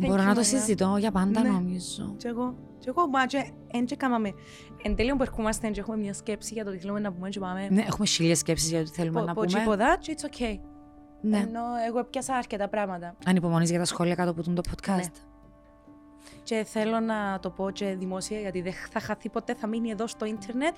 Thank 0.00 0.06
Μπορώ 0.06 0.22
you, 0.22 0.26
να 0.26 0.34
το 0.34 0.40
Μαρία. 0.40 0.42
συζητώ 0.42 0.96
για 0.98 1.10
πάντα, 1.10 1.42
Ναι. 1.42 1.48
νομίζω. 1.48 2.14
Και 2.16 2.28
εγώ. 2.28 2.54
Και 2.78 2.88
εγώ, 2.88 3.08
μα 3.08 3.26
και 3.26 3.50
εν 3.72 3.84
και 3.86 3.96
κάμαμε. 3.96 4.32
Εν 4.82 4.94
τέλειο 4.96 5.16
που 5.16 5.22
ερχόμαστε 5.22 5.68
και 5.68 5.80
έχουμε 5.80 5.96
μια 5.96 6.14
σκέψη 6.14 6.54
για 6.54 6.64
το 6.64 6.70
τι 6.70 6.78
θέλουμε 6.78 7.00
να 7.00 7.12
πούμε 7.12 7.28
και 7.28 7.38
πάμε. 7.38 7.68
Ναι, 7.70 7.82
έχουμε 7.86 8.06
χίλιες 8.06 8.38
σκέψεις 8.38 8.70
για 8.70 8.80
ό,τι 8.80 8.90
θέλουμε 8.90 9.20
να 9.20 9.34
πω 9.34 9.42
πούμε. 9.46 9.58
τίποτα 9.58 9.96
και 10.00 10.16
it's 10.18 10.24
okay. 10.26 10.58
Ναι. 11.20 11.36
Ενώ 11.38 11.60
εγώ 11.88 12.04
πιάσα 12.04 12.34
αρκετά 12.34 12.68
πράγματα. 12.68 13.14
Ανυπομονείς 13.26 13.70
για 13.70 13.78
τα 13.78 13.84
σχόλια 13.84 14.14
κάτω 14.14 14.30
από 14.30 14.42
το 14.42 14.62
podcast. 14.70 14.96
Ναι. 14.96 15.02
Και 16.42 16.64
θέλω 16.64 17.00
να 17.00 17.38
το 17.40 17.50
πω 17.50 17.70
και 17.70 17.94
δημόσια 17.98 18.40
γιατί 18.40 18.60
δεν 18.60 18.72
θα 18.90 19.00
χαθεί 19.00 19.28
ποτέ, 19.28 19.54
θα 19.54 19.66
μείνει 19.66 19.90
εδώ 19.90 20.06
στο 20.06 20.24
ίντερνετ 20.24 20.74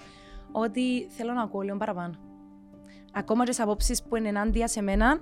ότι 0.53 1.09
θέλω 1.09 1.33
να 1.33 1.43
ακούω 1.43 1.61
λίγο 1.61 1.77
παραπάνω. 1.77 2.15
Ακόμα 3.13 3.45
και 3.45 3.53
σε 3.53 3.63
απόψεις 3.63 4.03
που 4.03 4.17
είναι 4.17 4.29
ενάντια 4.29 4.69
σε 4.69 4.83
μένα 4.83 5.19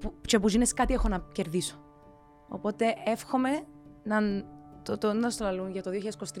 που, 0.00 0.14
και 0.20 0.38
που 0.38 0.48
γίνεις 0.48 0.72
κάτι 0.72 0.94
έχω 0.94 1.08
να 1.08 1.24
κερδίσω. 1.32 1.76
Οπότε 2.48 2.94
εύχομαι 3.04 3.50
να 4.02 4.18
το, 4.82 4.98
το, 4.98 5.12
να 5.12 5.30
στο 5.30 5.44
λαλούν 5.44 5.70
για 5.70 5.82
το 5.82 5.90
2023 5.90 6.38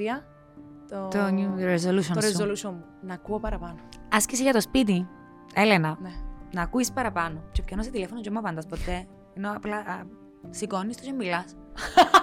το, 0.88 1.08
Το 1.08 1.18
new 1.26 1.74
resolution 1.74 2.14
το 2.14 2.20
σου. 2.20 2.36
resolution 2.38 2.70
μου. 2.72 2.84
Να 3.02 3.14
ακούω 3.14 3.40
παραπάνω. 3.40 3.76
Άσκηση 4.12 4.42
για 4.42 4.52
το 4.52 4.60
σπίτι. 4.60 5.08
Έλενα, 5.54 5.98
Ναι. 6.00 6.10
Να 6.56 6.62
ακούεις 6.62 6.92
παραπάνω. 6.92 7.42
Και 7.52 7.62
πιάνω 7.62 7.82
σε 7.82 7.90
τηλέφωνο 7.90 8.20
και 8.20 8.30
μου 8.30 8.38
απαντάς 8.38 8.66
ποτέ. 8.66 9.06
Ενώ 9.34 9.52
απλά 9.56 9.76
α, 9.76 10.04
σηκώνεις 10.50 10.96
το 10.96 11.02
και 11.04 11.12
μιλάς. 11.12 11.56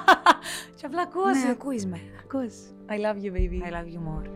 Και 0.77 0.85
απλά 0.85 1.01
ακούω 1.01 1.25
Ναι, 1.27 1.33
σε. 1.39 1.49
ακούεις 1.49 1.85
με. 1.85 1.97
Ακούς. 2.23 2.53
I 2.89 2.93
love 2.93 3.23
you 3.25 3.31
baby. 3.33 3.67
I 3.67 3.71
love 3.71 3.87
you 3.87 3.99
more. 4.07 4.27